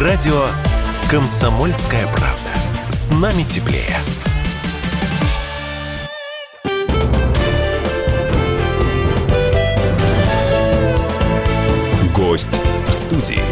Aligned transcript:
Радио 0.00 0.46
«Комсомольская 1.10 2.06
правда». 2.06 2.48
С 2.88 3.10
нами 3.20 3.42
теплее. 3.42 3.98
Гость 12.16 12.48
в 12.86 12.90
студии. 12.90 13.42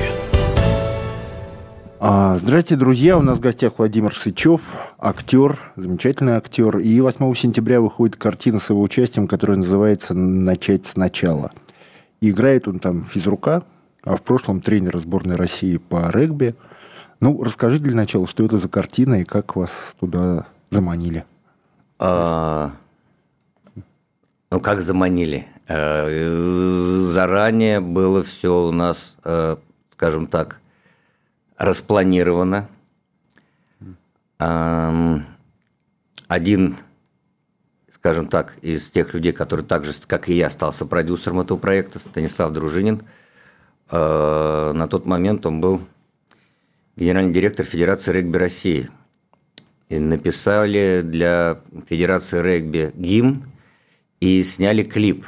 А, 2.01 2.39
Здравствуйте, 2.39 2.77
друзья. 2.77 3.19
У 3.19 3.21
нас 3.21 3.37
в 3.37 3.43
гостях 3.43 3.75
Владимир 3.77 4.17
Сычев, 4.17 4.63
актер, 4.99 5.59
замечательный 5.77 6.33
актер. 6.33 6.79
И 6.79 6.99
8 6.99 7.35
сентября 7.35 7.83
выходит 7.83 8.17
картина 8.17 8.59
с 8.59 8.71
его 8.71 8.81
участием, 8.81 9.29
которая 9.29 9.59
называется 9.59 10.15
«Начать 10.15 10.87
сначала». 10.87 11.51
И 12.23 12.31
играет 12.31 12.67
он 12.67 12.79
там 12.79 13.05
физрука, 13.05 13.65
а 14.09 14.17
в 14.17 14.23
прошлом 14.23 14.63
тренер 14.63 14.99
сборной 14.99 15.37
России 15.37 15.77
по 15.77 16.11
регби. 16.11 16.55
Ну, 17.21 17.43
расскажи 17.43 17.79
для 17.79 17.95
начала, 17.95 18.27
что 18.27 18.43
это 18.43 18.57
за 18.57 18.69
картина 18.69 19.21
и 19.21 19.25
как 19.25 19.55
вас 19.55 19.95
туда 20.01 20.47
заманили. 20.71 21.27
А, 21.99 22.73
ну, 24.51 24.61
как 24.61 24.81
заманили? 24.81 25.47
Э, 25.67 27.11
заранее 27.13 27.81
было 27.81 28.23
все 28.23 28.69
у 28.69 28.73
нас, 28.73 29.15
э, 29.25 29.57
скажем 29.93 30.27
так, 30.27 30.61
распланировано. 31.59 32.69
Один, 34.39 35.27
скажем 37.93 38.27
так, 38.27 38.57
из 38.63 38.89
тех 38.89 39.13
людей, 39.13 39.33
который 39.33 39.67
так 39.67 39.85
же, 39.85 39.93
как 40.07 40.31
и 40.31 40.35
я, 40.35 40.47
остался 40.47 40.87
продюсером 40.87 41.41
этого 41.41 41.59
проекта, 41.59 41.99
Станислав 41.99 42.53
Дружинин, 42.53 43.03
на 43.91 44.87
тот 44.89 45.07
момент 45.07 45.47
он 45.47 45.61
был 45.61 45.81
генеральный 46.97 47.33
директор 47.33 47.65
Федерации 47.65 48.13
регби 48.13 48.37
России. 48.37 48.91
И 49.89 49.99
написали 49.99 51.03
для 51.03 51.61
Федерации 51.89 52.41
регби 52.43 52.93
гимн 52.95 53.45
и 54.21 54.43
сняли 54.43 54.83
клип. 54.83 55.25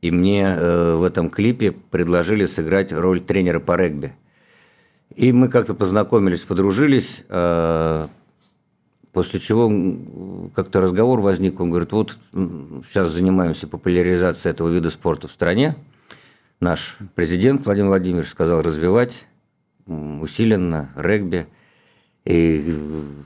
И 0.00 0.10
мне 0.10 0.42
э, 0.42 0.94
в 0.96 1.04
этом 1.04 1.30
клипе 1.30 1.70
предложили 1.70 2.46
сыграть 2.46 2.92
роль 2.92 3.20
тренера 3.20 3.60
по 3.60 3.76
регби– 3.76 4.12
и 5.16 5.32
мы 5.32 5.48
как-то 5.48 5.74
познакомились, 5.74 6.42
подружились, 6.42 7.22
э, 7.28 8.06
после 9.12 9.40
чего 9.40 9.70
как-то 10.54 10.80
разговор 10.80 11.20
возник, 11.20 11.60
он 11.60 11.70
говорит, 11.70 11.92
вот 11.92 12.16
сейчас 12.32 13.10
занимаемся 13.10 13.66
популяризацией 13.66 14.52
этого 14.52 14.68
вида 14.68 14.90
спорта 14.90 15.28
в 15.28 15.32
стране. 15.32 15.76
Наш 16.62 16.96
президент 17.16 17.66
Владимир 17.66 17.88
Владимирович 17.88 18.30
сказал 18.30 18.62
развивать 18.62 19.26
усиленно 19.86 20.90
регби. 20.96 21.48
И 22.24 22.74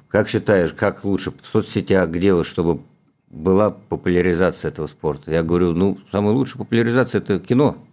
как 0.09 0.29
считаешь, 0.29 0.73
как 0.73 1.05
лучше 1.05 1.31
в 1.31 1.47
соцсетях, 1.47 2.09
где 2.09 2.33
вот, 2.33 2.47
чтобы 2.47 2.81
была 3.29 3.71
популяризация 3.71 4.71
этого 4.71 4.87
спорта? 4.87 5.31
Я 5.31 5.43
говорю, 5.43 5.75
ну, 5.75 5.99
самая 6.11 6.33
лучшая 6.33 6.59
популяризация– 6.59 7.21
это 7.21 7.39
кино– 7.39 7.79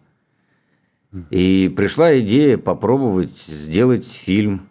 и 1.30 1.72
пришла 1.76 2.20
идея 2.20 2.58
попробовать 2.58 3.38
сделать 3.48 4.08
фильм. 4.08 4.68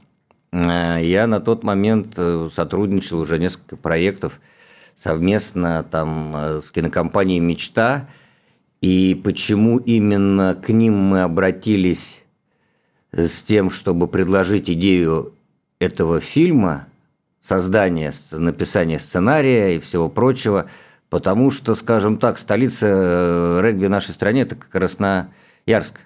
Э, 0.50 0.98
я 1.00 1.26
на 1.26 1.40
тот 1.40 1.62
момент 1.62 2.14
э, 2.16 2.48
сотрудничал 2.54 3.20
уже 3.20 3.38
несколько 3.38 3.76
проектов 3.76 4.40
совместно 4.96 5.84
там 5.88 6.34
э, 6.34 6.60
с 6.62 6.70
кинокомпанией 6.70 7.38
«Мечта». 7.38 8.08
И 8.82 9.14
почему 9.14 9.78
именно 9.78 10.54
к 10.54 10.68
ним 10.68 10.94
мы 10.94 11.22
обратились 11.22 12.20
с 13.12 13.42
тем, 13.42 13.70
чтобы 13.70 14.08
предложить 14.08 14.68
идею 14.68 15.34
этого 15.78 16.20
фильма, 16.20 16.88
создания, 17.40 18.12
написания 18.32 18.98
сценария 18.98 19.76
и 19.76 19.78
всего 19.78 20.08
прочего, 20.08 20.68
потому 21.10 21.50
что, 21.50 21.74
скажем 21.76 22.18
так, 22.18 22.38
столица 22.38 23.60
регби 23.62 23.86
в 23.86 23.90
нашей 23.90 24.10
стране– 24.10 24.40
это 24.42 24.56
Красноярск. 24.56 26.00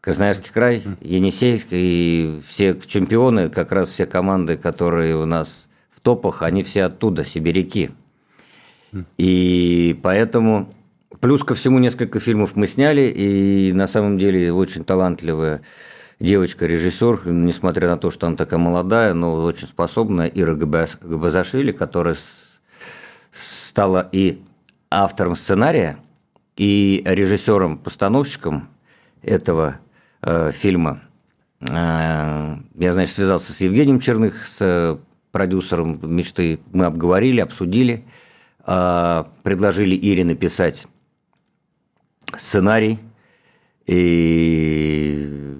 Красноярский 0.00 0.50
край, 0.52 0.82
Енисейск 1.00 1.66
и 1.70 2.40
все 2.48 2.78
чемпионы, 2.86 3.50
как 3.50 3.72
раз 3.72 3.90
все 3.90 4.06
команды, 4.06 4.56
которые 4.56 5.16
у 5.16 5.26
нас 5.26 5.66
в 5.90 6.00
топах, 6.00 6.42
они 6.42 6.62
все 6.62 6.84
оттуда, 6.84 7.24
сибиряки. 7.26 7.90
И 9.18 9.98
поэтому, 10.02 10.72
плюс 11.20 11.44
ко 11.44 11.54
всему, 11.54 11.78
несколько 11.78 12.20
фильмов 12.20 12.56
мы 12.56 12.66
сняли, 12.66 13.12
и 13.14 13.72
на 13.72 13.86
самом 13.86 14.18
деле 14.18 14.52
очень 14.52 14.84
талантливая 14.84 15.62
девочка, 16.20 16.66
режиссер, 16.66 17.28
несмотря 17.30 17.88
на 17.88 17.96
то, 17.96 18.10
что 18.10 18.26
она 18.26 18.36
такая 18.36 18.58
молодая, 18.58 19.14
но 19.14 19.44
очень 19.44 19.68
способная, 19.68 20.26
Ира 20.26 20.54
Габазашвили, 20.54 21.72
которая 21.72 22.16
стала 23.32 24.08
и 24.10 24.42
автором 24.90 25.36
сценария, 25.36 25.98
и 26.56 27.02
режиссером-постановщиком 27.04 28.68
этого 29.22 29.78
э, 30.22 30.50
фильма. 30.52 31.02
Э, 31.60 32.56
я, 32.74 32.92
значит, 32.92 33.14
связался 33.14 33.52
с 33.52 33.60
Евгением 33.60 34.00
Черных, 34.00 34.46
с 34.46 34.56
э, 34.60 34.96
продюсером 35.30 36.00
«Мечты». 36.02 36.58
Мы 36.72 36.86
обговорили, 36.86 37.40
обсудили, 37.40 38.04
э, 38.66 39.24
предложили 39.44 39.94
Ире 39.94 40.24
написать 40.24 40.86
сценарий. 42.36 42.98
И 43.86 45.56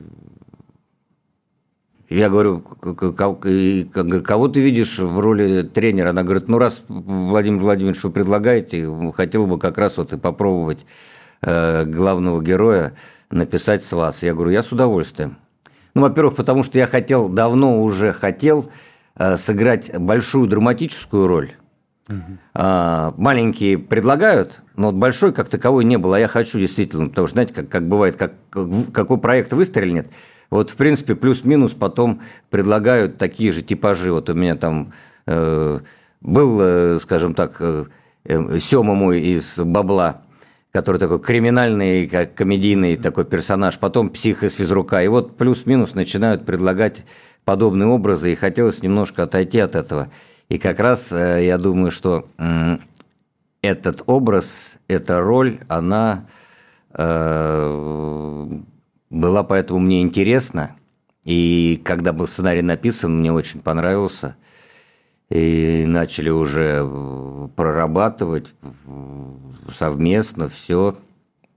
я 2.08 2.28
говорю, 2.28 2.60
кого 2.60 4.48
ты 4.48 4.60
видишь 4.60 4.98
в 4.98 5.18
роли 5.18 5.62
тренера? 5.62 6.10
Она 6.10 6.22
говорит, 6.22 6.48
ну 6.48 6.58
раз 6.58 6.82
Владимир 6.88 7.60
Владимирович 7.60 8.02
вы 8.02 8.10
предлагаете, 8.10 8.88
хотел 9.14 9.46
бы 9.46 9.58
как 9.58 9.78
раз 9.78 9.96
вот 9.96 10.12
и 10.12 10.16
попробовать 10.16 10.86
главного 11.40 12.42
героя 12.42 12.94
написать 13.30 13.82
с 13.84 13.92
вас. 13.92 14.22
Я 14.22 14.34
говорю, 14.34 14.50
я 14.50 14.62
с 14.62 14.72
удовольствием. 14.72 15.36
Ну, 15.94 16.02
во-первых, 16.02 16.36
потому 16.36 16.62
что 16.62 16.78
я 16.78 16.86
хотел, 16.86 17.28
давно 17.28 17.82
уже 17.82 18.12
хотел 18.12 18.70
э, 19.16 19.36
сыграть 19.36 19.96
большую 19.98 20.46
драматическую 20.46 21.26
роль. 21.26 21.52
Угу. 22.08 23.14
маленькие 23.18 23.76
предлагают, 23.76 24.60
но 24.76 24.86
вот 24.86 24.94
большой 24.94 25.32
как 25.34 25.48
таковой 25.48 25.84
не 25.84 25.98
было. 25.98 26.16
А 26.16 26.20
я 26.20 26.28
хочу 26.28 26.58
действительно, 26.58 27.06
потому 27.06 27.26
что, 27.26 27.34
знаете, 27.34 27.52
как, 27.52 27.68
как 27.68 27.86
бывает, 27.86 28.16
как, 28.16 28.32
какой 28.92 29.18
проект 29.18 29.52
выстрелит, 29.52 30.08
вот, 30.50 30.70
в 30.70 30.76
принципе, 30.76 31.14
плюс-минус 31.14 31.72
потом 31.72 32.22
предлагают 32.50 33.18
такие 33.18 33.52
же 33.52 33.62
типажи. 33.62 34.12
Вот 34.12 34.30
у 34.30 34.34
меня 34.34 34.56
там 34.56 34.92
э, 35.26 35.80
был, 36.20 36.58
э, 36.60 36.98
скажем 37.02 37.34
так, 37.34 37.56
э, 37.60 37.84
э 38.24 38.58
Сема 38.58 38.94
мой 38.94 39.20
из 39.20 39.58
«Бабла», 39.58 40.22
который 40.72 40.98
такой 40.98 41.20
криминальный, 41.20 42.06
как 42.06 42.34
комедийный 42.34 42.96
такой 42.96 43.24
персонаж, 43.24 43.78
потом 43.78 44.10
псих 44.10 44.42
из 44.42 44.54
физрука. 44.54 45.02
И 45.02 45.08
вот 45.08 45.36
плюс-минус 45.36 45.94
начинают 45.94 46.46
предлагать 46.46 47.04
подобные 47.44 47.88
образы, 47.88 48.32
и 48.32 48.36
хотелось 48.36 48.82
немножко 48.82 49.22
отойти 49.24 49.58
от 49.58 49.74
этого. 49.74 50.10
И 50.48 50.58
как 50.58 50.80
раз 50.80 51.12
э, 51.12 51.44
я 51.44 51.58
думаю, 51.58 51.90
что 51.90 52.28
этот 53.60 54.02
образ, 54.06 54.74
эта 54.86 55.20
роль, 55.20 55.60
она 55.68 56.26
э, 56.92 58.48
была 59.10 59.42
поэтому 59.42 59.80
мне 59.80 60.02
интересна. 60.02 60.76
И 61.24 61.80
когда 61.84 62.12
был 62.12 62.28
сценарий 62.28 62.62
написан, 62.62 63.18
мне 63.18 63.32
очень 63.32 63.60
понравился– 63.60 64.36
и 65.30 65.84
начали 65.86 66.30
уже 66.30 66.80
э, 66.82 67.48
прорабатывать 67.54 68.54
совместно 69.76 70.48
все. 70.48 70.96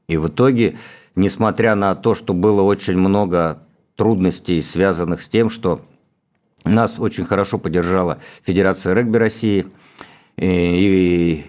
И 0.08 0.18
в 0.18 0.28
итоге, 0.28 0.78
несмотря 1.16 1.76
на 1.76 1.96
то, 1.96 2.14
что 2.14 2.34
было 2.34 2.62
очень 2.62 2.98
много 2.98 3.60
трудностей, 3.96 4.62
связанных 4.62 5.22
с 5.22 5.30
тем, 5.30 5.50
что 5.50 5.80
нас 6.64 7.00
очень 7.00 7.26
хорошо 7.26 7.58
поддержала 7.58 8.20
Федерация 8.44 8.94
регби 8.94 9.18
России 9.18 9.68
и 10.38 11.46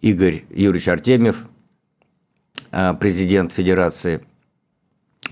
Игорь 0.00 0.44
Юрьевич 0.50 0.88
Артемьев, 0.88 1.46
э, 2.70 2.94
президент 2.94 3.52
Федерации. 3.52 4.24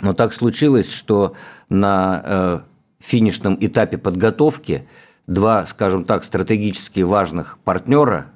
Но 0.01 0.15
так 0.15 0.35
случилось, 0.35 0.91
что 0.91 1.35
на 1.69 2.23
э, 2.25 2.61
финишном 3.01 3.57
этапе 3.61 3.99
подготовки– 3.99 4.89
два, 5.31 5.65
скажем 5.67 6.05
так, 6.05 6.25
стратегически 6.25 7.01
важных 7.01 7.59
партнера 7.59 8.27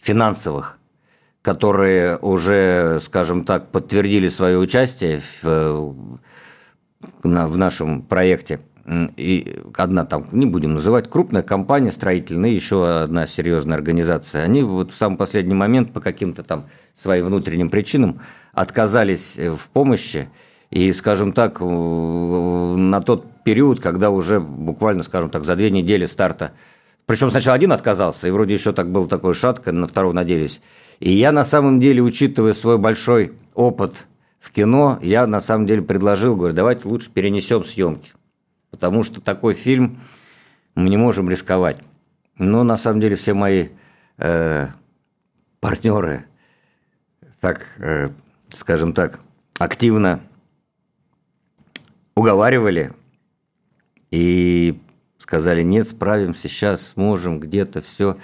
финансовых, 0.00 0.78
которые 1.40 2.18
уже, 2.18 3.00
скажем 3.04 3.44
так, 3.44 3.70
подтвердили 3.70 4.28
свое 4.28 4.58
участие 4.58 5.22
в, 5.42 5.94
в 7.22 7.56
нашем 7.56 8.02
проекте. 8.02 8.60
И 9.16 9.60
одна 9.76 10.04
там, 10.04 10.26
не 10.32 10.46
будем 10.46 10.74
называть, 10.74 11.08
крупная 11.08 11.42
компания 11.42 11.92
строительная, 11.92 12.50
еще 12.50 12.88
одна 12.88 13.26
серьезная 13.26 13.76
организация. 13.76 14.42
Они 14.42 14.62
вот 14.62 14.90
в 14.90 14.96
самый 14.96 15.16
последний 15.16 15.54
момент 15.54 15.92
по 15.92 16.00
каким-то 16.00 16.42
там 16.42 16.64
своим 16.94 17.26
внутренним 17.26 17.68
причинам 17.70 18.20
отказались 18.52 19.36
в 19.36 19.68
помощи 19.72 20.28
И, 20.72 20.90
скажем 20.94 21.32
так, 21.32 21.60
на 21.60 23.02
тот 23.02 23.26
период, 23.44 23.78
когда 23.78 24.08
уже 24.08 24.40
буквально, 24.40 25.02
скажем 25.02 25.28
так, 25.28 25.44
за 25.44 25.54
две 25.54 25.70
недели 25.70 26.06
старта, 26.06 26.52
причем 27.04 27.30
сначала 27.30 27.56
один 27.56 27.72
отказался, 27.72 28.26
и 28.26 28.30
вроде 28.30 28.54
еще 28.54 28.72
так 28.72 28.90
было 28.90 29.06
такое 29.06 29.34
шатко, 29.34 29.70
на 29.70 29.86
второго 29.86 30.14
надеялись. 30.14 30.62
И 30.98 31.12
я 31.12 31.30
на 31.30 31.44
самом 31.44 31.78
деле, 31.78 32.00
учитывая 32.00 32.54
свой 32.54 32.78
большой 32.78 33.32
опыт 33.52 34.06
в 34.40 34.50
кино, 34.50 34.98
я 35.02 35.26
на 35.26 35.42
самом 35.42 35.66
деле 35.66 35.82
предложил, 35.82 36.36
говорю, 36.36 36.54
давайте 36.54 36.88
лучше 36.88 37.10
перенесем 37.10 37.66
съемки, 37.66 38.12
потому 38.72 39.04
что 39.04 39.20
такой 39.20 39.54
фильм 39.54 40.00
мы 40.74 40.88
не 40.88 40.96
можем 40.96 41.30
рисковать. 41.30 41.78
Но 42.36 42.64
на 42.64 42.76
самом 42.76 43.00
деле 43.00 43.14
все 43.14 43.34
мои 43.34 43.68
э, 44.16 44.68
партнеры, 45.60 46.24
так, 47.40 47.66
э, 47.78 48.08
скажем 48.52 48.94
так, 48.94 49.20
активно 49.58 50.20
уговаривали 52.16 52.92
и 54.10 54.80
сказали, 55.18 55.62
нет, 55.62 55.88
справимся, 55.88 56.48
сейчас 56.48 56.88
сможем, 56.88 57.38
где-то 57.38 57.82
все. 57.82 58.16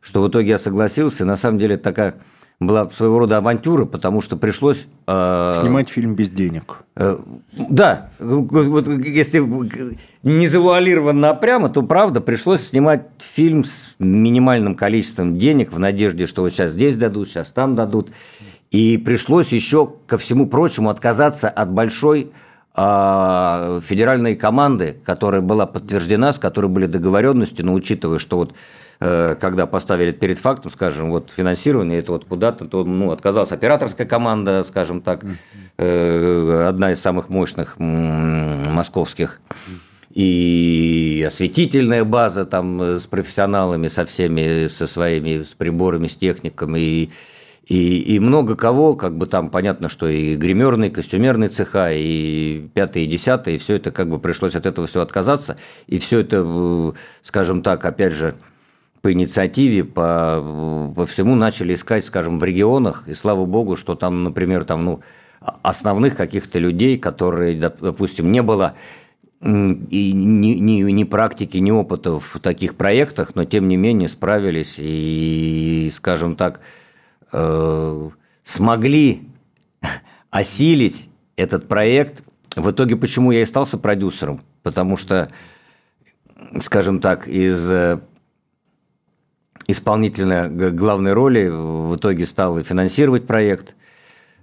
Что 0.00 0.22
в 0.22 0.28
итоге 0.28 0.50
я 0.50 0.58
согласился. 0.58 1.24
На 1.24 1.36
самом 1.36 1.58
деле 1.58 1.76
такая 1.76 2.14
была 2.60 2.88
своего 2.90 3.20
рода 3.20 3.36
авантюра, 3.36 3.84
потому 3.84 4.20
что 4.20 4.36
пришлось... 4.36 4.86
Э, 5.06 5.54
Снимать 5.60 5.90
фильм 5.90 6.14
без 6.14 6.28
денег. 6.28 6.78
Э, 6.96 7.18
да, 7.52 8.10
вот 8.18 8.88
если 8.88 9.44
не 10.24 10.48
завуалированно, 10.48 11.30
а 11.30 11.34
прямо, 11.34 11.68
то 11.68 11.82
правда 11.82 12.20
пришлось 12.20 12.68
снимать 12.68 13.06
фильм 13.18 13.64
с 13.64 13.94
минимальным 14.00 14.74
количеством 14.74 15.38
денег 15.38 15.72
в 15.72 15.78
надежде, 15.78 16.26
что 16.26 16.42
вот 16.42 16.50
сейчас 16.50 16.72
здесь 16.72 16.96
дадут, 16.96 17.28
сейчас 17.28 17.52
там 17.52 17.76
дадут. 17.76 18.10
И 18.72 18.98
пришлось 18.98 19.48
еще, 19.52 19.92
ко 20.06 20.18
всему 20.18 20.46
прочему, 20.46 20.90
отказаться 20.90 21.48
от 21.48 21.70
большой 21.70 22.32
а, 22.74 23.80
федеральной 23.82 24.36
команды, 24.36 24.96
которая 25.04 25.40
была 25.40 25.66
подтверждена, 25.66 26.32
с 26.32 26.38
которой 26.38 26.66
были 26.66 26.86
договоренности, 26.86 27.62
но 27.62 27.72
учитывая, 27.72 28.18
что 28.18 28.36
вот 28.36 28.52
э, 28.52 28.54
когда 28.98 29.66
поставили 29.66 30.10
перед 30.10 30.38
фактом, 30.38 30.72
скажем, 30.72 31.10
вот 31.10 31.30
финансирование, 31.36 32.00
это 32.00 32.12
вот 32.12 32.24
куда-то, 32.24 32.66
то 32.66 32.84
ну, 32.84 33.12
отказалась 33.12 33.52
операторская 33.52 34.06
команда, 34.06 34.64
скажем 34.64 35.02
так, 35.02 35.24
э, 35.76 36.64
одна 36.68 36.90
из 36.90 37.00
самых 37.00 37.28
мощных 37.28 37.78
московских, 37.78 39.40
и 40.10 41.24
осветительная 41.26 42.04
база 42.04 42.44
там 42.44 42.80
с 42.80 43.06
профессионалами, 43.06 43.86
со 43.86 44.04
всеми, 44.04 44.66
со 44.66 44.86
своими, 44.86 45.44
с 45.44 45.54
приборами, 45.54 46.08
с 46.08 46.16
техниками, 46.16 46.80
и 46.80 47.10
и, 47.68 47.98
и 47.98 48.18
много 48.18 48.56
кого, 48.56 48.96
как 48.96 49.18
бы 49.18 49.26
там 49.26 49.50
понятно, 49.50 49.90
что 49.90 50.08
и 50.08 50.36
гримерный, 50.36 50.88
костюмерный 50.88 51.48
цеха, 51.48 51.92
и 51.92 52.66
пятый, 52.72 53.04
и 53.04 53.06
десятый, 53.06 53.54
и 53.54 53.58
все 53.58 53.76
это 53.76 53.90
как 53.90 54.08
бы 54.08 54.18
пришлось 54.18 54.54
от 54.54 54.64
этого 54.64 54.86
все 54.86 55.02
отказаться. 55.02 55.58
И 55.86 55.98
все 55.98 56.20
это, 56.20 56.42
э, 56.46 56.92
скажем 57.22 57.62
так, 57.62 57.84
опять 57.84 58.14
же, 58.14 58.36
по 59.02 59.12
инициативе, 59.12 59.84
по, 59.84 60.92
по 60.94 61.06
всему 61.06 61.34
начали 61.34 61.74
искать, 61.74 62.04
скажем, 62.04 62.38
в 62.38 62.44
регионах. 62.44 63.04
И 63.06 63.14
слава 63.14 63.44
богу, 63.44 63.76
что 63.76 63.94
там, 63.94 64.24
например, 64.24 64.64
там, 64.64 64.84
ну, 64.84 65.00
основных 65.62 66.16
каких-то 66.16 66.58
людей, 66.58 66.98
которые, 66.98 67.58
допустим, 67.58 68.32
не 68.32 68.42
было 68.42 68.74
и 69.40 70.12
ни, 70.12 70.54
ни, 70.54 70.90
ни 70.90 71.04
практики, 71.04 71.58
ни 71.58 71.70
опыта 71.70 72.18
в 72.18 72.40
таких 72.40 72.74
проектах, 72.74 73.36
но 73.36 73.44
тем 73.44 73.68
не 73.68 73.76
менее 73.76 74.08
справились 74.08 74.74
и, 74.78 75.92
скажем 75.94 76.34
так, 76.34 76.60
э, 77.32 78.10
смогли 78.42 79.28
осилить 80.30 81.08
этот 81.36 81.68
проект. 81.68 82.24
В 82.56 82.72
итоге, 82.72 82.96
почему 82.96 83.30
я 83.30 83.42
и 83.42 83.44
стал 83.44 83.64
продюсером? 83.66 84.40
Потому 84.64 84.96
что, 84.96 85.30
скажем 86.60 86.98
так, 87.00 87.28
из 87.28 88.00
исполнительной 89.68 90.72
главной 90.72 91.12
роли 91.12 91.48
в 91.48 91.94
итоге 91.94 92.26
стал 92.26 92.58
и 92.58 92.62
финансировать 92.64 93.26
проект– 93.26 93.74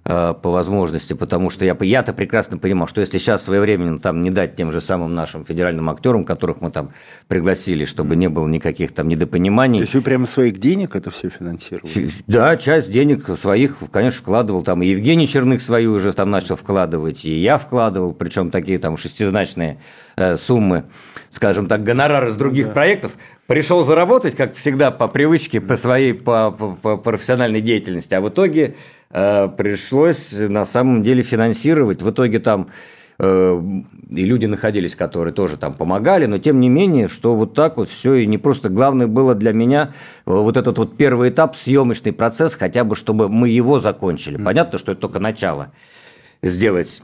Э, 0.08 0.34
по 0.40 0.52
возможности, 0.52 1.14
потому 1.14 1.50
что 1.50 1.64
я, 1.64 1.76
я-то 1.80 2.12
прекрасно 2.12 2.58
понимал, 2.58 2.86
что 2.86 3.00
если 3.00 3.18
сейчас 3.18 3.42
своевременно 3.42 3.98
там 3.98 4.22
не 4.22 4.30
дать 4.30 4.54
тем 4.54 4.70
же 4.70 4.80
самым 4.80 5.14
нашим 5.14 5.44
федеральным 5.44 5.90
актерам, 5.90 6.24
которых 6.24 6.60
мы 6.60 6.70
там 6.70 6.92
пригласили, 7.26 7.84
чтобы 7.84 8.14
не 8.14 8.28
было 8.28 8.46
никаких 8.46 8.92
там 8.94 9.08
недопониманий. 9.08 9.80
То 9.80 9.82
есть 9.82 9.94
вы 9.94 10.02
прямо 10.02 10.26
своих 10.26 10.60
денег 10.60 10.94
это 10.94 11.10
все 11.10 11.28
финансировали? 11.28 12.10
Да, 12.28 12.56
часть 12.56 12.88
денег 12.92 13.28
своих, 13.36 13.78
конечно, 13.90 14.20
вкладывал. 14.20 14.62
Там 14.62 14.80
и 14.80 14.86
Евгений 14.86 15.26
Черных 15.26 15.60
свою 15.60 15.94
уже 15.94 16.12
там 16.12 16.30
начал 16.30 16.54
вкладывать, 16.54 17.24
и 17.24 17.40
я 17.40 17.58
вкладывал, 17.58 18.12
причем 18.12 18.52
такие 18.52 18.78
там 18.78 18.96
шестизначные 18.96 19.80
э, 20.14 20.36
суммы, 20.36 20.84
скажем 21.30 21.66
так, 21.66 21.82
гонорары 21.82 22.30
с 22.30 22.36
других 22.36 22.68
да. 22.68 22.74
проектов. 22.74 23.16
Пришел 23.46 23.84
заработать, 23.84 24.34
как 24.34 24.54
всегда, 24.54 24.90
по 24.90 25.06
привычке, 25.08 25.60
по 25.60 25.76
своей 25.76 26.14
по, 26.14 26.50
по, 26.50 26.74
по 26.74 26.96
профессиональной 26.96 27.60
деятельности, 27.60 28.14
а 28.14 28.20
в 28.20 28.28
итоге 28.28 28.74
Э, 29.10 29.48
пришлось 29.48 30.32
на 30.32 30.64
самом 30.64 31.02
деле 31.02 31.22
финансировать. 31.22 32.02
В 32.02 32.10
итоге 32.10 32.40
там 32.40 32.68
э, 33.18 33.62
и 34.10 34.22
люди 34.22 34.46
находились, 34.46 34.96
которые 34.96 35.32
тоже 35.32 35.56
там 35.56 35.74
помогали, 35.74 36.26
но 36.26 36.38
тем 36.38 36.60
не 36.60 36.68
менее, 36.68 37.08
что 37.08 37.34
вот 37.34 37.54
так 37.54 37.76
вот 37.76 37.88
все, 37.88 38.14
и 38.14 38.26
не 38.26 38.38
просто 38.38 38.68
главное 38.68 39.06
было 39.06 39.34
для 39.34 39.52
меня 39.52 39.92
э, 40.26 40.30
вот 40.32 40.56
этот 40.56 40.78
вот 40.78 40.96
первый 40.96 41.30
этап, 41.30 41.56
съемочный 41.56 42.12
процесс, 42.12 42.54
хотя 42.54 42.84
бы 42.84 42.96
чтобы 42.96 43.28
мы 43.28 43.48
его 43.48 43.78
закончили. 43.78 44.36
Понятно, 44.36 44.78
что 44.78 44.92
это 44.92 45.00
только 45.00 45.18
начало. 45.18 45.72
Сделать 46.42 47.02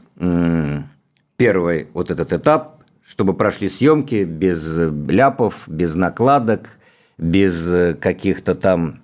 первый 1.37 1.87
вот 1.93 2.11
этот 2.11 2.31
этап, 2.31 2.82
чтобы 3.05 3.33
прошли 3.33 3.69
съемки 3.69 4.23
без 4.23 4.65
ляпов, 5.07 5.63
без 5.67 5.95
накладок, 5.95 6.69
без 7.17 7.97
каких-то 7.99 8.55
там 8.55 9.01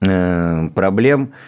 проблем– 0.00 1.32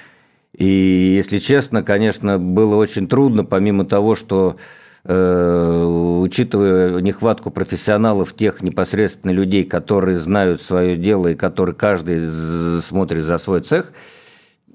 и, 0.58 1.14
если 1.16 1.38
честно, 1.38 1.84
конечно, 1.84 2.36
было 2.36 2.74
очень 2.74 3.06
трудно, 3.06 3.44
помимо 3.44 3.84
того, 3.84 4.16
что 4.16 4.56
э, 5.04 5.84
учитывая 6.20 7.00
нехватку 7.00 7.52
профессионалов, 7.52 8.34
тех 8.34 8.60
непосредственно 8.60 9.30
людей, 9.30 9.62
которые 9.62 10.18
знают 10.18 10.60
свое 10.60 10.96
дело 10.96 11.28
и 11.28 11.34
которые 11.34 11.76
каждый 11.76 12.80
смотрит 12.80 13.24
за 13.24 13.38
свой 13.38 13.60
цех, 13.60 13.92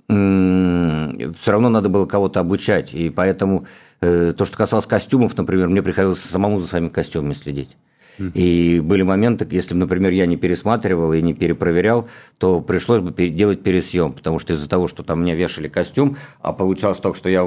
все 0.08 1.52
равно 1.52 1.68
надо 1.68 1.90
было 1.90 2.06
кого-то 2.06 2.40
обучать. 2.40 2.94
И 2.94 3.10
поэтому 3.10 3.66
э, 3.66 3.66
то, 4.04 4.46
что 4.46 4.58
касалось 4.58 4.86
костюмов, 4.86 5.38
например, 5.38 5.70
мне 5.70 5.82
приходилось 5.82 6.20
самому 6.20 6.60
за 6.60 6.68
своими 6.68 6.90
костюмами 6.90 7.34
следить. 7.34 7.78
И 8.20 8.80
были 8.84 9.02
моменты, 9.02 9.48
если 9.50 9.74
бы, 9.74 9.80
например, 9.80 10.12
я 10.12 10.28
не 10.28 10.38
пересматривал 10.38 11.14
и 11.14 11.22
не 11.22 11.34
перепроверял, 11.34 12.08
то 12.38 12.62
пришлось 12.62 13.02
бы 13.02 13.12
делать 13.30 13.64
пересъем, 13.64 14.14
потому 14.14 14.38
что 14.38 14.54
из-за 14.54 14.70
того, 14.70 14.88
что 14.88 15.04
там 15.04 15.22
мне 15.22 15.36
вешали 15.36 15.68
костюм, 15.68 16.18
а 16.40 16.54
получалось 16.54 17.00
так, 17.00 17.16
что 17.16 17.30
я 17.30 17.42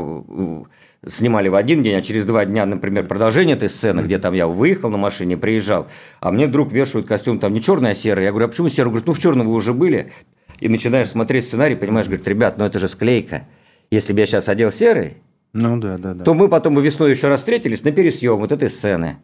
снимали 1.06 1.48
в 1.48 1.54
один 1.54 1.84
день, 1.84 1.94
а 1.94 2.02
через 2.02 2.26
два 2.26 2.44
дня, 2.44 2.66
например, 2.66 3.06
продолжение 3.06 3.54
этой 3.56 3.70
сцены, 3.70 4.00
где 4.00 4.18
там 4.18 4.34
я 4.34 4.48
выехал 4.48 4.90
на 4.90 4.98
машине, 4.98 5.36
приезжал, 5.36 5.86
а 6.20 6.32
мне 6.32 6.48
вдруг 6.48 6.72
вешают 6.72 7.06
костюм 7.06 7.38
там 7.38 7.52
не 7.52 7.62
черный, 7.62 7.90
а 7.90 7.94
серый. 7.94 8.24
Я 8.24 8.30
говорю, 8.30 8.46
а 8.46 8.48
почему 8.48 8.68
серый? 8.68 8.90
Говорит, 8.90 9.06
ну 9.06 9.12
в 9.12 9.20
черном 9.20 9.46
вы 9.48 9.54
уже 9.54 9.72
были. 9.72 10.10
И 10.58 10.68
начинаешь 10.68 11.08
смотреть 11.08 11.44
сценарий, 11.44 11.76
понимаешь, 11.76 12.06
говорит, 12.06 12.26
ребят, 12.26 12.58
ну 12.58 12.64
это 12.64 12.80
же 12.80 12.88
склейка. 12.88 13.46
Если 13.90 14.12
бы 14.12 14.18
я 14.20 14.26
сейчас 14.26 14.48
одел 14.48 14.72
серый, 14.72 15.18
ну, 15.56 15.78
да, 15.78 15.96
да, 15.96 16.14
да. 16.14 16.24
то 16.24 16.34
мы 16.34 16.48
потом 16.48 16.74
бы 16.74 16.82
весной 16.82 17.10
еще 17.10 17.28
раз 17.28 17.40
встретились 17.40 17.82
на 17.82 17.90
пересъем 17.90 18.36
вот 18.36 18.52
этой 18.52 18.68
сцены. 18.70 19.16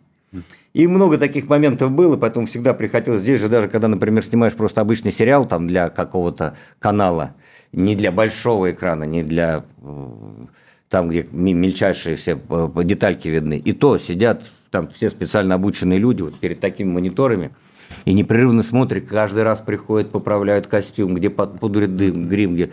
И 0.72 0.86
много 0.86 1.18
таких 1.18 1.48
моментов 1.48 1.90
было, 1.90 2.16
поэтому 2.16 2.46
всегда 2.46 2.72
приходилось 2.72 3.20
здесь 3.20 3.38
же, 3.38 3.50
даже 3.50 3.68
когда, 3.68 3.88
например, 3.88 4.24
снимаешь 4.24 4.54
просто 4.54 4.80
обычный 4.80 5.12
сериал 5.12 5.44
там 5.44 5.66
для 5.66 5.90
какого-то 5.90 6.56
канала, 6.78 7.34
не 7.72 7.94
для 7.94 8.10
большого 8.10 8.70
экрана, 8.70 9.04
не 9.04 9.22
для 9.22 9.64
э, 9.82 10.10
там, 10.88 11.10
где 11.10 11.26
мельчайшие 11.30 12.16
все 12.16 12.40
э, 12.48 12.84
детальки 12.84 13.28
видны. 13.28 13.58
И 13.58 13.72
то 13.72 13.98
сидят 13.98 14.44
там 14.70 14.88
все 14.88 15.10
специально 15.10 15.56
обученные 15.56 15.98
люди 15.98 16.22
вот 16.22 16.38
перед 16.40 16.60
такими 16.60 16.90
мониторами 16.90 17.50
и 18.06 18.14
непрерывно 18.14 18.62
смотрят, 18.62 19.06
каждый 19.06 19.42
раз 19.42 19.60
приходят, 19.60 20.10
поправляют 20.10 20.66
костюм, 20.66 21.14
где 21.14 21.28
пудрят 21.28 21.94
дым, 21.96 22.26
грим, 22.26 22.54
где... 22.54 22.70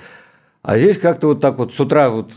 А 0.61 0.77
здесь 0.77 0.97
как-то 0.97 1.27
вот 1.27 1.41
так 1.41 1.57
вот 1.57 1.73
с 1.73 1.79
утра 1.79 2.09
вот 2.09 2.31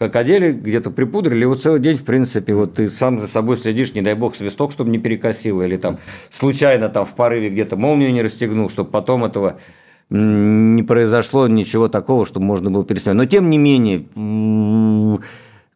как 0.00 0.16
одели, 0.16 0.52
где-то 0.52 0.90
припудрили, 0.90 1.42
и 1.42 1.44
вот 1.44 1.60
целый 1.60 1.78
день, 1.78 1.98
в 1.98 2.06
принципе, 2.06 2.54
вот 2.54 2.72
ты 2.72 2.88
сам 2.88 3.18
за 3.18 3.26
собой 3.26 3.58
следишь, 3.58 3.92
не 3.92 4.00
дай 4.00 4.14
бог, 4.14 4.34
свисток, 4.34 4.72
чтобы 4.72 4.88
не 4.88 4.96
перекосило, 4.96 5.62
или 5.62 5.76
там 5.76 5.98
случайно 6.30 6.88
там 6.88 7.04
в 7.04 7.14
порыве 7.14 7.50
где-то 7.50 7.76
молнию 7.76 8.10
не 8.10 8.22
расстегнул, 8.22 8.70
чтобы 8.70 8.88
потом 8.88 9.26
этого 9.26 9.60
не 10.08 10.82
произошло 10.84 11.46
ничего 11.48 11.88
такого, 11.88 12.24
чтобы 12.24 12.46
можно 12.46 12.70
было 12.70 12.82
переснять. 12.82 13.14
Но 13.14 13.26
тем 13.26 13.50
не 13.50 13.58
менее, 13.58 15.18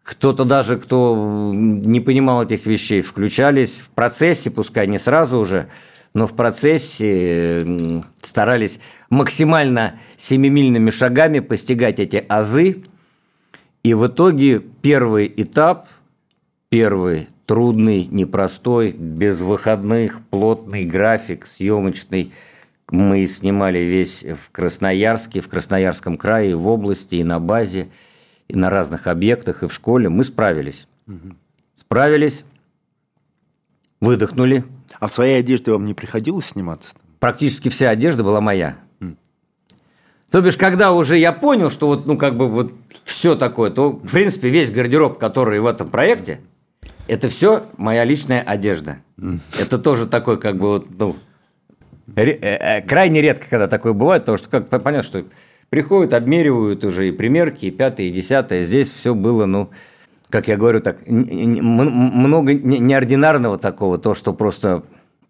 кто-то 0.02 0.46
даже, 0.46 0.78
кто 0.78 1.52
не 1.54 2.00
понимал 2.00 2.44
этих 2.44 2.64
вещей, 2.64 3.02
включались 3.02 3.78
в 3.80 3.90
процессе, 3.90 4.50
пускай 4.50 4.86
не 4.86 4.98
сразу 4.98 5.36
уже, 5.36 5.66
но 6.14 6.26
в 6.26 6.32
процессе 6.32 8.02
старались 8.22 8.80
максимально 9.10 9.96
семимильными 10.16 10.88
шагами 10.88 11.40
постигать 11.40 12.00
эти 12.00 12.24
азы, 12.26 12.84
И 13.84 13.92
в 13.92 14.06
итоге 14.06 14.60
первый 14.60 15.32
этап, 15.36 15.88
первый 16.70 17.28
трудный, 17.44 18.06
непростой, 18.06 18.92
без 18.92 19.38
выходных, 19.38 20.20
плотный 20.30 20.84
график, 20.84 21.46
съемочный. 21.46 22.32
Мы 22.90 23.26
снимали 23.26 23.80
весь 23.80 24.24
в 24.24 24.50
Красноярске, 24.50 25.40
в 25.40 25.48
Красноярском 25.48 26.16
крае, 26.16 26.56
в 26.56 26.66
области, 26.66 27.16
и 27.16 27.24
на 27.24 27.38
базе, 27.38 27.88
и 28.48 28.56
на 28.56 28.70
разных 28.70 29.06
объектах, 29.06 29.62
и 29.62 29.68
в 29.68 29.72
школе. 29.72 30.08
Мы 30.08 30.24
справились. 30.24 30.86
Угу. 31.06 31.34
Справились, 31.76 32.42
выдохнули. 34.00 34.64
А 34.98 35.08
в 35.08 35.12
своей 35.12 35.38
одежде 35.40 35.72
вам 35.72 35.84
не 35.84 35.92
приходилось 35.92 36.46
сниматься? 36.46 36.94
Практически 37.20 37.68
вся 37.68 37.90
одежда 37.90 38.24
была 38.24 38.40
моя. 38.40 38.76
То 40.34 40.42
бишь, 40.42 40.56
когда 40.56 40.90
уже 40.90 41.16
я 41.16 41.30
понял, 41.30 41.70
что 41.70 41.86
вот, 41.86 42.06
ну, 42.06 42.18
как 42.18 42.36
бы 42.36 42.48
вот 42.48 42.72
все 43.04 43.36
такое, 43.36 43.70
то, 43.70 43.90
в 43.90 44.10
принципе, 44.10 44.48
весь 44.48 44.68
гардероб, 44.68 45.16
который 45.16 45.60
в 45.60 45.66
этом 45.66 45.86
проекте– 45.86 46.40
это 47.06 47.28
все 47.28 47.66
моя 47.76 48.02
личная 48.02 48.40
одежда. 48.40 48.96
Это 49.60 49.78
тоже 49.78 50.08
такой, 50.08 50.40
как 50.40 50.56
бы, 50.56 50.70
вот, 50.70 50.88
ну, 50.98 51.14
э, 52.16 52.30
э, 52.32 52.82
крайне 52.82 53.22
редко, 53.22 53.46
когда 53.48 53.68
такое 53.68 53.92
бывает, 53.92 54.22
потому 54.22 54.38
что, 54.38 54.48
как 54.48 54.82
понятно, 54.82 55.04
что 55.04 55.24
приходят, 55.70 56.12
обмеривают 56.12 56.82
уже 56.82 57.06
и 57.06 57.12
примерки, 57.12 57.66
и 57.66 57.70
пятое, 57.70 58.06
и 58.06 58.10
десятое. 58.10 58.64
Здесь 58.64 58.90
все 58.90 59.14
было, 59.14 59.46
ну, 59.46 59.70
как 60.30 60.48
я 60.48 60.56
говорю, 60.56 60.80
так, 60.80 60.96
много 61.06 62.54
неординарного 62.54 63.56
такого, 63.56 63.98
то, 63.98 64.16
что 64.16 64.32
просто 64.32 64.82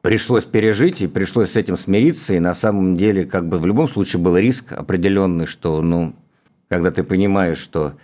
пришлось 0.04 0.44
пережить, 0.44 1.00
и 1.00 1.06
пришлось 1.06 1.52
с 1.52 1.56
этим 1.56 1.78
смириться, 1.78 2.34
и 2.34 2.38
на 2.38 2.52
самом 2.52 2.94
деле, 2.94 3.25
как 3.25 3.49
бы 3.49 3.56
в 3.56 3.64
любом 3.64 3.88
случае 3.88 4.20
был 4.20 4.37
риск 4.37 4.73
определенный, 4.73 5.46
что, 5.46 5.80
ну, 5.80 6.14
когда 6.68 6.90
ты 6.90 7.02
понимаешь, 7.02 7.56
что 7.56 7.94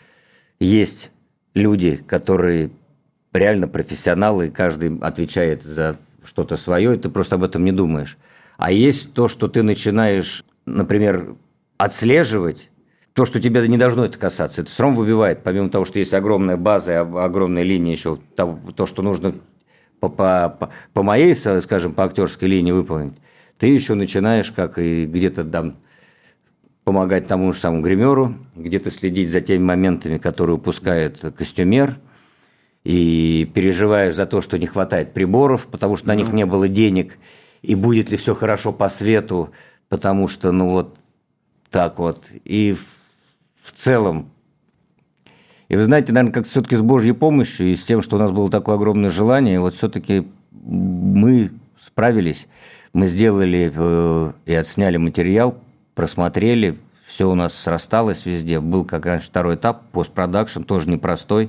есть 0.58 1.10
люди, 1.52 1.96
которые 1.96 2.70
реально 3.34 3.68
профессионалы, 3.68 4.46
и 4.46 4.50
каждый 4.50 4.98
отвечает 5.02 5.62
за 5.62 5.98
что-то 6.24 6.56
свое, 6.56 6.94
и 6.94 6.98
ты 6.98 7.10
просто 7.10 7.34
об 7.34 7.44
этом 7.44 7.66
не 7.66 7.72
думаешь. 7.72 8.16
А 8.56 8.72
есть 8.72 9.12
то, 9.12 9.28
что 9.28 9.46
ты 9.46 9.62
начинаешь, 9.62 10.42
например, 10.64 11.34
отслеживать, 11.76 12.70
то, 13.12 13.26
что 13.26 13.42
тебя 13.42 13.66
не 13.66 13.76
должно 13.76 14.06
это 14.06 14.16
касаться. 14.16 14.62
Это 14.62 14.70
равно 14.78 14.96
выбивает, 14.96 15.42
помимо 15.42 15.68
того, 15.68 15.84
что 15.84 15.98
есть 15.98 16.14
огромная 16.14 16.56
база 16.56 17.02
огромная 17.02 17.62
линия 17.62 17.92
еще, 17.92 18.20
то, 18.36 18.86
что 18.86 19.02
нужно 19.02 19.34
по, 20.00 20.08
по, 20.08 20.70
по 20.92 21.02
моей, 21.02 21.34
скажем, 21.34 21.92
по 21.92 22.04
актерской 22.04 22.48
линии 22.48 22.72
выполнить, 22.72 23.14
ты 23.58 23.68
еще 23.68 23.94
начинаешь, 23.94 24.50
как 24.50 24.78
и 24.78 25.04
где-то 25.04 25.44
там, 25.44 25.76
помогать 26.84 27.26
тому 27.26 27.52
же 27.52 27.58
самому 27.58 27.82
гримеру, 27.82 28.34
где-то 28.56 28.90
следить 28.90 29.30
за 29.30 29.40
теми 29.40 29.62
моментами, 29.62 30.18
которые 30.18 30.56
упускает 30.56 31.20
костюмер– 31.36 31.98
и 32.84 33.50
переживаешь 33.54 34.14
за 34.14 34.26
то, 34.26 34.40
что 34.40 34.58
не 34.58 34.66
хватает 34.66 35.12
приборов, 35.12 35.66
потому 35.66 35.96
что 35.96 36.08
на 36.08 36.14
них 36.14 36.32
не 36.32 36.46
было 36.46 36.68
денег, 36.68 37.18
и 37.62 37.74
будет 37.74 38.10
ли 38.10 38.16
все 38.16 38.34
хорошо 38.34 38.72
по 38.72 38.88
свету, 38.88 39.50
потому 39.88 40.28
что, 40.28 40.50
ну 40.50 40.70
вот 40.70 40.96
так 41.70 41.98
вот. 41.98 42.30
И 42.44 42.74
в 43.62 43.72
целом, 43.72 44.30
и 45.70 45.76
вы 45.76 45.84
знаете, 45.84 46.12
наверное, 46.12 46.34
как 46.34 46.46
все-таки 46.46 46.76
с 46.76 46.82
Божьей 46.82 47.12
помощью 47.12 47.72
и 47.72 47.74
с 47.74 47.84
тем, 47.84 48.02
что 48.02 48.16
у 48.16 48.18
нас 48.18 48.30
было 48.30 48.50
такое 48.50 48.74
огромное 48.74 49.08
желание, 49.08 49.58
вот 49.58 49.74
все-таки 49.76 50.28
мы 50.52 51.50
справились, 51.80 52.46
мы 52.92 53.06
сделали 53.06 53.72
э, 53.74 54.32
и 54.44 54.52
отсняли 54.52 54.98
материал, 54.98 55.56
просмотрели, 55.94 56.78
все 57.06 57.30
у 57.30 57.34
нас 57.34 57.54
срасталось 57.54 58.26
везде. 58.26 58.60
Был, 58.60 58.84
как 58.84 59.06
раньше, 59.06 59.28
второй 59.28 59.54
этап, 59.54 59.84
постпродакшн, 59.92 60.60
тоже 60.62 60.90
непростой 60.90 61.48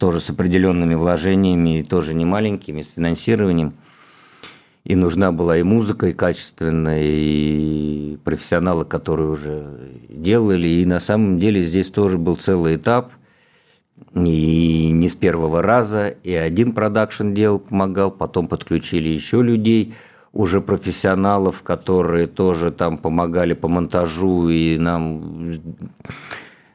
тоже 0.00 0.20
с 0.20 0.30
определенными 0.30 0.94
вложениями, 0.94 1.84
тоже 1.88 2.14
не 2.14 2.24
маленькими, 2.24 2.80
с 2.80 2.92
финансированием. 2.92 3.74
И 4.82 4.96
нужна 4.96 5.30
была 5.30 5.58
и 5.58 5.62
музыка, 5.62 6.06
и 6.06 6.14
качественная, 6.14 7.02
и 7.04 8.16
профессионалы, 8.24 8.86
которые 8.86 9.28
уже 9.28 9.66
делали. 10.08 10.66
И 10.66 10.86
на 10.86 11.00
самом 11.00 11.38
деле 11.38 11.62
здесь 11.62 11.90
тоже 11.90 12.16
был 12.16 12.36
целый 12.36 12.76
этап. 12.76 13.12
И 14.14 14.90
не 14.92 15.08
с 15.08 15.14
первого 15.14 15.62
раза. 15.62 16.08
И 16.08 16.32
один 16.32 16.72
продакшн 16.72 17.32
делал, 17.32 17.58
помогал, 17.58 18.10
потом 18.10 18.48
подключили 18.48 19.08
еще 19.08 19.42
людей, 19.42 19.94
уже 20.32 20.60
профессионалов, 20.60 21.62
которые 21.62 22.26
тоже 22.26 22.70
там 22.70 22.98
помогали 22.98 23.54
по 23.54 23.68
монтажу, 23.68 24.48
и 24.48 24.78
нам 24.78 25.60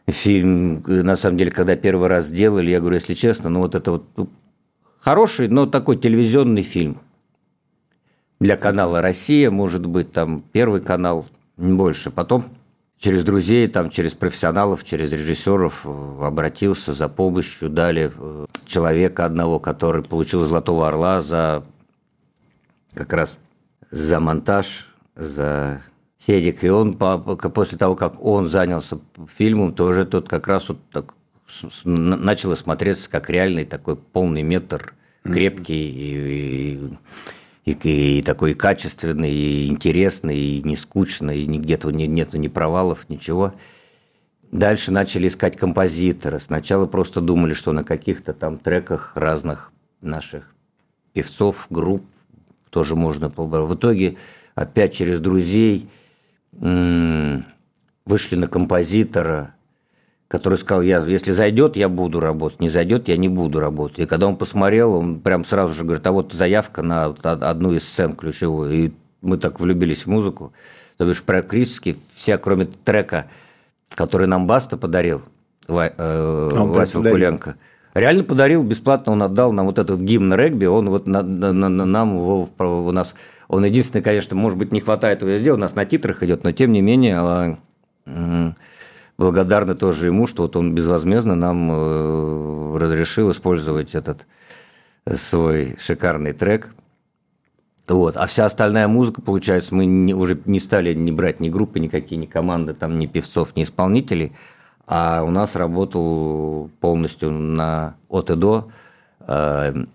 фильм, 0.07 0.83
на 0.85 1.15
самом 1.15 1.37
деле, 1.37 1.51
когда 1.51 1.75
первый 1.75 2.09
раз 2.09 2.27
сделали, 2.27 2.69
я 2.69 2.79
говорю, 2.79 2.95
если 2.95 3.13
честно, 3.13 3.49
ну 3.49 3.61
вот 3.61 3.75
это 3.75 3.91
вот 3.91 4.05
ну, 4.17 4.29
хороший, 4.99 5.47
но 5.47 5.65
такой 5.65 5.97
телевизионный 5.97 6.63
фильм. 6.63 6.99
Для 8.39 8.57
канала 8.57 9.01
«Россия», 9.01 9.49
может 9.49 9.85
быть, 9.85 10.11
там 10.11 10.41
первый 10.51 10.81
канал, 10.81 11.25
не 11.57 11.73
больше. 11.73 12.11
Потом 12.11 12.43
через 12.99 13.23
друзей, 13.23 13.67
там, 13.67 13.89
через 13.89 14.13
профессионалов, 14.13 14.83
через 14.83 15.11
режиссеров 15.11 15.81
э, 15.85 16.17
обратился 16.21 16.93
за 16.93 17.07
помощью, 17.07 17.69
дали 17.69 18.11
э, 18.15 18.45
человека 18.65 19.25
одного, 19.25 19.59
который 19.59 20.03
получил 20.03 20.45
«Золотого 20.45 20.87
орла» 20.87 21.21
за 21.21 21.63
как 22.93 23.13
раз 23.13 23.37
за 23.91 24.19
монтаж, 24.19 24.87
за 25.15 25.81
Седик, 26.17 26.63
и 26.63 26.69
он 26.69 26.95
после 26.95 27.77
того, 27.77 27.95
как 27.95 28.23
он 28.23 28.47
занялся 28.47 28.99
фильмом, 29.37 29.73
тоже 29.73 30.05
тот 30.05 30.27
как 30.27 30.47
раз 30.47 30.69
вот 30.69 30.79
так 30.91 31.13
начал 31.83 32.55
смотреться 32.55 33.09
как 33.09 33.29
реальный 33.29 33.65
такой 33.65 33.95
полный 33.95 34.41
метр, 34.41 34.93
крепкий 35.23 35.89
и, 35.89 36.73
и, 36.73 36.97
и, 37.65 37.71
и 37.71 38.21
такой 38.21 38.53
качественный, 38.53 39.31
и 39.31 39.67
интересный, 39.67 40.37
и 40.37 40.61
не 40.63 40.77
скучный, 40.77 41.41
и 41.41 41.45
где-то 41.45 41.91
не, 41.91 42.07
нету 42.07 42.37
ни 42.37 42.47
провалов, 42.47 43.09
ничего. 43.09 43.53
Дальше 44.51 44.91
начали 44.91 45.27
искать 45.27 45.57
композитора. 45.57 46.39
Сначала 46.39 46.85
просто 46.85 47.19
думали, 47.19 47.53
что 47.53 47.71
на 47.71 47.83
каких-то 47.83 48.33
там 48.33 48.57
треках 48.57 49.13
разных 49.15 49.71
наших 50.01 50.53
певцов, 51.13 51.67
групп 51.69 52.05
тоже 52.69 52.95
можно 52.95 53.29
побрать. 53.29 53.67
В 53.67 53.75
итоге 53.75 54.17
опять 54.55 54.93
через 54.93 55.19
друзей– 55.19 55.89
вышли 58.05 58.35
на 58.35 58.47
композитора, 58.47 59.54
который 60.27 60.57
сказал, 60.57 60.81
я, 60.81 61.03
если 61.05 61.31
зайдет, 61.31 61.75
я 61.75 61.87
буду 61.87 62.19
работать, 62.19 62.59
не 62.59 62.69
зайдет, 62.69 63.07
я 63.07 63.17
не 63.17 63.29
буду 63.29 63.59
работать. 63.59 63.99
И 63.99 64.05
когда 64.05 64.27
он 64.27 64.35
посмотрел, 64.35 64.93
он 64.93 65.19
прям 65.19 65.45
сразу 65.45 65.73
же 65.73 65.83
говорит, 65.83 66.05
а 66.07 66.11
вот 66.11 66.33
заявка 66.33 66.81
на 66.81 67.05
одну 67.05 67.73
из 67.73 67.83
сцен 67.83 68.13
ключевую. 68.13 68.71
И 68.71 68.91
мы 69.21 69.37
так 69.37 69.59
влюбились 69.59 70.05
в 70.05 70.07
музыку. 70.07 70.53
То 70.97 71.05
бишь 71.05 71.23
практически 71.23 71.95
все, 72.15 72.37
кроме 72.37 72.65
трека, 72.65 73.27
который 73.89 74.27
нам 74.27 74.47
Баста 74.47 74.77
подарил, 74.77 75.21
Ва, 75.67 75.91
э, 75.95 76.49
Вася 76.51 76.99
Вакуленко, 76.99 77.55
реально 77.93 78.23
подарил, 78.23 78.63
бесплатно 78.63 79.11
он 79.11 79.21
отдал 79.23 79.51
нам 79.51 79.65
вот 79.65 79.77
этот 79.77 79.99
гимн 79.99 80.33
регби, 80.33 80.65
он 80.65 80.89
вот 80.89 81.07
на, 81.07 81.21
на, 81.21 81.51
на, 81.51 81.85
нам 81.85 82.17
его 82.17 82.49
у 82.59 82.91
нас 82.91 83.13
он 83.47 83.63
единственный, 83.65 84.01
конечно, 84.01 84.35
может 84.35 84.57
быть, 84.57 84.71
не 84.71 84.79
хватает 84.79 85.21
его 85.21 85.31
везде, 85.31 85.53
у 85.53 85.57
нас 85.57 85.75
на 85.75 85.85
титрах 85.85 86.23
идет, 86.23 86.43
но 86.43 86.51
тем 86.51 86.71
не 86.71 86.81
менее 86.81 87.19
а, 87.19 87.57
благодарны 89.17 89.75
тоже 89.75 90.07
ему, 90.07 90.27
что 90.27 90.43
вот 90.43 90.55
он 90.55 90.73
безвозмездно 90.73 91.35
нам 91.35 91.71
э, 91.71 92.77
разрешил 92.77 93.31
использовать 93.31 93.95
этот 93.95 94.25
свой 95.15 95.77
шикарный 95.79 96.33
трек. 96.33 96.69
Вот. 97.87 98.17
А 98.17 98.25
вся 98.25 98.45
остальная 98.45 98.87
музыка, 98.87 99.21
получается, 99.21 99.75
мы 99.75 99.85
не, 99.85 100.13
уже 100.13 100.39
не 100.45 100.59
стали 100.59 100.93
не 100.93 101.11
брать 101.11 101.39
ни 101.39 101.49
группы 101.49 101.79
никакие, 101.79 102.17
ни 102.17 102.25
команды, 102.25 102.73
там, 102.73 102.97
ни 102.97 103.05
певцов, 103.05 103.55
ни 103.55 103.63
исполнителей, 103.63 104.33
а 104.87 105.23
у 105.23 105.29
нас 105.29 105.55
работал 105.55 106.71
полностью 106.79 107.31
на 107.31 107.95
от 108.09 108.31
и 108.31 108.35
до 108.35 108.71
э, 109.27 109.85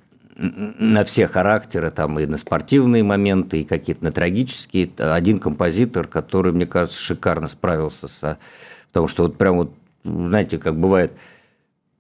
на 0.41 1.05
все 1.05 1.27
характеры, 1.27 1.91
там 1.91 2.19
и 2.19 2.27
на 2.27 2.39
спортивные 2.39 3.03
моменты, 3.03 3.61
и 3.61 3.65
какие-то 3.65 4.05
на 4.05 4.13
трагические. 4.13 4.91
Один 4.97 5.39
композитор, 5.39 6.07
который, 6.07 6.53
мне 6.53 6.67
кажется, 6.67 6.99
шикарно 6.99 7.49
справился 7.49 8.09
со... 8.09 8.39
Потому 8.93 9.09
что 9.09 9.25
вот 9.25 9.37
прям 9.37 9.57
вот, 9.57 9.73
знаете, 10.05 10.59
как 10.59 10.77
бывает, 10.77 11.13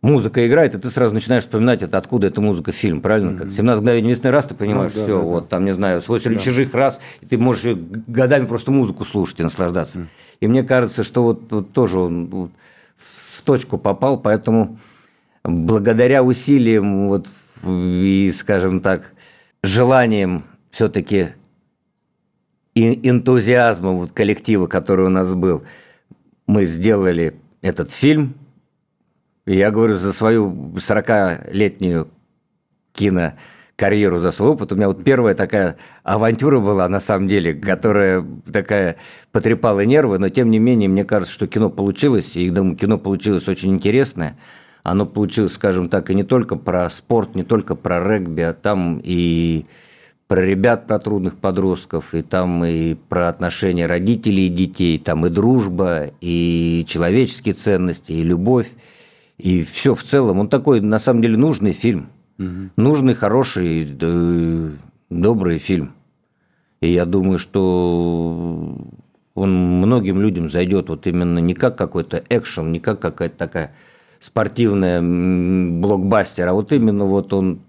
музыка 0.02 0.46
играет, 0.46 0.74
и 0.74 0.78
ты 0.78 0.90
сразу 0.90 1.14
начинаешь 1.14 1.44
вспоминать, 1.44 1.82
это 1.82 1.98
откуда 1.98 2.26
эта 2.26 2.40
музыка 2.40 2.72
фильм, 2.72 3.00
правильно? 3.00 3.36
Как 3.36 3.52
17 3.52 3.82
мгновений 3.82 4.10
весны 4.10 4.30
раз, 4.30 4.46
ты 4.46 4.54
понимаешь, 4.54 4.92
ну, 4.94 5.00
да, 5.00 5.04
все, 5.04 5.16
да, 5.18 5.22
вот 5.24 5.42
да. 5.44 5.48
там, 5.50 5.64
не 5.64 5.72
знаю, 5.72 6.00
свой 6.00 6.20
да. 6.20 6.34
чужих 6.36 6.74
раз, 6.74 7.00
и 7.20 7.26
ты 7.26 7.38
можешь 7.38 7.76
годами 8.06 8.44
просто 8.44 8.70
музыку 8.70 9.04
слушать 9.04 9.40
и 9.40 9.42
наслаждаться. 9.42 9.98
Mm. 9.98 10.06
И 10.40 10.46
мне 10.48 10.62
кажется, 10.62 11.04
что 11.04 11.22
вот, 11.22 11.52
вот 11.52 11.72
тоже 11.72 11.98
он 11.98 12.26
вот, 12.26 12.50
в 12.96 13.42
точку 13.42 13.78
попал, 13.78 14.18
поэтому 14.18 14.78
благодаря 15.44 16.22
усилиям 16.22 17.08
вот 17.08 17.26
и, 17.64 18.32
скажем 18.34 18.80
так, 18.80 19.12
желанием 19.62 20.44
все-таки 20.70 21.30
и 22.74 23.08
энтузиазмом 23.08 23.98
вот 23.98 24.12
коллектива, 24.12 24.66
который 24.66 25.06
у 25.06 25.10
нас 25.10 25.32
был, 25.34 25.62
мы 26.50 26.66
сделали 26.66 27.36
этот 27.62 27.92
фильм, 27.92 28.34
Я 29.46 29.70
говорю, 29.70 29.94
за 29.94 30.12
свою 30.12 30.74
40-летнюю 30.76 32.08
кино 32.92 33.34
карьеру, 33.76 34.18
за 34.18 34.32
свой 34.32 34.50
опыт. 34.50 34.72
У 34.72 34.76
меня 34.76 34.88
вот 34.88 35.04
первая 35.04 35.34
такая 35.34 35.76
авантюра 36.02 36.58
была, 36.58 36.88
на 36.88 37.00
самом 37.00 37.28
деле, 37.28 37.54
которая 37.54 38.26
такая 38.52 38.96
потрепала 39.32 39.84
нервы, 39.84 40.18
но 40.18 40.28
тем 40.28 40.50
не 40.50 40.58
менее, 40.58 40.88
мне 40.88 41.04
кажется, 41.04 41.32
что 41.32 41.46
кино 41.46 41.70
получилось, 41.70 42.36
и 42.36 42.50
думаю, 42.50 42.76
кино 42.76 42.98
получилось 42.98 43.48
очень 43.48 43.72
интересное. 43.72 44.36
Оно 44.82 45.06
получилось, 45.06 45.54
скажем 45.54 45.88
так, 45.88 46.10
и 46.10 46.14
не 46.14 46.24
только 46.24 46.56
про 46.56 46.90
спорт, 46.90 47.36
не 47.36 47.44
только 47.44 47.76
про 47.76 48.02
регби, 48.06 48.42
а 48.42 48.52
там 48.52 49.00
и 49.02 49.66
про 50.30 50.40
ребят, 50.40 50.86
про 50.86 50.98
трудных 50.98 51.36
подростков, 51.36 52.14
и 52.14 52.22
там 52.22 52.64
и 52.64 52.94
про 52.94 53.28
отношения 53.28 53.86
родителей 53.86 54.46
и 54.46 54.48
детей, 54.48 54.96
там 54.98 55.26
и 55.26 55.28
дружба, 55.28 56.12
и 56.22 56.86
человеческие 56.88 57.54
ценности, 57.54 58.12
и 58.12 58.22
любовь, 58.22 58.70
и 59.36 59.64
все 59.64 59.94
в 59.94 60.04
целом. 60.04 60.38
Он 60.38 60.48
такой, 60.48 60.80
на 60.80 61.00
самом 61.00 61.20
деле, 61.20 61.36
нужный 61.36 61.72
фильм– 61.72 62.08
Угу. 62.40 62.70
Нужный, 62.76 63.14
хороший, 63.14 63.84
добрый 65.10 65.58
фильм. 65.58 65.92
И 66.80 66.90
я 66.90 67.04
думаю, 67.04 67.38
что 67.38 68.78
он 69.34 69.52
многим 69.52 70.20
людям 70.20 70.48
зайдет 70.48 70.88
вот 70.88 71.06
именно 71.06 71.38
не 71.38 71.52
как 71.52 71.76
какой-то 71.76 72.24
экшен, 72.30 72.72
не 72.72 72.80
как 72.80 72.98
какая-то 72.98 73.36
такая 73.36 73.74
спортивная 74.20 75.02
блокбастер, 75.02 76.48
а 76.48 76.54
вот 76.54 76.72
именно 76.72 77.04
вот 77.04 77.32
он... 77.34 77.60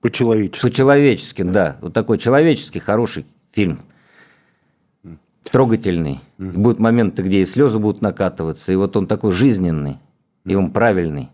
По-человечески. 0.00 0.62
По-человечески, 0.62 1.42
да. 1.42 1.76
Вот 1.80 1.92
такой 1.92 2.18
человеческий, 2.18 2.78
хороший 2.78 3.26
фильм. 3.52 3.80
Трогательный. 5.50 6.20
Mm. 6.38 6.52
Будут 6.52 6.78
моменты, 6.78 7.22
где 7.22 7.42
и 7.42 7.46
слезы 7.46 7.78
будут 7.78 8.02
накатываться, 8.02 8.72
и 8.72 8.76
вот 8.76 8.96
он 8.96 9.06
такой 9.06 9.32
жизненный, 9.32 9.98
и 10.44 10.54
он 10.54 10.70
правильный. 10.70 11.28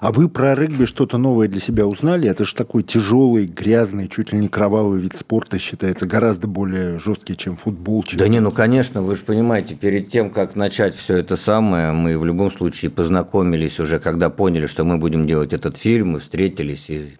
А 0.00 0.12
вы 0.12 0.28
про 0.28 0.54
регби 0.54 0.84
что-то 0.84 1.18
новое 1.18 1.48
для 1.48 1.60
себя 1.60 1.86
узнали? 1.86 2.28
Это 2.28 2.44
же 2.44 2.54
такой 2.54 2.82
тяжелый, 2.82 3.46
грязный, 3.46 4.08
чуть 4.08 4.32
ли 4.32 4.38
не 4.38 4.48
кровавый 4.48 5.00
вид 5.00 5.16
спорта 5.16 5.58
считается, 5.58 6.06
гораздо 6.06 6.46
более 6.46 6.98
жесткий, 6.98 7.36
чем 7.36 7.56
футбол. 7.56 8.04
Чем... 8.04 8.18
Да 8.18 8.28
не, 8.28 8.40
ну 8.40 8.50
конечно, 8.50 9.02
вы 9.02 9.16
же 9.16 9.22
понимаете, 9.22 9.74
перед 9.74 10.10
тем, 10.10 10.30
как 10.30 10.56
начать 10.56 10.94
все 10.94 11.16
это 11.16 11.36
самое, 11.36 11.92
мы 11.92 12.16
в 12.16 12.24
любом 12.24 12.50
случае 12.50 12.90
познакомились 12.90 13.80
уже, 13.80 13.98
когда 13.98 14.30
поняли, 14.30 14.66
что 14.66 14.84
мы 14.84 14.98
будем 14.98 15.26
делать 15.26 15.52
этот 15.52 15.76
фильм, 15.76 16.12
мы 16.12 16.20
встретились 16.20 16.84
и 16.88 17.16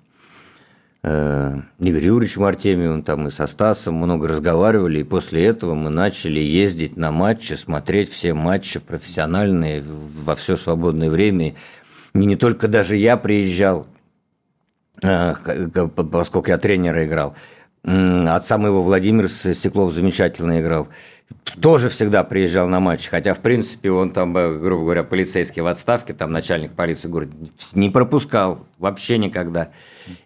Игорь 1.02 2.04
Юрьевич 2.04 2.36
Артемьевым, 2.38 3.02
там 3.04 3.28
и 3.28 3.30
со 3.30 3.46
Стасом 3.46 3.94
много 3.94 4.26
разговаривали, 4.26 5.00
и 5.00 5.04
после 5.04 5.44
этого 5.44 5.74
мы 5.74 5.90
начали 5.90 6.40
ездить 6.40 6.96
на 6.96 7.12
матчи, 7.12 7.54
смотреть 7.54 8.10
все 8.10 8.34
матчи 8.34 8.80
профессиональные 8.80 9.82
во 9.82 10.34
все 10.34 10.56
свободное 10.56 11.08
время, 11.08 11.54
не, 12.14 12.26
не 12.26 12.36
только 12.36 12.66
даже 12.66 12.96
я 12.96 13.16
приезжал, 13.16 13.86
э, 15.00 15.34
поскольку 16.10 16.50
я 16.50 16.58
тренера 16.58 17.06
играл, 17.06 17.36
отца 17.84 18.58
моего 18.58 18.82
Владимир 18.82 19.28
Стеклов 19.30 19.92
замечательно 19.92 20.60
играл, 20.60 20.88
тоже 21.60 21.90
всегда 21.90 22.24
приезжал 22.24 22.68
на 22.68 22.80
матчи, 22.80 23.08
хотя, 23.08 23.34
в 23.34 23.38
принципе, 23.40 23.90
он 23.90 24.10
там, 24.10 24.36
э, 24.36 24.58
грубо 24.58 24.82
говоря, 24.82 25.04
полицейский 25.04 25.62
в 25.62 25.66
отставке, 25.66 26.12
там 26.12 26.32
начальник 26.32 26.72
полиции 26.72 27.08
говорит, 27.08 27.30
не 27.74 27.90
пропускал 27.90 28.66
вообще 28.78 29.18
никогда. 29.18 29.70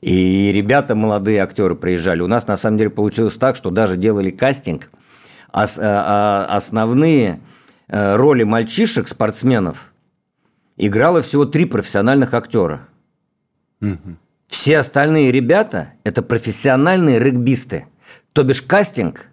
И 0.01 0.53
ребята, 0.53 0.95
молодые 0.95 1.43
актеры 1.43 1.75
приезжали. 1.75 2.21
У 2.23 2.27
нас, 2.27 2.47
на 2.47 2.57
самом 2.57 2.79
деле, 2.79 2.91
получилось 2.91 3.37
так, 3.37 3.57
что 3.57 3.71
даже 3.71 3.97
делали 3.97 4.31
кастинг, 4.31 4.91
а, 5.53 5.67
а 5.79 6.57
основные 6.57 7.41
э, 7.89 8.17
роли 8.17 8.45
мальчишек, 8.45 9.09
спортсменов– 9.09 9.89
играло 10.77 11.23
всего 11.23 11.45
три 11.45 11.65
профессиональных 11.65 12.35
актера. 12.35 12.89
Угу. 13.81 14.17
Все 14.49 14.79
остальные 14.79 15.33
ребята– 15.33 15.93
это 16.05 16.23
профессиональные 16.23 17.19
регбисты. 17.19 17.87
То 18.33 18.43
бишь 18.43 18.63
кастинг 18.63 19.27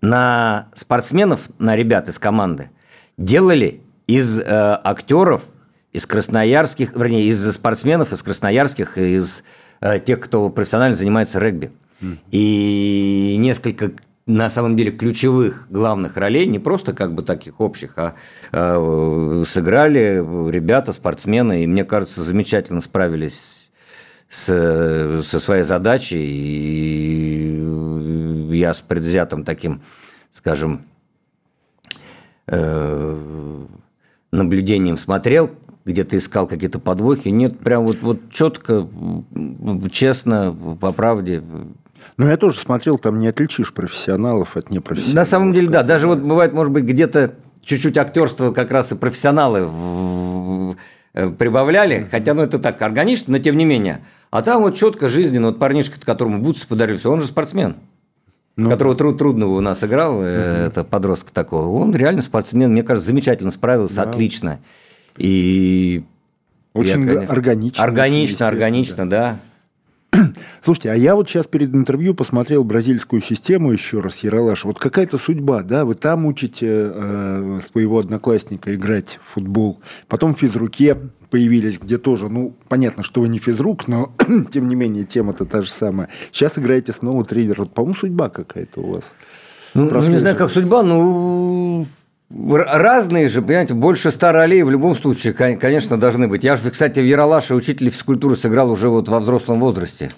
на 0.00 0.68
спортсменов, 0.74 1.48
на 1.58 1.76
ребят 1.76 2.08
из 2.08 2.18
команды 2.18 2.70
делали 3.16 3.80
из 4.06 4.38
э, 4.38 4.44
актеров, 4.46 5.44
из 5.92 6.06
красноярских, 6.06 6.94
вернее, 6.94 7.26
из 7.26 7.52
спортсменов, 7.52 8.12
из 8.12 8.22
красноярских, 8.22 8.96
из 8.96 9.40
э, 9.40 9.42
тех, 9.80 10.20
кто 10.20 10.48
профессионально 10.50 10.96
занимается 10.96 11.38
регби. 11.38 11.70
Mm. 12.00 12.18
И 12.30 13.36
несколько 13.38 13.92
на 14.28 14.50
самом 14.50 14.76
деле 14.76 14.92
ключевых 14.92 15.66
главных 15.70 16.18
ролей, 16.18 16.46
не 16.46 16.58
просто 16.58 16.92
как 16.92 17.14
бы 17.14 17.22
таких 17.22 17.60
общих, 17.60 17.94
а 17.96 18.14
э, 18.52 19.44
сыграли 19.48 20.22
ребята, 20.50 20.92
спортсмены, 20.92 21.64
и 21.64 21.66
мне 21.66 21.84
кажется, 21.84 22.22
замечательно 22.22 22.82
справились 22.82 23.70
с, 24.28 25.22
со 25.24 25.40
своей 25.40 25.62
задачей, 25.62 26.22
и 26.22 27.58
я 28.58 28.74
с 28.74 28.80
предвзятым 28.80 29.44
таким, 29.44 29.80
скажем, 30.34 30.82
э, 32.48 33.66
наблюдением 34.30 34.98
смотрел, 34.98 35.50
где-то 35.88 36.16
искал 36.16 36.46
какие-то 36.46 36.78
подвохи. 36.78 37.28
Нет, 37.28 37.58
прям 37.58 37.84
вот, 37.86 37.98
вот 38.00 38.30
четко, 38.30 38.86
честно, 39.90 40.56
по 40.80 40.92
правде, 40.92 41.42
ну, 42.16 42.28
я 42.28 42.36
тоже 42.36 42.58
смотрел, 42.58 42.98
там 42.98 43.18
не 43.18 43.28
отличишь 43.28 43.72
профессионалов 43.72 44.56
от 44.56 44.70
непрофессионалов. 44.70 45.16
На 45.16 45.24
самом 45.24 45.52
деле, 45.52 45.68
да. 45.68 45.82
Даже 45.82 46.06
вот 46.06 46.18
бывает, 46.18 46.52
может 46.52 46.72
быть, 46.72 46.84
где-то 46.84 47.34
чуть-чуть 47.62 47.96
актерство 47.96 48.52
как 48.52 48.70
раз 48.70 48.92
и 48.92 48.96
профессионалы 48.96 50.74
э, 51.14 51.28
прибавляли, 51.28 52.06
хотя, 52.10 52.34
ну, 52.34 52.42
это 52.42 52.58
так 52.58 52.80
органично, 52.82 53.32
но 53.32 53.38
тем 53.38 53.56
не 53.56 53.64
менее. 53.64 54.00
А 54.30 54.42
там 54.42 54.62
вот 54.62 54.76
четко 54.76 55.08
жизненно, 55.08 55.48
вот 55.48 55.58
парнишка, 55.58 55.98
которому 56.04 56.42
бутсы 56.42 56.66
подарился, 56.66 57.08
он 57.10 57.20
же 57.22 57.28
спортсмен. 57.28 57.76
Ну, 58.56 58.70
которого 58.70 58.96
труд, 58.96 59.18
трудного 59.18 59.56
у 59.56 59.60
нас 59.60 59.84
играл, 59.84 60.16
угу. 60.16 60.24
это 60.24 60.82
подросток 60.82 61.30
такого. 61.30 61.80
Он 61.80 61.94
реально 61.94 62.22
спортсмен, 62.22 62.72
мне 62.72 62.82
кажется, 62.82 63.06
замечательно 63.06 63.52
справился, 63.52 63.96
да. 63.96 64.02
отлично. 64.02 64.58
И 65.18 66.04
очень 66.72 67.00
я, 67.00 67.06
конечно, 67.06 67.32
органично. 67.32 67.84
Органично, 67.84 68.48
органично, 68.48 69.08
да. 69.08 69.40
да. 70.12 70.28
Слушайте, 70.64 70.92
а 70.92 70.94
я 70.94 71.14
вот 71.14 71.28
сейчас 71.28 71.46
перед 71.46 71.74
интервью 71.74 72.14
посмотрел 72.14 72.64
бразильскую 72.64 73.20
систему 73.20 73.72
еще 73.72 74.00
раз, 74.00 74.18
Яралаш. 74.18 74.64
Вот 74.64 74.78
какая-то 74.78 75.18
судьба, 75.18 75.62
да? 75.62 75.84
Вы 75.84 75.94
там 75.96 76.26
учите 76.26 76.92
э, 76.94 77.60
своего 77.62 77.98
одноклассника 77.98 78.74
играть 78.74 79.18
в 79.24 79.34
футбол. 79.34 79.80
Потом 80.06 80.34
в 80.34 80.38
физруке 80.38 80.96
появились, 81.30 81.78
где 81.78 81.98
тоже, 81.98 82.28
ну, 82.28 82.54
понятно, 82.68 83.02
что 83.02 83.20
вы 83.20 83.28
не 83.28 83.38
физрук, 83.38 83.86
но, 83.86 84.12
тем 84.50 84.68
не 84.68 84.76
менее, 84.76 85.04
тема-то 85.04 85.44
та 85.44 85.62
же 85.62 85.70
самая. 85.70 86.08
Сейчас 86.32 86.58
играете 86.58 86.92
снова 86.92 87.24
тренер. 87.24 87.56
Вот, 87.58 87.74
по-моему, 87.74 87.96
судьба 87.96 88.28
какая-то 88.30 88.80
у 88.80 88.92
вас. 88.92 89.14
Ну, 89.74 89.90
ну, 89.90 90.08
не 90.08 90.18
знаю, 90.18 90.36
как 90.36 90.50
судьба, 90.50 90.82
ну, 90.82 91.86
Разные 92.30 93.28
же, 93.28 93.40
понимаете, 93.40 93.72
больше 93.72 94.10
ста 94.10 94.32
ролей 94.32 94.62
в 94.62 94.70
любом 94.70 94.94
случае, 94.96 95.32
конечно, 95.32 95.96
должны 95.96 96.28
быть. 96.28 96.44
Я 96.44 96.56
же, 96.56 96.70
кстати, 96.70 97.00
в 97.00 97.04
Яралаше 97.04 97.54
учитель 97.54 97.90
физкультуры 97.90 98.36
сыграл 98.36 98.70
уже 98.70 98.90
вот 98.90 99.08
во 99.08 99.18
взрослом 99.18 99.60
возрасте. 99.60 100.10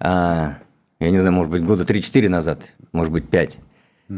А, 0.00 0.54
я 1.00 1.10
не 1.10 1.18
знаю, 1.18 1.34
может 1.34 1.52
быть, 1.52 1.64
года 1.64 1.84
3-4 1.84 2.28
назад, 2.30 2.72
может 2.92 3.12
быть, 3.12 3.28
5. 3.28 3.58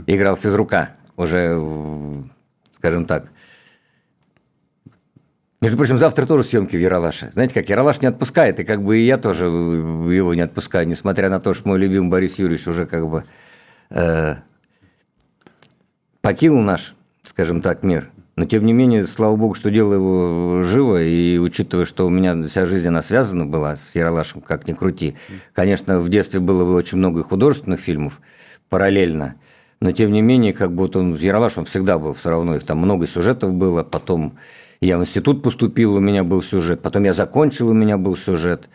Играл 0.06 0.36
физрука 0.36 0.90
уже, 1.16 1.60
скажем 2.76 3.06
так. 3.06 3.32
Между 5.60 5.76
прочим, 5.76 5.98
завтра 5.98 6.26
тоже 6.26 6.44
съемки 6.44 6.76
в 6.76 6.80
Яралаше. 6.80 7.32
Знаете, 7.32 7.54
как 7.54 7.68
Яралаш 7.68 8.00
не 8.00 8.06
отпускает, 8.06 8.60
и 8.60 8.64
как 8.64 8.84
бы 8.84 8.98
и 8.98 9.04
я 9.04 9.18
тоже 9.18 9.46
его 9.46 10.32
не 10.34 10.42
отпускаю, 10.42 10.86
несмотря 10.86 11.28
на 11.28 11.40
то, 11.40 11.54
что 11.54 11.68
мой 11.68 11.78
любимый 11.78 12.08
Борис 12.08 12.38
Юрьевич 12.38 12.68
уже 12.68 12.86
как 12.86 13.08
бы 13.08 13.24
э, 13.90 14.36
покинул 16.22 16.62
наш 16.62 16.94
скажем 17.30 17.62
так, 17.62 17.82
мир. 17.82 18.10
Но 18.36 18.44
тем 18.44 18.66
не 18.66 18.72
менее, 18.72 19.06
слава 19.06 19.36
богу, 19.36 19.54
что 19.54 19.70
дело 19.70 19.94
его 19.94 20.62
живо, 20.62 21.02
и 21.02 21.38
учитывая, 21.38 21.84
что 21.84 22.06
у 22.06 22.10
меня 22.10 22.40
вся 22.48 22.64
жизнь 22.64 22.88
она 22.88 23.02
связана 23.02 23.46
была 23.46 23.76
с 23.76 23.94
Яралашем, 23.94 24.40
как 24.40 24.66
ни 24.66 24.72
крути. 24.72 25.14
Конечно, 25.52 26.00
в 26.00 26.08
детстве 26.08 26.40
было 26.40 26.64
бы 26.64 26.74
очень 26.74 26.98
много 26.98 27.22
художественных 27.22 27.80
фильмов 27.80 28.20
параллельно, 28.68 29.36
но 29.80 29.92
тем 29.92 30.12
не 30.12 30.22
менее, 30.22 30.52
как 30.52 30.70
вот 30.70 30.96
он 30.96 31.14
в 31.14 31.20
Яралаш, 31.20 31.58
он 31.58 31.64
всегда 31.64 31.98
был 31.98 32.12
все 32.14 32.30
равно, 32.30 32.56
их 32.56 32.64
там 32.64 32.78
много 32.78 33.06
сюжетов 33.06 33.52
было, 33.52 33.82
потом 33.82 34.38
я 34.80 34.98
в 34.98 35.02
институт 35.02 35.42
поступил, 35.42 35.94
у 35.94 36.00
меня 36.00 36.24
был 36.24 36.42
сюжет, 36.42 36.82
потом 36.82 37.04
я 37.04 37.12
закончил, 37.12 37.68
у 37.68 37.74
меня 37.74 37.98
был 37.98 38.16
сюжет. 38.16 38.68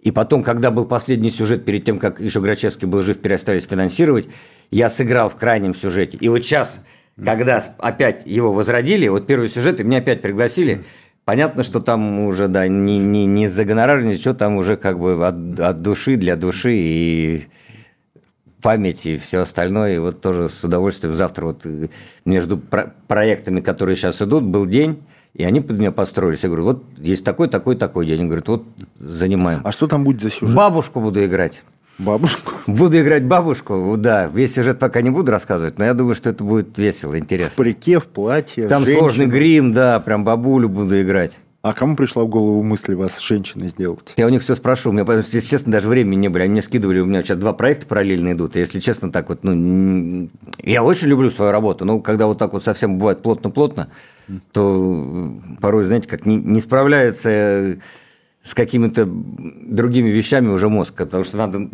И 0.00 0.12
потом, 0.12 0.42
когда 0.42 0.70
был 0.70 0.86
последний 0.86 1.30
сюжет, 1.30 1.64
перед 1.64 1.84
тем, 1.84 1.98
как 1.98 2.20
еще 2.20 2.40
Грачевский 2.40 2.88
был 2.88 3.02
жив, 3.02 3.18
перестались 3.18 3.66
финансировать, 3.66 4.28
я 4.70 4.88
сыграл 4.88 5.28
в 5.28 5.36
крайнем 5.36 5.74
сюжете. 5.74 6.16
И 6.18 6.28
вот 6.28 6.38
сейчас 6.38 6.84
когда 7.24 7.62
опять 7.78 8.26
его 8.26 8.52
возродили, 8.52 9.08
вот 9.08 9.26
первый 9.26 9.48
сюжет, 9.48 9.80
и 9.80 9.84
меня 9.84 9.98
опять 9.98 10.22
пригласили, 10.22 10.84
понятно, 11.24 11.62
что 11.62 11.80
там 11.80 12.20
уже, 12.20 12.48
да, 12.48 12.66
не, 12.68 12.98
не, 12.98 13.26
не 13.26 13.48
за 13.48 13.64
гонорар, 13.64 14.02
ничего, 14.02 14.34
там 14.34 14.56
уже 14.56 14.76
как 14.76 14.98
бы 14.98 15.26
от, 15.26 15.60
от 15.60 15.80
души, 15.80 16.16
для 16.16 16.36
души 16.36 16.72
и 16.74 17.44
память 18.60 19.06
и 19.06 19.16
все 19.16 19.40
остальное. 19.40 19.96
И 19.96 19.98
вот 19.98 20.20
тоже 20.20 20.48
с 20.48 20.62
удовольствием 20.62 21.14
завтра 21.14 21.46
вот 21.46 21.66
между 22.24 22.58
про 22.58 22.94
проектами, 23.08 23.60
которые 23.60 23.96
сейчас 23.96 24.20
идут, 24.22 24.44
был 24.44 24.66
день, 24.66 25.02
И 25.34 25.44
они 25.44 25.60
под 25.60 25.78
меня 25.78 25.92
построились. 25.92 26.42
Я 26.42 26.48
говорю, 26.48 26.64
вот 26.64 26.84
есть 26.98 27.24
такой, 27.24 27.48
такой, 27.48 27.76
такой 27.76 28.06
день. 28.06 28.20
Они 28.20 28.24
говорят, 28.24 28.48
вот 28.48 28.64
занимаем. 28.98 29.60
А 29.64 29.72
что 29.72 29.86
там 29.86 30.04
будет 30.04 30.22
за 30.22 30.30
сюжет? 30.30 30.56
Бабушку 30.56 31.00
буду 31.00 31.24
играть. 31.24 31.62
Бабушку? 32.00 32.52
Буду 32.66 33.00
играть 33.00 33.24
бабушку, 33.24 33.94
да. 33.98 34.26
Весь 34.26 34.54
сюжет 34.54 34.78
пока 34.78 35.02
не 35.02 35.10
буду 35.10 35.30
рассказывать, 35.30 35.78
но 35.78 35.84
я 35.84 35.92
думаю, 35.94 36.14
что 36.14 36.30
это 36.30 36.42
будет 36.42 36.78
весело, 36.78 37.18
интересно. 37.18 37.52
В 37.52 37.56
парике, 37.56 37.98
в 37.98 38.06
платье, 38.06 38.66
Там 38.68 38.84
женщина. 38.84 39.00
сложный 39.00 39.26
грим, 39.26 39.72
да, 39.72 40.00
прям 40.00 40.24
бабулю 40.24 40.68
буду 40.68 41.00
играть. 41.00 41.36
А 41.62 41.74
кому 41.74 41.94
пришла 41.94 42.24
в 42.24 42.28
голову 42.28 42.62
мысль 42.62 42.94
вас 42.94 43.20
женщиной 43.20 43.68
сделать? 43.68 44.14
Я 44.16 44.24
у 44.26 44.30
них 44.30 44.42
все 44.42 44.54
спрошу. 44.54 44.90
У 44.90 44.92
меня, 44.94 45.04
если 45.14 45.40
честно, 45.40 45.70
даже 45.72 45.88
времени 45.88 46.16
не 46.16 46.28
было. 46.28 46.42
Они 46.44 46.52
мне 46.52 46.62
скидывали, 46.62 47.00
у 47.00 47.04
меня 47.04 47.22
сейчас 47.22 47.36
два 47.36 47.52
проекта 47.52 47.86
параллельно 47.86 48.32
идут. 48.32 48.56
И, 48.56 48.60
если 48.60 48.80
честно, 48.80 49.12
так 49.12 49.28
вот, 49.28 49.40
ну, 49.44 50.30
я 50.62 50.82
очень 50.82 51.08
люблю 51.08 51.30
свою 51.30 51.52
работу. 51.52 51.84
Но 51.84 52.00
когда 52.00 52.28
вот 52.28 52.38
так 52.38 52.54
вот 52.54 52.64
совсем 52.64 52.96
бывает 52.96 53.20
плотно-плотно, 53.20 53.88
то 54.52 55.34
порой, 55.60 55.84
знаете, 55.84 56.08
как 56.08 56.24
не, 56.24 56.36
не 56.36 56.60
справляется 56.60 57.76
с 58.42 58.54
какими-то 58.54 59.06
другими 59.06 60.08
вещами 60.08 60.48
уже 60.48 60.68
мозг, 60.68 60.94
потому 60.94 61.24
что 61.24 61.36
надо 61.36 61.68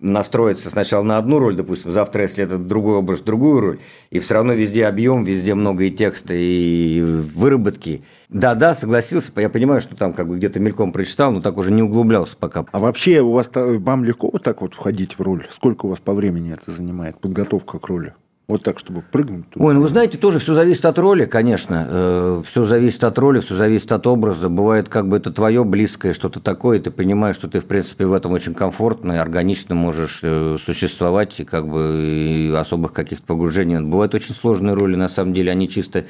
настроиться 0.00 0.68
сначала 0.68 1.04
на 1.04 1.16
одну 1.16 1.38
роль, 1.38 1.54
допустим, 1.54 1.92
завтра, 1.92 2.22
если 2.22 2.44
это 2.44 2.58
другой 2.58 2.96
образ, 2.96 3.20
другую 3.20 3.60
роль, 3.60 3.78
и 4.10 4.18
все 4.18 4.34
равно 4.34 4.52
везде 4.52 4.86
объем, 4.86 5.22
везде 5.22 5.54
много 5.54 5.84
и 5.84 5.90
текста, 5.90 6.34
и 6.34 7.00
выработки. 7.00 8.02
Да-да, 8.28 8.74
согласился, 8.74 9.30
я 9.36 9.48
понимаю, 9.48 9.80
что 9.80 9.94
там 9.94 10.12
как 10.12 10.26
бы 10.26 10.36
где-то 10.36 10.58
мельком 10.58 10.92
прочитал, 10.92 11.30
но 11.30 11.40
так 11.40 11.56
уже 11.56 11.70
не 11.70 11.82
углублялся 11.82 12.36
пока. 12.36 12.66
А 12.72 12.78
вообще 12.80 13.20
у 13.20 13.32
вас 13.32 13.48
вам 13.54 14.04
легко 14.04 14.28
вот 14.32 14.42
так 14.42 14.60
вот 14.62 14.74
входить 14.74 15.18
в 15.18 15.22
роль? 15.22 15.46
Сколько 15.50 15.86
у 15.86 15.90
вас 15.90 16.00
по 16.00 16.14
времени 16.14 16.52
это 16.52 16.70
занимает, 16.72 17.20
подготовка 17.20 17.78
к 17.78 17.86
роли? 17.86 18.14
Вот 18.52 18.62
так, 18.62 18.78
чтобы 18.78 19.00
прыгнуть. 19.00 19.48
Туда. 19.48 19.64
Ой, 19.64 19.72
ну 19.72 19.80
вы 19.80 19.88
знаете, 19.88 20.18
тоже 20.18 20.38
все 20.38 20.52
зависит 20.52 20.84
от 20.84 20.98
роли, 20.98 21.24
конечно. 21.24 21.86
Э, 21.88 22.42
все 22.46 22.64
зависит 22.64 23.02
от 23.02 23.18
роли, 23.18 23.40
все 23.40 23.56
зависит 23.56 23.90
от 23.92 24.06
образа. 24.06 24.50
Бывает, 24.50 24.90
как 24.90 25.08
бы 25.08 25.16
это 25.16 25.32
твое 25.32 25.64
близкое, 25.64 26.12
что-то 26.12 26.38
такое, 26.38 26.78
и 26.78 26.82
ты 26.82 26.90
понимаешь, 26.90 27.36
что 27.36 27.48
ты, 27.48 27.60
в 27.60 27.64
принципе, 27.64 28.04
в 28.04 28.12
этом 28.12 28.32
очень 28.32 28.52
комфортно 28.52 29.12
и 29.12 29.16
органично 29.16 29.74
можешь 29.74 30.20
э, 30.22 30.58
существовать, 30.62 31.40
и 31.40 31.44
как 31.44 31.66
бы 31.66 31.96
и 32.04 32.52
особых 32.54 32.92
каких-то 32.92 33.24
погружений. 33.24 33.80
Бывают 33.80 34.14
очень 34.14 34.34
сложные 34.34 34.74
роли, 34.74 34.96
на 34.96 35.08
самом 35.08 35.32
деле, 35.32 35.50
они 35.50 35.66
чисто 35.66 36.04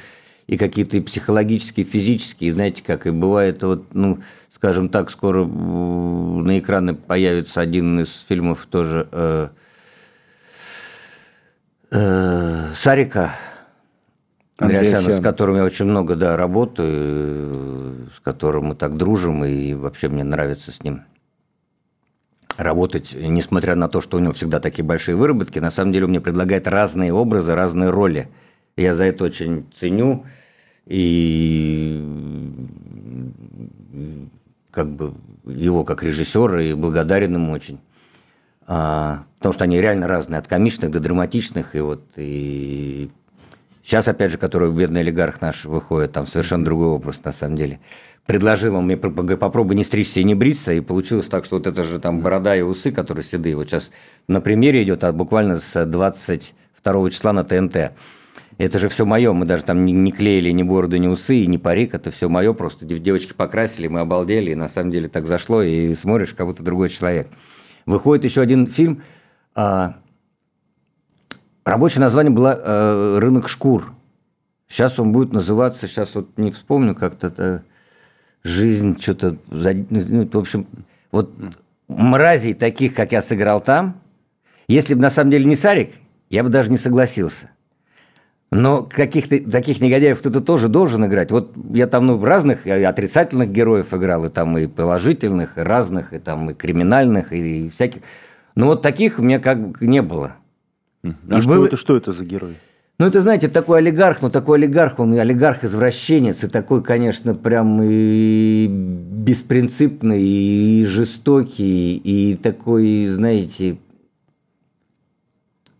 и 0.47 0.57
какие-то 0.57 0.97
и 0.97 0.99
психологические, 0.99 1.85
и 1.85 1.89
физические, 1.89 2.53
знаете, 2.53 2.83
как 2.85 3.07
и 3.07 3.11
бывает, 3.11 3.63
вот, 3.63 3.85
ну, 3.93 4.19
скажем 4.53 4.89
так, 4.89 5.11
скоро 5.11 5.45
на 5.45 6.59
экраны 6.59 6.93
появится 6.93 7.61
один 7.61 8.01
из 8.01 8.25
фильмов 8.27 8.67
тоже 8.69 9.51
э, 11.93 12.73
Сарика 12.75 13.31
Андреасяна, 14.57 15.17
с 15.17 15.21
которым 15.21 15.57
я 15.57 15.63
очень 15.63 15.85
много, 15.85 16.15
да, 16.15 16.35
работаю, 16.35 18.09
с 18.15 18.19
которым 18.19 18.65
мы 18.65 18.75
так 18.75 18.97
дружим, 18.97 19.43
и 19.45 19.73
вообще 19.73 20.09
мне 20.09 20.23
нравится 20.23 20.71
с 20.71 20.83
ним 20.83 21.03
работать, 22.57 23.15
несмотря 23.17 23.75
на 23.75 23.89
то, 23.89 24.01
что 24.01 24.17
у 24.17 24.19
него 24.19 24.33
всегда 24.33 24.59
такие 24.59 24.85
большие 24.85 25.15
выработки, 25.15 25.59
на 25.59 25.71
самом 25.71 25.91
деле 25.91 26.05
он 26.05 26.11
мне 26.11 26.21
предлагает 26.21 26.67
разные 26.67 27.13
образы, 27.13 27.55
разные 27.55 27.89
роли. 27.89 28.29
Я 28.75 28.93
за 28.93 29.05
это 29.05 29.25
очень 29.25 29.65
ценю 29.75 30.25
и 30.85 32.03
как 34.71 34.89
бы 34.89 35.13
его 35.45 35.83
как 35.83 36.03
режиссера 36.03 36.61
и 36.61 36.73
благодарен 36.73 37.35
ему 37.35 37.51
очень. 37.53 37.79
А, 38.67 39.23
потому 39.37 39.53
что 39.53 39.63
они 39.65 39.81
реально 39.81 40.07
разные, 40.07 40.39
от 40.39 40.47
комичных 40.47 40.91
до 40.91 40.99
драматичных. 40.99 41.75
И 41.75 41.79
вот 41.79 42.03
и 42.15 43.09
сейчас, 43.83 44.07
опять 44.07 44.31
же, 44.31 44.37
который 44.37 44.71
бедный 44.71 45.01
олигарх 45.01 45.41
наш 45.41 45.65
выходит, 45.65 46.13
там 46.13 46.27
совершенно 46.27 46.63
другой 46.63 46.87
образ 46.87 47.19
на 47.23 47.31
самом 47.31 47.57
деле. 47.57 47.79
Предложил 48.25 48.75
он 48.75 48.85
мне 48.85 48.95
попробуй 48.95 49.75
не 49.75 49.83
стричься 49.83 50.21
и 50.21 50.23
не 50.23 50.33
бриться, 50.33 50.71
и 50.71 50.79
получилось 50.79 51.27
так, 51.27 51.43
что 51.43 51.57
вот 51.57 51.67
это 51.67 51.83
же 51.83 51.99
там 51.99 52.21
борода 52.21 52.55
и 52.55 52.61
усы, 52.61 52.91
которые 52.91 53.25
седые, 53.25 53.57
вот 53.57 53.67
сейчас 53.67 53.91
на 54.29 54.39
примере 54.39 54.83
идет, 54.83 55.03
а 55.03 55.11
буквально 55.11 55.59
с 55.59 55.85
22 55.85 57.09
числа 57.09 57.33
на 57.33 57.43
ТНТ. 57.43 57.91
Это 58.59 58.79
же 58.79 58.87
все 58.87 59.05
мое, 59.05 59.33
мы 59.33 59.45
даже 59.45 59.63
там 59.63 59.83
не, 59.83 59.91
не 59.91 60.13
клеили 60.13 60.51
ни 60.51 60.63
бороду, 60.63 60.95
ни 60.95 61.07
усы, 61.07 61.45
ни 61.47 61.57
парик, 61.57 61.95
это 61.95 62.11
все 62.11 62.29
мое, 62.29 62.53
просто 62.53 62.85
девочки 62.85 63.33
покрасили, 63.33 63.87
мы 63.87 63.99
обалдели, 63.99 64.51
и 64.51 64.55
на 64.55 64.69
самом 64.69 64.91
деле 64.91 65.09
так 65.09 65.27
зашло, 65.27 65.61
и 65.61 65.93
смотришь, 65.93 66.33
как 66.33 66.45
будто 66.47 66.63
другой 66.63 66.87
человек. 66.87 67.27
Выходит 67.85 68.23
еще 68.23 68.41
один 68.41 68.67
фильм. 68.67 69.03
А, 69.55 69.95
рабочее 71.65 72.01
название 72.01 72.31
было 72.31 72.53
а, 72.53 73.19
«Рынок 73.19 73.49
шкур». 73.49 73.93
Сейчас 74.67 74.99
он 74.99 75.11
будет 75.11 75.33
называться, 75.33 75.87
сейчас 75.87 76.15
вот 76.15 76.37
не 76.37 76.51
вспомню 76.51 76.95
как-то, 76.95 77.27
это 77.27 77.63
жизнь, 78.43 78.99
что-то, 78.99 79.37
ну, 79.49 80.27
в 80.27 80.37
общем, 80.37 80.67
вот 81.11 81.31
мразей 81.87 82.55
таких, 82.55 82.95
как 82.95 83.11
я 83.11 83.21
сыграл 83.21 83.61
там, 83.61 84.01
если 84.67 84.95
бы 84.95 85.01
на 85.01 85.11
самом 85.11 85.29
деле 85.29 85.45
не 85.45 85.55
Сарик, 85.55 85.93
я 86.29 86.43
бы 86.43 86.49
даже 86.49 86.71
не 86.71 86.77
согласился. 86.77 87.51
Но 88.53 88.83
каких-то 88.83 89.39
таких 89.39 89.81
негодяев 89.81 90.19
кто-то 90.19 90.41
тоже 90.41 90.67
должен 90.67 91.05
играть. 91.05 91.31
Вот 91.31 91.53
я 91.71 91.87
там 91.87 92.05
ну, 92.05 92.23
разных 92.23 92.67
и 92.67 92.71
отрицательных 92.71 93.51
героев 93.51 93.93
играл, 93.93 94.25
и 94.25 94.29
там 94.29 94.57
и 94.57 94.67
положительных, 94.67 95.57
и 95.57 95.61
разных, 95.61 96.13
и 96.13 96.19
там 96.19 96.51
и 96.51 96.53
криминальных, 96.53 97.33
и, 97.33 97.65
и 97.65 97.69
всяких. 97.69 98.01
Но 98.55 98.67
вот 98.67 98.81
таких 98.81 99.19
у 99.19 99.23
меня 99.23 99.39
как 99.39 99.59
бы 99.59 99.87
не 99.87 100.01
было. 100.01 100.35
А 101.03 101.41
что, 101.41 101.49
был... 101.49 101.65
это, 101.65 101.77
что 101.77 101.97
это 101.97 102.11
за 102.11 102.23
герой? 102.23 102.55
Ну, 102.99 103.07
это, 103.07 103.21
знаете, 103.21 103.47
такой 103.47 103.79
олигарх, 103.79 104.21
но 104.21 104.29
такой 104.29 104.59
олигарх, 104.59 104.99
он 104.99 105.13
олигарх-извращенец, 105.13 106.43
и 106.43 106.47
такой, 106.47 106.83
конечно, 106.83 107.33
прям 107.33 107.81
и 107.81 108.67
беспринципный, 108.67 110.21
и 110.21 110.85
жестокий, 110.85 111.97
и 111.97 112.35
такой, 112.35 113.07
знаете, 113.07 113.77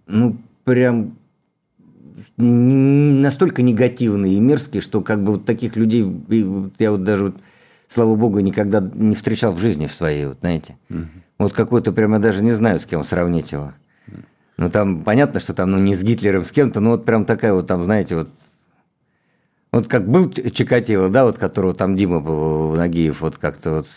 ну, 0.08 0.38
прям 0.64 1.16
настолько 2.38 3.62
негативные 3.62 4.34
и 4.34 4.40
мерзкие, 4.40 4.82
что 4.82 5.02
как 5.02 5.24
бы 5.24 5.34
вот 5.34 5.46
таких 5.46 5.76
людей 5.76 6.06
я 6.80 6.92
вот 6.92 7.04
даже, 7.04 7.26
вот, 7.26 7.36
слава 7.90 8.16
богу, 8.16 8.40
никогда 8.40 8.80
не 8.82 9.16
встречал 9.16 9.54
в 9.54 9.60
жизни 9.60 9.88
в 9.88 9.92
своей, 9.92 10.28
вот 10.28 10.40
знаете. 10.40 10.78
Угу. 10.90 11.06
Вот 11.40 11.54
какой-то 11.54 11.92
прямо 11.92 12.20
даже 12.20 12.44
не 12.44 12.54
знаю, 12.54 12.80
с 12.80 12.86
кем 12.86 13.04
сравнить 13.04 13.52
его. 13.52 13.74
Ну, 14.58 14.70
там 14.70 15.04
понятно, 15.04 15.40
что 15.40 15.54
там, 15.54 15.72
ну, 15.72 15.80
не 15.80 15.96
с 15.96 16.04
Гитлером, 16.04 16.44
с 16.44 16.52
кем-то, 16.52 16.80
но 16.80 16.92
вот 16.92 17.06
прям 17.06 17.26
такая 17.26 17.54
вот 17.54 17.68
там, 17.68 17.84
знаете, 17.84 18.16
вот 18.16 18.30
вот 19.74 19.88
как 19.88 20.08
был 20.08 20.32
Чикатило, 20.32 21.10
да, 21.10 21.26
вот 21.26 21.40
которого 21.40 21.74
там 21.74 21.96
Дима 21.96 22.20
Нагиев 22.76 23.22
вот 23.22 23.40
как-то 23.40 23.72
вот 23.78 23.88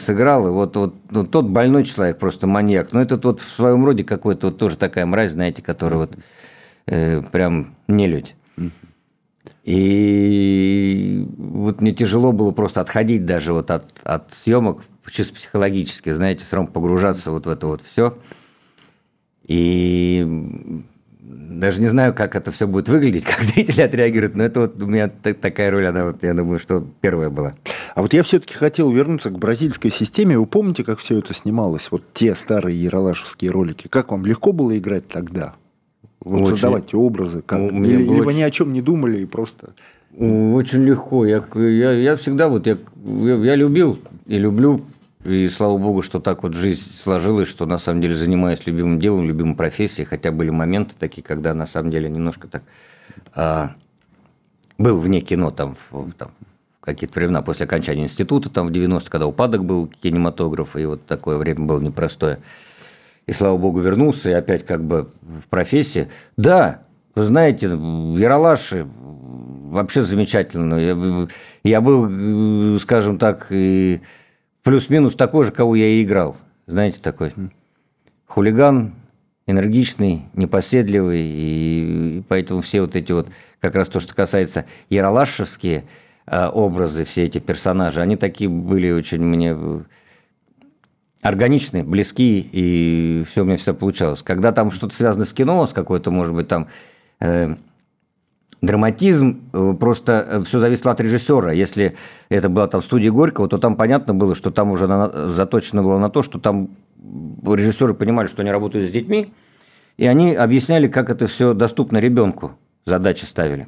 сыграл, 0.00 0.48
и 0.48 0.50
вот, 0.50 0.74
вот 0.76 0.94
ну, 1.10 1.26
тот 1.26 1.50
больной 1.50 1.84
человек, 1.84 2.18
просто 2.18 2.46
маньяк. 2.46 2.94
Но 2.94 3.02
этот 3.02 3.22
вот 3.26 3.40
в 3.40 3.50
своем 3.50 3.84
роде 3.84 4.02
какой-то 4.02 4.46
вот 4.46 4.56
тоже 4.56 4.78
такая 4.78 5.04
мразь, 5.04 5.32
знаете, 5.32 5.60
которая 5.60 5.98
вот 5.98 6.16
э, 6.86 7.22
прям 7.22 7.74
не 7.88 8.06
людь. 8.06 8.34
И 9.64 11.26
вот 11.36 11.80
мне 11.80 11.92
тяжело 11.92 12.30
было 12.32 12.52
просто 12.52 12.80
отходить 12.80 13.26
даже 13.26 13.52
вот 13.52 13.72
от, 13.72 13.86
от 14.04 14.30
съемок, 14.30 14.84
чисто 15.10 15.34
психологически, 15.34 16.10
знаете, 16.10 16.44
все 16.44 16.56
равно 16.56 16.70
погружаться 16.70 17.32
вот 17.32 17.46
в 17.46 17.48
это 17.48 17.66
вот 17.66 17.82
все. 17.82 18.16
И 19.44 20.24
даже 21.20 21.80
не 21.80 21.88
знаю, 21.88 22.14
как 22.14 22.36
это 22.36 22.52
все 22.52 22.66
будет 22.66 22.88
выглядеть, 22.88 23.24
как 23.24 23.42
зрители 23.42 23.82
отреагируют, 23.82 24.36
но 24.36 24.44
это 24.44 24.60
вот 24.60 24.80
у 24.80 24.86
меня 24.86 25.08
такая 25.08 25.70
роль, 25.70 25.86
она 25.86 26.04
вот, 26.04 26.22
я 26.22 26.34
думаю, 26.34 26.58
что 26.58 26.86
первая 27.00 27.30
была. 27.30 27.54
А 27.94 28.02
вот 28.02 28.12
я 28.12 28.22
все-таки 28.22 28.54
хотел 28.54 28.90
вернуться 28.90 29.30
к 29.30 29.38
бразильской 29.38 29.90
системе. 29.90 30.38
Вы 30.38 30.46
помните, 30.46 30.84
как 30.84 30.98
все 30.98 31.18
это 31.18 31.34
снималось? 31.34 31.90
Вот 31.90 32.02
те 32.12 32.34
старые 32.34 32.80
яралашевские 32.80 33.50
ролики. 33.50 33.88
Как 33.88 34.12
вам 34.12 34.26
легко 34.26 34.52
было 34.52 34.76
играть 34.76 35.08
тогда? 35.08 35.54
Вот 36.26 36.42
очень, 36.42 36.54
создавать 36.54 36.92
образы? 36.92 37.40
Как? 37.40 37.60
Или, 37.60 37.98
либо 37.98 38.24
очень, 38.24 38.38
ни 38.38 38.42
о 38.42 38.50
чем 38.50 38.72
не 38.72 38.82
думали 38.82 39.20
и 39.20 39.26
просто... 39.26 39.74
Очень 40.18 40.82
легко. 40.82 41.24
Я, 41.24 41.44
я, 41.54 41.92
я 41.92 42.16
всегда 42.16 42.48
вот, 42.48 42.66
я, 42.66 42.78
я, 43.04 43.54
любил 43.54 44.00
и 44.26 44.36
люблю, 44.36 44.82
и 45.24 45.46
слава 45.46 45.78
богу, 45.78 46.02
что 46.02 46.18
так 46.18 46.42
вот 46.42 46.54
жизнь 46.54 46.82
сложилась, 47.00 47.46
что 47.46 47.64
на 47.64 47.78
самом 47.78 48.00
деле 48.00 48.16
занимаюсь 48.16 48.66
любимым 48.66 48.98
делом, 48.98 49.24
любимой 49.24 49.54
профессией, 49.54 50.04
хотя 50.04 50.32
были 50.32 50.50
моменты 50.50 50.96
такие, 50.98 51.22
когда 51.22 51.54
на 51.54 51.66
самом 51.68 51.92
деле 51.92 52.08
немножко 52.08 52.48
так... 52.48 52.64
А, 53.32 53.76
был 54.78 55.00
вне 55.00 55.20
кино 55.20 55.52
там, 55.52 55.76
в, 55.90 56.10
там 56.14 56.32
какие-то 56.80 57.20
времена 57.20 57.40
после 57.42 57.66
окончания 57.66 58.02
института, 58.02 58.50
там 58.50 58.66
в 58.66 58.72
90 58.72 59.08
когда 59.08 59.28
упадок 59.28 59.64
был 59.64 59.86
кинематографа, 59.86 60.80
и 60.80 60.86
вот 60.86 61.06
такое 61.06 61.36
время 61.36 61.66
было 61.66 61.78
непростое 61.80 62.40
и, 63.26 63.32
слава 63.32 63.56
богу, 63.56 63.80
вернулся, 63.80 64.30
и 64.30 64.32
опять 64.32 64.64
как 64.64 64.84
бы 64.84 65.10
в 65.22 65.48
профессии. 65.48 66.08
Да, 66.36 66.82
вы 67.14 67.24
знаете, 67.24 67.66
Яралаши 67.66 68.86
вообще 68.86 70.02
замечательно. 70.02 70.74
Я, 70.74 71.28
я 71.64 71.80
был, 71.80 72.78
скажем 72.78 73.18
так, 73.18 73.48
и 73.50 74.00
плюс-минус 74.62 75.14
такой 75.14 75.44
же, 75.44 75.52
кого 75.52 75.74
я 75.74 75.88
и 75.88 76.02
играл. 76.02 76.36
Знаете, 76.66 77.00
такой 77.02 77.32
хулиган, 78.26 78.94
энергичный, 79.46 80.26
непоседливый, 80.34 81.22
и, 81.22 82.18
и 82.18 82.22
поэтому 82.28 82.60
все 82.60 82.80
вот 82.80 82.96
эти 82.96 83.12
вот, 83.12 83.28
как 83.60 83.74
раз 83.74 83.88
то, 83.88 84.00
что 84.00 84.14
касается 84.14 84.66
яралашевские, 84.90 85.84
э, 86.26 86.46
образы, 86.48 87.04
все 87.04 87.24
эти 87.24 87.38
персонажи, 87.38 88.00
они 88.00 88.16
такие 88.16 88.50
были 88.50 88.90
очень 88.90 89.22
мне 89.22 89.56
органичные, 91.26 91.82
близкие, 91.82 92.46
и 92.52 93.24
все 93.28 93.42
у 93.42 93.44
меня 93.44 93.56
всегда 93.56 93.74
получалось. 93.74 94.22
Когда 94.22 94.52
там 94.52 94.70
что-то 94.70 94.94
связано 94.94 95.24
с 95.24 95.32
кино, 95.32 95.66
с 95.66 95.72
какой-то, 95.72 96.10
может 96.10 96.34
быть, 96.34 96.46
там 96.46 96.68
э, 97.20 97.56
драматизм, 98.62 99.40
э, 99.52 99.74
просто 99.78 100.42
все 100.46 100.60
зависело 100.60 100.92
от 100.92 101.00
режиссера. 101.00 101.52
Если 101.52 101.96
это 102.28 102.48
была 102.48 102.68
там 102.68 102.80
студия 102.80 103.10
Горького, 103.10 103.48
то 103.48 103.58
там 103.58 103.76
понятно 103.76 104.14
было, 104.14 104.34
что 104.34 104.50
там 104.50 104.70
уже 104.70 104.86
на, 104.86 105.30
заточено 105.30 105.82
было 105.82 105.98
на 105.98 106.10
то, 106.10 106.22
что 106.22 106.38
там 106.38 106.70
режиссеры 107.44 107.94
понимали, 107.94 108.28
что 108.28 108.42
они 108.42 108.52
работают 108.52 108.88
с 108.88 108.92
детьми, 108.92 109.32
и 109.96 110.06
они 110.06 110.34
объясняли, 110.34 110.86
как 110.86 111.10
это 111.10 111.26
все 111.26 111.54
доступно 111.54 111.98
ребенку, 111.98 112.52
задачи 112.84 113.24
ставили. 113.24 113.66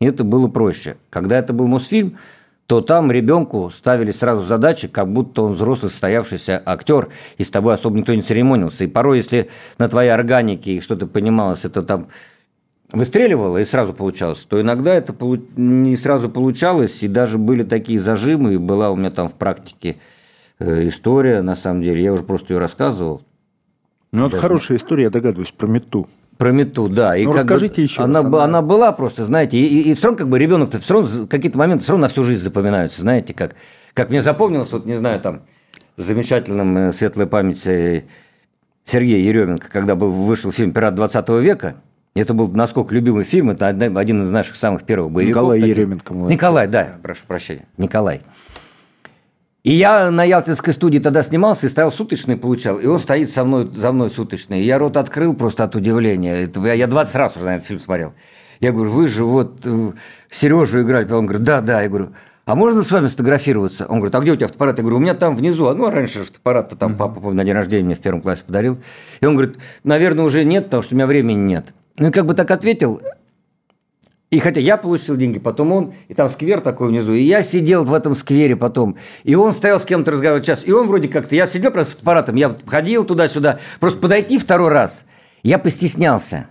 И 0.00 0.06
это 0.06 0.22
было 0.22 0.48
проще. 0.48 0.96
Когда 1.10 1.38
это 1.38 1.52
был 1.52 1.66
Мосфильм, 1.66 2.18
то 2.70 2.82
там 2.82 3.10
ребенку 3.10 3.68
ставили 3.70 4.12
сразу 4.12 4.42
задачи, 4.42 4.86
как 4.86 5.12
будто 5.12 5.42
он 5.42 5.54
взрослый 5.54 5.90
состоявшийся 5.90 6.62
актер, 6.64 7.08
и 7.36 7.42
с 7.42 7.50
тобой 7.50 7.74
особо 7.74 7.98
никто 7.98 8.14
не 8.14 8.22
церемонился. 8.22 8.84
И 8.84 8.86
порой, 8.86 9.16
если 9.16 9.50
на 9.78 9.88
твоей 9.88 10.10
органике 10.10 10.80
что-то 10.80 11.08
понималось, 11.08 11.64
это 11.64 11.82
там 11.82 12.06
выстреливало 12.92 13.58
и 13.58 13.64
сразу 13.64 13.92
получалось, 13.92 14.46
то 14.48 14.60
иногда 14.60 14.94
это 14.94 15.12
не 15.56 15.96
сразу 15.96 16.30
получалось, 16.30 17.02
и 17.02 17.08
даже 17.08 17.38
были 17.38 17.64
такие 17.64 17.98
зажимы, 17.98 18.54
и 18.54 18.56
была 18.56 18.92
у 18.92 18.96
меня 18.96 19.10
там 19.10 19.28
в 19.28 19.34
практике 19.34 19.96
э, 20.60 20.86
история, 20.86 21.42
на 21.42 21.56
самом 21.56 21.82
деле, 21.82 22.00
я 22.00 22.12
уже 22.12 22.22
просто 22.22 22.54
ее 22.54 22.60
рассказывал. 22.60 23.22
Ну, 24.12 24.28
это 24.28 24.36
хорошая 24.36 24.78
история, 24.78 25.02
я 25.02 25.10
догадываюсь, 25.10 25.50
про 25.50 25.66
мету. 25.66 26.06
Про 26.40 26.52
мету, 26.52 26.88
да. 26.88 27.14
И 27.18 27.26
ну, 27.26 27.34
расскажите 27.34 27.74
бы, 27.74 27.82
еще 27.82 28.02
она, 28.02 28.20
раз. 28.20 28.24
Она, 28.24 28.44
она 28.44 28.62
была 28.62 28.92
просто, 28.92 29.26
знаете, 29.26 29.58
и, 29.58 29.66
и, 29.66 29.90
и 29.90 29.94
все 29.94 30.04
равно 30.04 30.16
как 30.16 30.28
бы 30.30 30.38
ребенок-то 30.38 30.80
все 30.80 30.94
равно 30.94 31.26
какие-то 31.26 31.58
моменты 31.58 31.82
все 31.84 31.92
равно 31.92 32.06
на 32.06 32.08
всю 32.08 32.22
жизнь 32.22 32.42
запоминаются, 32.42 33.02
знаете, 33.02 33.34
как, 33.34 33.56
как 33.92 34.08
мне 34.08 34.22
запомнилось, 34.22 34.72
вот 34.72 34.86
не 34.86 34.94
знаю, 34.94 35.20
там, 35.20 35.42
замечательным 35.98 36.78
э, 36.78 36.92
светлой 36.92 37.26
памяти 37.26 38.06
Сергея 38.84 39.18
Еременко, 39.18 39.68
когда 39.70 39.94
был, 39.94 40.12
вышел 40.12 40.50
фильм 40.50 40.72
«Пират 40.72 40.94
20 40.94 41.28
века», 41.28 41.76
это 42.14 42.32
был, 42.32 42.48
насколько, 42.48 42.94
любимый 42.94 43.24
фильм, 43.24 43.50
это 43.50 43.68
один 43.68 44.22
из 44.22 44.30
наших 44.30 44.56
самых 44.56 44.84
первых 44.84 45.12
боевиков. 45.12 45.42
Николай 45.42 45.60
таких. 45.60 45.76
Еременко. 45.76 46.14
Молодец. 46.14 46.36
Николай, 46.38 46.68
да, 46.68 46.96
прошу 47.02 47.26
прощения, 47.26 47.66
Николай. 47.76 48.22
И 49.62 49.74
я 49.74 50.10
на 50.10 50.24
Ялтинской 50.24 50.72
студии 50.72 50.98
тогда 50.98 51.22
снимался 51.22 51.66
и 51.66 51.68
стоял 51.68 51.92
суточный, 51.92 52.36
получал. 52.36 52.78
И 52.78 52.86
он 52.86 52.98
стоит 52.98 53.30
со 53.30 53.44
мной, 53.44 53.70
за 53.70 53.92
мной 53.92 54.08
суточный. 54.08 54.62
И 54.62 54.64
я 54.64 54.78
рот 54.78 54.96
открыл 54.96 55.34
просто 55.34 55.64
от 55.64 55.76
удивления. 55.76 56.44
Это, 56.44 56.60
я, 56.60 56.72
я 56.72 56.86
20 56.86 57.14
раз 57.16 57.36
уже 57.36 57.44
на 57.44 57.56
этот 57.56 57.66
фильм 57.66 57.80
смотрел. 57.80 58.14
Я 58.60 58.72
говорю, 58.72 58.90
вы 58.90 59.06
же 59.06 59.24
вот 59.24 59.60
э, 59.64 59.92
Сережу 60.30 60.80
играли. 60.80 61.10
Он 61.12 61.26
говорит, 61.26 61.44
да, 61.44 61.60
да. 61.60 61.82
Я 61.82 61.90
говорю, 61.90 62.14
а 62.46 62.54
можно 62.54 62.82
с 62.82 62.90
вами 62.90 63.08
сфотографироваться? 63.08 63.84
Он 63.86 63.96
говорит, 63.96 64.14
а 64.14 64.20
где 64.20 64.32
у 64.32 64.36
тебя 64.36 64.46
фотоаппарат? 64.46 64.78
Я 64.78 64.82
говорю, 64.82 64.96
у 64.96 65.00
меня 65.00 65.14
там 65.14 65.36
внизу. 65.36 65.66
А, 65.66 65.74
ну, 65.74 65.86
а 65.86 65.90
раньше 65.90 66.24
фотоаппарат-то 66.24 66.76
там 66.76 66.96
папа 66.96 67.30
на 67.30 67.44
день 67.44 67.54
рождения 67.54 67.84
мне 67.84 67.94
в 67.94 68.00
первом 68.00 68.22
классе 68.22 68.42
подарил. 68.46 68.78
И 69.20 69.26
он 69.26 69.36
говорит, 69.36 69.58
наверное, 69.84 70.24
уже 70.24 70.42
нет, 70.44 70.64
потому 70.64 70.82
что 70.82 70.94
у 70.94 70.96
меня 70.96 71.06
времени 71.06 71.38
нет. 71.38 71.74
Ну, 71.98 72.08
и 72.08 72.10
как 72.10 72.24
бы 72.24 72.32
так 72.32 72.50
ответил, 72.50 73.02
и 74.30 74.38
хотя 74.38 74.60
я 74.60 74.76
получил 74.76 75.16
деньги, 75.16 75.40
потом 75.40 75.72
он, 75.72 75.92
и 76.06 76.14
там 76.14 76.28
сквер 76.28 76.60
такой 76.60 76.88
внизу, 76.88 77.12
и 77.14 77.22
я 77.22 77.42
сидел 77.42 77.82
в 77.82 77.92
этом 77.92 78.14
сквере 78.14 78.54
потом, 78.54 78.96
и 79.24 79.34
он 79.34 79.52
стоял 79.52 79.80
с 79.80 79.84
кем-то 79.84 80.12
разговаривать 80.12 80.46
час, 80.46 80.62
и 80.64 80.70
он 80.70 80.86
вроде 80.86 81.08
как-то, 81.08 81.34
я 81.34 81.46
сидел 81.46 81.72
просто 81.72 81.94
с 81.94 82.00
аппаратом, 82.00 82.36
я 82.36 82.56
ходил 82.66 83.02
туда-сюда, 83.02 83.58
просто 83.80 83.98
подойти 83.98 84.38
второй 84.38 84.68
раз, 84.68 85.04
я 85.42 85.58
постеснялся. 85.58 86.46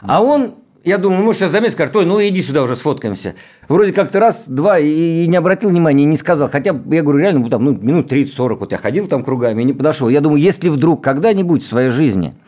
А 0.00 0.22
он, 0.22 0.54
я 0.84 0.96
думал, 0.96 1.18
ну, 1.18 1.24
может, 1.24 1.40
сейчас 1.40 1.52
заметит, 1.52 1.74
скажет, 1.74 1.94
ой, 1.96 2.06
ну 2.06 2.18
иди 2.18 2.40
сюда 2.40 2.62
уже 2.62 2.76
сфоткаемся. 2.76 3.34
Вроде 3.68 3.92
как-то 3.92 4.18
раз, 4.18 4.44
два, 4.46 4.78
и, 4.78 5.24
и 5.24 5.26
не 5.26 5.36
обратил 5.36 5.68
внимания, 5.68 6.04
и 6.04 6.06
не 6.06 6.16
сказал. 6.16 6.48
Хотя, 6.48 6.70
я 6.70 7.02
говорю, 7.02 7.18
реально, 7.18 7.40
ну, 7.40 7.48
там, 7.50 7.64
ну, 7.64 7.72
минут 7.72 8.10
30-40, 8.10 8.56
вот 8.56 8.72
я 8.72 8.78
ходил 8.78 9.06
там 9.06 9.22
кругами 9.22 9.62
и 9.62 9.64
не 9.64 9.72
подошел. 9.72 10.08
Я 10.08 10.20
думаю, 10.20 10.40
если 10.40 10.68
вдруг 10.68 11.02
когда-нибудь 11.02 11.62
в 11.62 11.66
своей 11.66 11.90
жизни– 11.90 12.34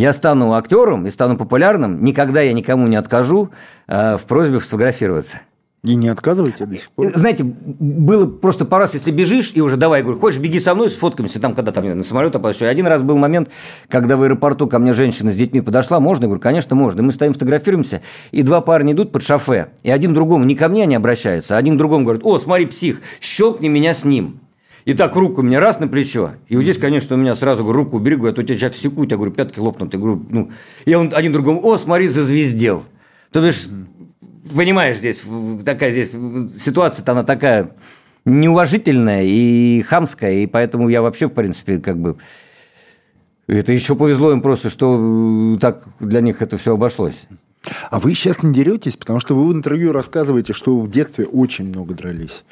я 0.00 0.12
стану 0.12 0.54
актером 0.54 1.06
и 1.06 1.10
стану 1.10 1.36
популярным, 1.36 2.02
никогда 2.02 2.40
я 2.40 2.52
никому 2.52 2.86
не 2.86 2.96
откажу 2.96 3.50
э, 3.86 4.16
в 4.16 4.22
просьбе 4.24 4.58
сфотографироваться. 4.60 5.40
И 5.82 5.94
не 5.94 6.08
отказывайте 6.08 6.66
до 6.66 6.76
сих 6.76 6.90
пор? 6.90 7.12
Знаете, 7.14 7.42
было 7.44 8.26
просто 8.26 8.66
пару 8.66 8.82
раз, 8.82 8.92
если 8.92 9.10
бежишь, 9.10 9.52
и 9.54 9.62
уже 9.62 9.78
давай, 9.78 10.00
я 10.00 10.04
говорю, 10.04 10.20
хочешь, 10.20 10.38
беги 10.38 10.60
со 10.60 10.74
мной, 10.74 10.90
сфоткаемся, 10.90 11.40
там, 11.40 11.54
когда 11.54 11.72
там 11.72 11.86
на 11.86 12.02
самолет 12.02 12.36
опоздаю. 12.36 12.70
Один 12.70 12.86
раз 12.86 13.00
был 13.00 13.16
момент, 13.16 13.48
когда 13.88 14.18
в 14.18 14.22
аэропорту 14.22 14.66
ко 14.66 14.78
мне 14.78 14.92
женщина 14.92 15.30
с 15.30 15.36
детьми 15.36 15.62
подошла, 15.62 15.98
можно? 15.98 16.24
Я 16.24 16.28
говорю, 16.28 16.42
конечно, 16.42 16.76
можно. 16.76 17.00
И 17.00 17.02
мы 17.02 17.12
стоим, 17.12 17.32
фотографируемся, 17.32 18.02
и 18.30 18.42
два 18.42 18.60
парня 18.60 18.92
идут 18.92 19.10
под 19.10 19.22
шофе, 19.22 19.68
и 19.82 19.90
один 19.90 20.12
другому, 20.12 20.44
не 20.44 20.54
ко 20.54 20.68
мне 20.68 20.82
они 20.82 20.96
обращаются, 20.96 21.56
а 21.56 21.58
один 21.58 21.78
другому 21.78 22.04
говорит, 22.04 22.26
о, 22.26 22.38
смотри, 22.38 22.66
псих, 22.66 23.00
щелкни 23.20 23.68
меня 23.68 23.94
с 23.94 24.04
ним. 24.04 24.40
И 24.84 24.94
так 24.94 25.14
руку 25.14 25.42
мне 25.42 25.58
раз 25.58 25.78
на 25.80 25.88
плечо. 25.88 26.32
И 26.48 26.56
вот 26.56 26.62
здесь, 26.62 26.78
конечно, 26.78 27.16
у 27.16 27.18
меня 27.18 27.34
сразу 27.34 27.62
говорю, 27.62 27.84
руку 27.84 27.98
говорю, 27.98 28.26
а 28.26 28.32
то 28.32 28.42
тебя 28.42 28.56
сейчас 28.56 28.76
секут. 28.76 29.10
Я 29.10 29.16
говорю, 29.16 29.32
пятки 29.32 29.58
лопнут. 29.58 29.92
Я 29.92 29.98
говорю, 29.98 30.24
ну... 30.28 30.50
И 30.84 30.94
он 30.94 31.12
один 31.14 31.32
другому, 31.32 31.64
о, 31.64 31.78
смотри, 31.78 32.08
зазвездел. 32.08 32.84
То 33.30 33.40
бишь, 33.40 33.66
понимаешь, 34.54 34.96
здесь 34.96 35.22
такая 35.64 35.92
здесь 35.92 36.10
ситуация-то 36.64 37.12
она 37.12 37.24
такая 37.24 37.72
неуважительная 38.24 39.24
и 39.24 39.82
хамская, 39.82 40.32
и 40.32 40.46
поэтому 40.46 40.88
я 40.88 41.02
вообще, 41.02 41.28
в 41.28 41.32
принципе, 41.32 41.78
как 41.78 41.98
бы... 41.98 42.16
Это 43.46 43.72
еще 43.72 43.96
повезло 43.96 44.30
им 44.32 44.42
просто, 44.42 44.70
что 44.70 45.56
так 45.60 45.82
для 45.98 46.20
них 46.20 46.40
это 46.40 46.56
все 46.56 46.74
обошлось. 46.74 47.26
А 47.90 47.98
вы 47.98 48.14
сейчас 48.14 48.42
не 48.42 48.54
деретесь, 48.54 48.96
потому 48.96 49.20
что 49.20 49.34
вы 49.34 49.48
в 49.48 49.52
интервью 49.52 49.92
рассказываете, 49.92 50.52
что 50.52 50.78
в 50.78 50.88
детстве 50.88 51.26
очень 51.26 51.68
много 51.68 51.94
дрались. 51.94 52.44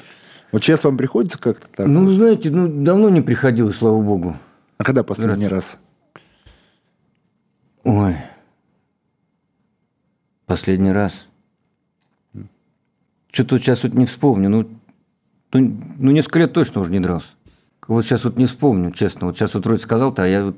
Вот 0.51 0.63
сейчас 0.63 0.83
вам 0.83 0.97
приходится 0.97 1.39
как-то 1.39 1.67
так? 1.67 1.87
Ну, 1.87 2.09
знаете, 2.11 2.49
ну, 2.49 2.67
давно 2.67 3.09
не 3.09 3.21
приходилось, 3.21 3.77
слава 3.77 4.01
богу. 4.01 4.35
А 4.77 4.83
когда 4.83 5.03
последний 5.03 5.47
раз? 5.47 5.77
Ой. 7.83 8.15
Последний 10.45 10.91
раз. 10.91 11.27
Что-то 13.31 13.59
сейчас 13.59 13.83
вот 13.83 13.93
не 13.93 14.05
вспомню. 14.05 14.49
Ну, 14.49 14.69
ну, 15.53 15.77
ну, 15.97 16.11
несколько 16.11 16.39
лет 16.39 16.53
точно 16.53 16.81
уже 16.81 16.91
не 16.91 16.99
дрался. 16.99 17.27
Вот 17.87 18.05
сейчас 18.05 18.23
вот 18.23 18.37
не 18.37 18.45
вспомню, 18.45 18.91
честно. 18.91 19.27
Вот 19.27 19.37
сейчас 19.37 19.53
вот 19.53 19.65
вроде 19.65 19.81
сказал-то, 19.81 20.23
а 20.23 20.27
я 20.27 20.45
вот... 20.45 20.55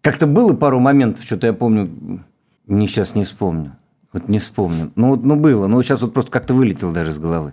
Как-то 0.00 0.26
было 0.26 0.54
пару 0.54 0.78
моментов, 0.78 1.24
что-то 1.24 1.46
я 1.46 1.52
помню, 1.52 2.22
не 2.66 2.86
сейчас 2.86 3.14
не 3.14 3.24
вспомню. 3.24 3.76
Вот 4.12 4.28
не 4.28 4.38
вспомню. 4.38 4.92
Ну, 4.94 5.08
вот, 5.08 5.24
ну 5.24 5.36
было. 5.36 5.66
Но 5.66 5.76
вот 5.76 5.82
сейчас 5.84 6.00
вот 6.00 6.14
просто 6.14 6.30
как-то 6.30 6.54
вылетел 6.54 6.92
даже 6.92 7.12
с 7.12 7.18
головы. 7.18 7.52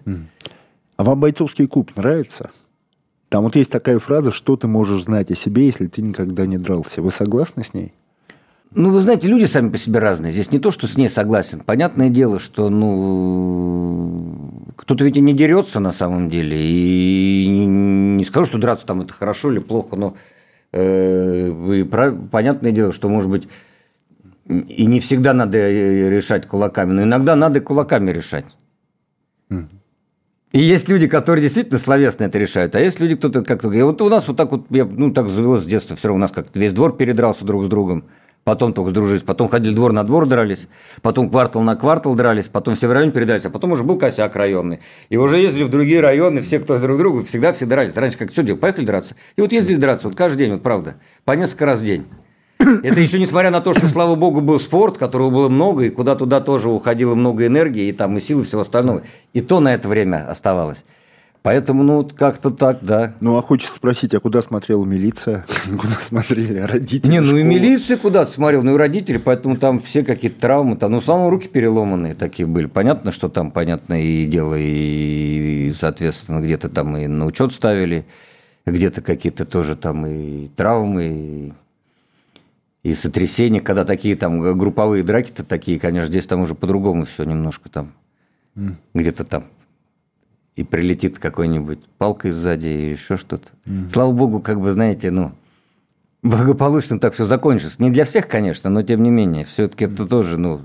А 0.95 1.03
вам 1.03 1.19
бойцовский 1.19 1.67
клуб 1.67 1.91
нравится? 1.95 2.51
Там 3.29 3.45
вот 3.45 3.55
есть 3.55 3.71
такая 3.71 3.97
фраза, 3.97 4.31
что 4.31 4.55
ты 4.57 4.67
можешь 4.67 5.03
знать 5.03 5.31
о 5.31 5.35
себе, 5.35 5.65
если 5.65 5.87
ты 5.87 6.01
никогда 6.01 6.45
не 6.45 6.57
дрался. 6.57 7.01
Вы 7.01 7.09
согласны 7.09 7.63
с 7.63 7.73
ней? 7.73 7.93
Ну, 8.75 8.91
вы 8.91 9.01
знаете, 9.01 9.27
люди 9.27 9.45
сами 9.45 9.69
по 9.69 9.77
себе 9.77 9.99
разные. 9.99 10.31
Здесь 10.31 10.51
не 10.51 10.59
то, 10.59 10.71
что 10.71 10.87
с 10.87 10.97
ней 10.97 11.09
согласен. 11.09 11.59
Понятное 11.59 12.09
дело, 12.09 12.39
что, 12.39 12.69
ну, 12.69 14.73
кто-то 14.75 15.03
ведь 15.03 15.17
и 15.17 15.21
не 15.21 15.33
дерется 15.33 15.79
на 15.79 15.91
самом 15.91 16.29
деле. 16.29 16.57
И 16.59 17.47
не 17.47 18.23
скажу, 18.25 18.45
что 18.45 18.57
драться 18.57 18.85
там 18.85 19.01
это 19.01 19.13
хорошо 19.13 19.51
или 19.51 19.59
плохо, 19.59 19.95
но 19.95 20.15
э, 20.71 21.85
понятное 22.31 22.71
дело, 22.71 22.93
что, 22.93 23.09
может 23.09 23.29
быть, 23.29 23.47
и 24.47 24.85
не 24.85 24.99
всегда 24.99 25.33
надо 25.33 25.57
э, 25.57 26.09
решать 26.09 26.47
кулаками, 26.47 26.93
но 26.93 27.03
иногда 27.03 27.35
надо 27.35 27.61
кулаками 27.61 28.11
решать. 28.11 28.45
Mm. 29.49 29.67
И 30.53 30.59
есть 30.61 30.87
люди, 30.87 31.07
которые 31.07 31.41
действительно 31.41 31.79
словесно 31.79 32.25
это 32.25 32.37
решают, 32.37 32.75
а 32.75 32.79
есть 32.79 32.99
люди, 32.99 33.15
кто-то 33.15 33.41
как-то... 33.41 33.69
Вот 33.69 34.01
у 34.03 34.09
нас 34.09 34.27
вот 34.27 34.37
так 34.37 34.51
вот, 34.51 34.67
я, 34.69 34.85
ну, 34.85 35.11
так 35.11 35.27
завелось 35.29 35.63
с 35.63 35.65
детства, 35.65 35.95
все 35.95 36.09
равно 36.09 36.19
у 36.19 36.21
нас 36.21 36.31
как-то 36.31 36.59
весь 36.59 36.73
двор 36.73 36.95
передрался 36.95 37.43
друг 37.43 37.65
с 37.65 37.67
другом, 37.67 38.03
потом 38.43 38.71
только 38.71 38.91
сдружились, 38.91 39.23
потом 39.23 39.47
ходили 39.47 39.73
двор 39.73 39.93
на 39.93 40.03
двор 40.03 40.27
дрались, 40.27 40.67
потом 41.01 41.31
квартал 41.31 41.63
на 41.63 41.75
квартал 41.75 42.13
дрались, 42.13 42.49
потом 42.49 42.75
все 42.75 42.87
в 42.87 42.91
районе 42.91 43.11
передрались, 43.11 43.45
а 43.45 43.49
потом 43.49 43.71
уже 43.71 43.83
был 43.83 43.97
косяк 43.97 44.35
районный. 44.35 44.79
И 45.09 45.17
уже 45.17 45.37
ездили 45.37 45.63
в 45.63 45.71
другие 45.71 46.01
районы, 46.01 46.43
все, 46.43 46.59
кто 46.59 46.77
друг 46.77 46.99
другу, 46.99 47.23
всегда 47.23 47.51
все 47.51 47.65
дрались. 47.65 47.97
Раньше 47.97 48.19
как, 48.19 48.29
что 48.29 48.43
делать, 48.43 48.61
поехали 48.61 48.85
драться? 48.85 49.15
И 49.35 49.41
вот 49.41 49.51
ездили 49.51 49.77
драться, 49.77 50.07
вот 50.07 50.15
каждый 50.15 50.37
день, 50.37 50.51
вот 50.51 50.61
правда, 50.61 50.97
по 51.25 51.31
несколько 51.31 51.65
раз 51.65 51.79
в 51.79 51.83
день. 51.83 52.05
Это 52.83 52.99
еще 52.99 53.19
несмотря 53.19 53.51
на 53.51 53.61
то, 53.61 53.73
что, 53.73 53.87
слава 53.87 54.15
богу, 54.15 54.41
был 54.41 54.59
спорт, 54.59 54.97
которого 54.97 55.29
было 55.29 55.49
много, 55.49 55.83
и 55.83 55.89
куда 55.89 56.15
туда 56.15 56.41
тоже 56.41 56.69
уходило 56.69 57.15
много 57.15 57.45
энергии, 57.45 57.87
и 57.87 57.93
там 57.93 58.17
и 58.17 58.21
силы, 58.21 58.41
и 58.41 58.45
всего 58.45 58.61
остального. 58.61 59.03
И 59.33 59.41
то 59.41 59.59
на 59.59 59.73
это 59.73 59.87
время 59.87 60.29
оставалось. 60.29 60.83
Поэтому, 61.43 61.83
ну, 61.83 62.07
как-то 62.15 62.51
так, 62.51 62.79
да. 62.81 63.15
Ну, 63.19 63.35
а 63.35 63.41
хочется 63.41 63.75
спросить, 63.75 64.13
а 64.13 64.21
куда 64.21 64.41
смотрела 64.41 64.85
милиция? 64.85 65.45
Куда 65.65 65.95
смотрели 65.99 66.59
родители? 66.59 67.11
Не, 67.11 67.19
ну 67.19 67.35
и 67.35 67.43
милиция 67.43 67.97
куда-то 67.97 68.31
смотрела, 68.31 68.61
ну 68.61 68.75
и 68.75 68.77
родители, 68.77 69.17
поэтому 69.17 69.57
там 69.57 69.81
все 69.81 70.03
какие-то 70.03 70.39
травмы, 70.39 70.77
там, 70.77 70.91
ну, 70.91 70.99
в 70.99 71.03
основном 71.03 71.29
руки 71.29 71.49
переломанные 71.49 72.15
такие 72.15 72.45
были. 72.45 72.67
Понятно, 72.67 73.11
что 73.11 73.27
там, 73.27 73.51
понятно, 73.51 74.01
и 74.01 74.25
дело, 74.25 74.55
и, 74.57 75.73
соответственно, 75.77 76.39
где-то 76.39 76.69
там 76.69 76.95
и 76.95 77.07
на 77.07 77.25
учет 77.25 77.51
ставили, 77.51 78.05
где-то 78.65 79.01
какие-то 79.01 79.43
тоже 79.43 79.75
там 79.75 80.05
и 80.05 80.47
травмы, 80.47 81.03
и 81.03 81.53
и 82.83 82.93
сотрясения, 82.93 83.61
когда 83.61 83.85
такие 83.85 84.15
там 84.15 84.57
групповые 84.57 85.03
драки-то 85.03 85.43
такие, 85.43 85.79
конечно, 85.79 86.09
здесь 86.09 86.25
там 86.25 86.41
уже 86.41 86.53
по-другому 86.53 87.05
все 87.05 87.23
немножко 87.23 87.69
там, 87.69 87.93
mm. 88.55 88.75
где-то 88.93 89.23
там 89.23 89.45
и 90.55 90.63
прилетит 90.63 91.17
какой-нибудь 91.17 91.79
палкой 91.97 92.31
сзади 92.31 92.67
и 92.67 92.91
еще 92.91 93.17
что-то. 93.17 93.49
Mm-hmm. 93.65 93.89
Слава 93.91 94.11
богу, 94.11 94.39
как 94.39 94.59
бы, 94.59 94.71
знаете, 94.71 95.09
ну, 95.09 95.31
благополучно 96.21 96.99
так 96.99 97.13
все 97.13 97.25
закончилось. 97.25 97.79
Не 97.79 97.89
для 97.89 98.05
всех, 98.05 98.27
конечно, 98.27 98.69
но 98.69 98.83
тем 98.83 99.01
не 99.01 99.09
менее, 99.09 99.45
все-таки 99.45 99.85
это 99.85 100.05
тоже, 100.05 100.37
ну, 100.37 100.61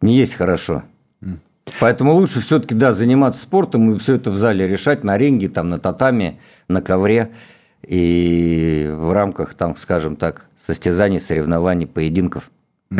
не 0.00 0.16
есть 0.16 0.34
хорошо. 0.34 0.84
Mm. 1.20 1.38
Поэтому 1.80 2.14
лучше 2.14 2.40
все-таки, 2.40 2.74
да, 2.74 2.94
заниматься 2.94 3.42
спортом 3.42 3.92
и 3.92 3.98
все 3.98 4.14
это 4.14 4.30
в 4.30 4.36
зале 4.36 4.66
решать 4.66 5.04
на 5.04 5.18
ринге, 5.18 5.48
там, 5.48 5.68
на 5.68 5.78
татами, 5.78 6.40
на 6.68 6.80
ковре 6.80 7.32
и 7.82 8.88
в 8.90 9.12
рамках, 9.12 9.54
там, 9.54 9.76
скажем 9.76 10.16
так, 10.16 10.46
состязаний, 10.58 11.20
соревнований, 11.20 11.86
поединков. 11.86 12.50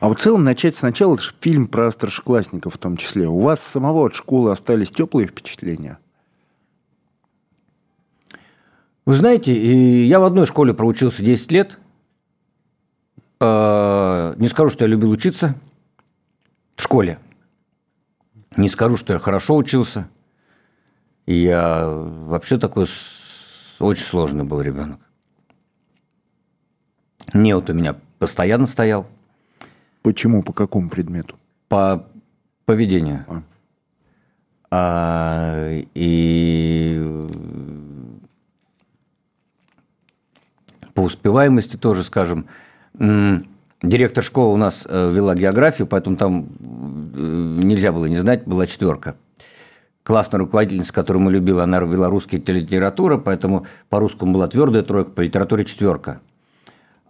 А 0.00 0.08
вот 0.08 0.20
в 0.20 0.22
целом 0.22 0.44
начать 0.44 0.74
сначала, 0.74 1.14
это 1.14 1.22
же 1.22 1.32
фильм 1.40 1.66
про 1.66 1.90
старшеклассников 1.90 2.74
в 2.74 2.78
том 2.78 2.98
числе. 2.98 3.26
У 3.26 3.38
вас 3.38 3.60
самого 3.60 4.06
от 4.06 4.14
школы 4.14 4.50
остались 4.50 4.90
теплые 4.90 5.28
впечатления? 5.28 5.98
Вы 9.06 9.16
знаете, 9.16 9.54
я 10.06 10.20
в 10.20 10.24
одной 10.24 10.46
школе 10.46 10.74
проучился 10.74 11.22
10 11.22 11.52
лет. 11.52 11.78
А, 13.40 14.34
не 14.36 14.48
скажу, 14.48 14.70
что 14.70 14.84
я 14.84 14.88
любил 14.88 15.10
учиться 15.10 15.54
в 16.76 16.82
школе. 16.82 17.18
Не 18.56 18.68
скажу, 18.68 18.96
что 18.96 19.12
я 19.12 19.18
хорошо 19.18 19.56
учился. 19.56 20.08
Я 21.26 21.86
вообще 21.86 22.58
такой 22.58 22.86
очень 23.80 24.04
сложный 24.04 24.44
был 24.44 24.60
ребенок. 24.60 25.00
Неот 27.32 27.70
у 27.70 27.72
меня 27.72 27.96
постоянно 28.18 28.66
стоял. 28.66 29.06
Почему? 30.02 30.42
По 30.42 30.52
какому 30.52 30.88
предмету? 30.90 31.36
По 31.68 32.06
поведению. 32.64 33.24
А. 33.28 33.42
А, 34.70 35.82
и 35.94 37.28
по 40.94 41.02
успеваемости 41.02 41.76
тоже, 41.76 42.02
скажем. 42.02 42.46
Директор 42.94 44.24
школы 44.24 44.54
у 44.54 44.56
нас 44.56 44.82
э, 44.86 45.12
вела 45.12 45.34
географию, 45.34 45.86
поэтому 45.86 46.16
там 46.16 46.46
э, 46.48 47.60
нельзя 47.62 47.92
было 47.92 48.06
не 48.06 48.16
знать, 48.16 48.44
была 48.46 48.66
четверка. 48.66 49.16
Классная 50.04 50.38
руководительница, 50.38 50.92
которую 50.92 51.22
мы 51.22 51.32
любили, 51.32 51.58
она 51.58 51.78
вела 51.78 52.10
русский 52.10 52.36
литература, 52.36 53.16
поэтому 53.16 53.66
по 53.88 53.98
русскому 53.98 54.34
была 54.34 54.46
твердая 54.48 54.82
тройка, 54.82 55.10
по 55.10 55.22
литературе 55.22 55.64
четверка. 55.64 56.20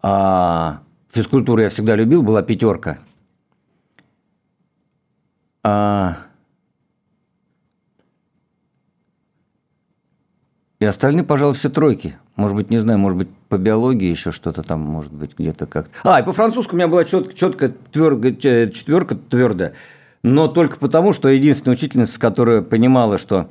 А 0.00 0.80
физкультуру 1.10 1.60
я 1.60 1.70
всегда 1.70 1.96
любил, 1.96 2.22
была 2.22 2.42
пятерка. 2.42 2.98
А... 5.64 6.18
И 10.78 10.84
остальные, 10.84 11.24
пожалуй, 11.24 11.54
все 11.56 11.70
тройки. 11.70 12.16
Может 12.36 12.56
быть, 12.56 12.70
не 12.70 12.78
знаю, 12.78 13.00
может 13.00 13.18
быть, 13.18 13.28
по 13.48 13.58
биологии 13.58 14.08
еще 14.08 14.30
что-то 14.30 14.62
там, 14.62 14.80
может 14.80 15.12
быть, 15.12 15.36
где-то 15.36 15.66
как-то. 15.66 15.90
А, 16.04 16.20
и 16.20 16.24
по 16.24 16.32
французскому 16.32 16.74
у 16.74 16.78
меня 16.78 16.88
была 16.88 17.04
четко, 17.04 17.32
четко 17.32 17.72
твердая, 17.90 18.68
четверка 18.68 19.16
твердая, 19.16 19.74
но 20.24 20.48
только 20.48 20.78
потому, 20.78 21.12
что 21.12 21.28
единственная 21.28 21.76
учительница, 21.76 22.18
которая 22.18 22.62
понимала, 22.62 23.18
что 23.18 23.50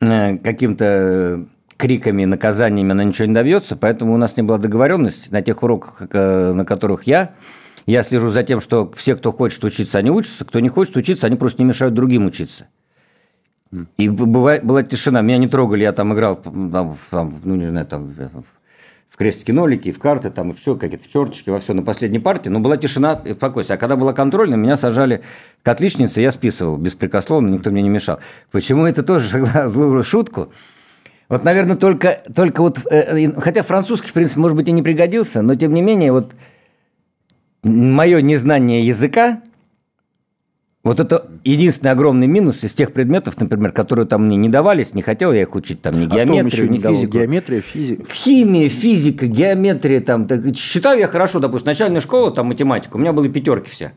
э, 0.00 0.36
каким-то 0.38 1.46
криками, 1.76 2.24
наказаниями 2.24 2.90
она 2.90 3.04
ничего 3.04 3.26
не 3.26 3.32
добьется, 3.32 3.76
поэтому 3.76 4.12
у 4.12 4.16
нас 4.16 4.36
не 4.36 4.42
было 4.42 4.58
договоренности 4.58 5.28
на 5.30 5.40
тех 5.40 5.62
уроках, 5.62 6.08
э, 6.10 6.52
на 6.52 6.64
которых 6.64 7.04
я, 7.04 7.34
я 7.86 8.02
слежу 8.02 8.30
за 8.30 8.42
тем, 8.42 8.60
что 8.60 8.90
все, 8.96 9.14
кто 9.14 9.30
хочет 9.30 9.62
учиться, 9.62 9.98
они 9.98 10.10
учатся, 10.10 10.44
кто 10.44 10.58
не 10.58 10.68
хочет 10.68 10.96
учиться, 10.96 11.28
они 11.28 11.36
просто 11.36 11.62
не 11.62 11.68
мешают 11.68 11.94
другим 11.94 12.26
учиться. 12.26 12.66
И 13.96 14.08
бывает, 14.08 14.64
была 14.64 14.82
тишина, 14.82 15.20
меня 15.20 15.38
не 15.38 15.46
трогали, 15.46 15.84
я 15.84 15.92
там 15.92 16.12
играл, 16.12 16.36
там, 16.36 17.40
ну 17.44 17.54
не 17.54 17.66
знаю, 17.66 17.86
там 17.86 18.12
в 19.14 19.16
крестики-нолики, 19.16 19.92
в 19.92 20.00
карты, 20.00 20.28
там, 20.30 20.52
в 20.52 20.58
что, 20.58 20.74
какие-то 20.74 21.08
черточки, 21.08 21.48
во 21.48 21.60
все 21.60 21.72
на 21.72 21.82
последней 21.82 22.18
партии, 22.18 22.48
но 22.48 22.58
была 22.58 22.76
тишина 22.76 23.22
и 23.24 23.34
спокойствие. 23.34 23.76
А 23.76 23.78
когда 23.78 23.94
была 23.94 24.12
контрольная, 24.12 24.56
меня 24.56 24.76
сажали 24.76 25.22
к 25.62 25.68
отличнице, 25.68 26.20
я 26.20 26.32
списывал 26.32 26.78
беспрекословно, 26.78 27.48
никто 27.48 27.70
мне 27.70 27.80
не 27.80 27.88
мешал. 27.88 28.18
Почему 28.50 28.86
это 28.86 29.04
тоже 29.04 29.28
злую 29.68 30.02
шутку? 30.02 30.52
Вот, 31.28 31.44
наверное, 31.44 31.76
только, 31.76 32.22
только 32.34 32.60
вот, 32.60 32.80
э, 32.90 33.30
хотя 33.40 33.62
французский, 33.62 34.08
в 34.08 34.12
принципе, 34.14 34.40
может 34.40 34.56
быть, 34.56 34.66
и 34.66 34.72
не 34.72 34.82
пригодился, 34.82 35.42
но 35.42 35.54
тем 35.54 35.74
не 35.74 35.80
менее, 35.80 36.10
вот 36.10 36.32
мое 37.62 38.20
незнание 38.20 38.84
языка, 38.84 39.42
вот 40.84 41.00
это 41.00 41.26
единственный 41.44 41.92
огромный 41.92 42.26
минус 42.26 42.62
из 42.62 42.74
тех 42.74 42.92
предметов, 42.92 43.40
например, 43.40 43.72
которые 43.72 44.06
там 44.06 44.26
мне 44.26 44.36
не 44.36 44.50
давались, 44.50 44.92
не 44.92 45.00
хотел 45.00 45.32
я 45.32 45.40
их 45.40 45.54
учить, 45.54 45.80
там 45.80 45.98
ни 45.98 46.04
а 46.04 46.08
геометрию, 46.08 46.70
ни 46.70 46.76
физику. 46.76 47.18
Геометрия, 47.18 47.62
физика. 47.62 48.04
Химия, 48.12 48.68
физика, 48.68 49.26
геометрия, 49.26 50.02
там, 50.02 50.26
так, 50.26 50.54
считаю 50.56 51.00
я 51.00 51.06
хорошо, 51.06 51.40
допустим, 51.40 51.68
начальная 51.68 52.02
школа, 52.02 52.30
там 52.30 52.48
математика, 52.48 52.96
у 52.96 53.00
меня 53.00 53.14
были 53.14 53.28
пятерки 53.28 53.70
все. 53.70 53.92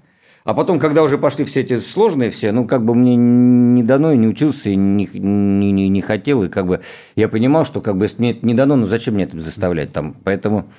А 0.45 0.53
потом, 0.53 0.79
когда 0.79 1.03
уже 1.03 1.17
пошли 1.17 1.43
все 1.43 1.59
эти 1.59 1.77
сложные 1.79 2.29
все, 2.29 2.53
ну, 2.53 2.65
как 2.65 2.85
бы 2.85 2.95
мне 2.95 3.17
не 3.17 3.83
дано, 3.83 4.13
и 4.13 4.17
не 4.17 4.27
учился, 4.27 4.69
и 4.69 4.77
не, 4.77 5.09
не, 5.13 5.73
не, 5.73 5.89
не 5.89 6.01
хотел, 6.01 6.43
и 6.43 6.47
как 6.47 6.67
бы 6.67 6.79
я 7.17 7.27
понимал, 7.27 7.65
что 7.65 7.81
как 7.81 7.97
бы 7.97 8.05
если 8.05 8.19
мне 8.19 8.31
это 8.31 8.45
не 8.45 8.53
дано, 8.53 8.77
ну, 8.77 8.85
зачем 8.85 9.15
мне 9.15 9.25
это 9.25 9.37
заставлять 9.39 9.91
там, 9.91 10.15
поэтому... 10.23 10.71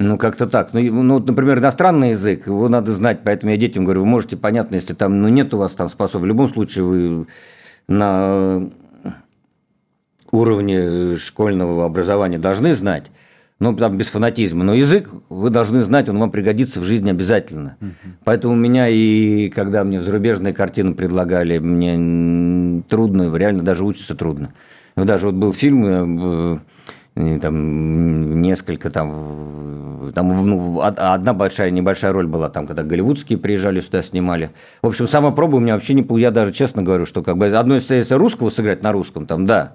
Ну, 0.00 0.16
как-то 0.16 0.46
так. 0.46 0.72
Ну, 0.74 0.80
ну, 1.02 1.18
например, 1.18 1.58
иностранный 1.58 2.10
язык, 2.10 2.46
его 2.46 2.68
надо 2.68 2.92
знать, 2.92 3.20
поэтому 3.24 3.50
я 3.50 3.58
детям 3.58 3.84
говорю, 3.84 4.00
вы 4.00 4.06
можете, 4.06 4.36
понятно, 4.36 4.76
если 4.76 4.94
там, 4.94 5.20
ну, 5.20 5.28
нет 5.28 5.52
у 5.54 5.58
вас 5.58 5.72
там 5.72 5.88
способ, 5.88 6.22
в 6.22 6.26
любом 6.26 6.48
случае 6.48 6.84
вы 6.84 7.26
на 7.88 8.70
уровне 10.30 11.16
школьного 11.16 11.84
образования 11.84 12.38
должны 12.38 12.74
знать, 12.74 13.10
ну, 13.58 13.74
там 13.74 13.96
без 13.96 14.06
фанатизма. 14.06 14.62
Но 14.62 14.74
язык 14.74 15.10
вы 15.28 15.50
должны 15.50 15.82
знать, 15.82 16.08
он 16.08 16.18
вам 16.18 16.30
пригодится 16.30 16.78
в 16.78 16.84
жизни 16.84 17.10
обязательно. 17.10 17.76
Угу. 17.80 17.90
Поэтому 18.22 18.54
у 18.54 18.56
меня 18.56 18.86
и 18.88 19.48
когда 19.48 19.82
мне 19.82 20.00
зарубежные 20.00 20.54
картины 20.54 20.94
предлагали, 20.94 21.58
мне 21.58 22.84
трудно, 22.88 23.34
реально 23.34 23.64
даже 23.64 23.84
учиться 23.84 24.14
трудно. 24.14 24.52
Даже 24.94 25.26
вот 25.26 25.34
был 25.34 25.52
фильм, 25.52 26.54
э, 26.54 26.58
там 27.40 28.40
несколько 28.40 28.90
там, 28.90 30.12
там 30.14 30.46
ну, 30.46 30.80
одна 30.80 31.32
большая, 31.32 31.70
небольшая 31.70 32.12
роль 32.12 32.26
была 32.26 32.48
там, 32.48 32.66
когда 32.66 32.82
голливудские 32.82 33.38
приезжали 33.38 33.80
сюда, 33.80 34.02
снимали. 34.02 34.50
В 34.82 34.86
общем, 34.86 35.08
сама 35.08 35.32
проба 35.32 35.56
у 35.56 35.60
меня 35.60 35.74
вообще 35.74 35.94
не 35.94 36.18
Я 36.18 36.30
даже 36.30 36.52
честно 36.52 36.82
говорю, 36.82 37.06
что 37.06 37.22
как 37.22 37.36
бы 37.36 37.46
одно 37.46 37.76
из 37.76 37.90
если 37.90 38.14
русского 38.14 38.50
сыграть 38.50 38.82
на 38.82 38.92
русском, 38.92 39.26
там, 39.26 39.46
да. 39.46 39.74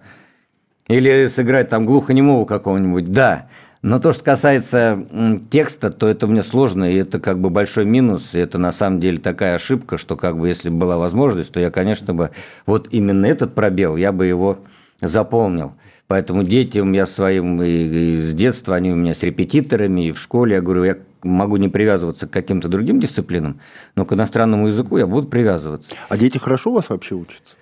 Или 0.87 1.27
сыграть 1.27 1.69
там 1.69 1.85
глухонемого 1.85 2.45
какого-нибудь, 2.45 3.11
да. 3.11 3.47
Но 3.81 3.99
то, 3.99 4.13
что 4.13 4.23
касается 4.23 5.05
текста, 5.51 5.91
то 5.91 6.07
это 6.07 6.25
мне 6.27 6.41
сложно, 6.43 6.89
и 6.89 6.95
это 6.95 7.19
как 7.19 7.39
бы 7.39 7.49
большой 7.49 7.83
минус, 7.83 8.33
и 8.33 8.39
это 8.39 8.57
на 8.57 8.71
самом 8.71 9.01
деле 9.01 9.17
такая 9.17 9.55
ошибка, 9.55 9.97
что 9.97 10.15
как 10.15 10.37
бы 10.37 10.47
если 10.47 10.69
бы 10.69 10.77
была 10.77 10.97
возможность, 10.97 11.51
то 11.51 11.59
я, 11.59 11.69
конечно 11.69 12.13
бы, 12.13 12.29
вот 12.65 12.87
именно 12.91 13.25
этот 13.25 13.53
пробел, 13.53 13.97
я 13.97 14.13
бы 14.13 14.25
его 14.25 14.59
заполнил. 15.01 15.73
Поэтому 16.13 16.43
детям 16.43 16.91
я 16.91 17.07
своим 17.07 17.59
и, 17.63 17.67
и 17.67 18.21
с 18.21 18.35
детства, 18.35 18.75
они 18.75 18.91
у 18.91 18.95
меня 18.95 19.15
с 19.15 19.23
репетиторами, 19.23 20.09
и 20.09 20.11
в 20.11 20.19
школе, 20.19 20.57
я 20.57 20.61
говорю, 20.61 20.83
я 20.83 20.97
могу 21.23 21.57
не 21.57 21.69
привязываться 21.69 22.27
к 22.27 22.29
каким-то 22.29 22.67
другим 22.67 22.99
дисциплинам, 22.99 23.59
но 23.95 24.05
к 24.05 24.13
иностранному 24.13 24.67
языку 24.67 24.99
я 24.99 25.07
буду 25.07 25.27
привязываться. 25.27 25.91
А 26.09 26.15
дети 26.15 26.37
хорошо 26.37 26.69
у 26.69 26.73
вас 26.75 26.89
вообще 26.89 27.15
учатся? 27.15 27.55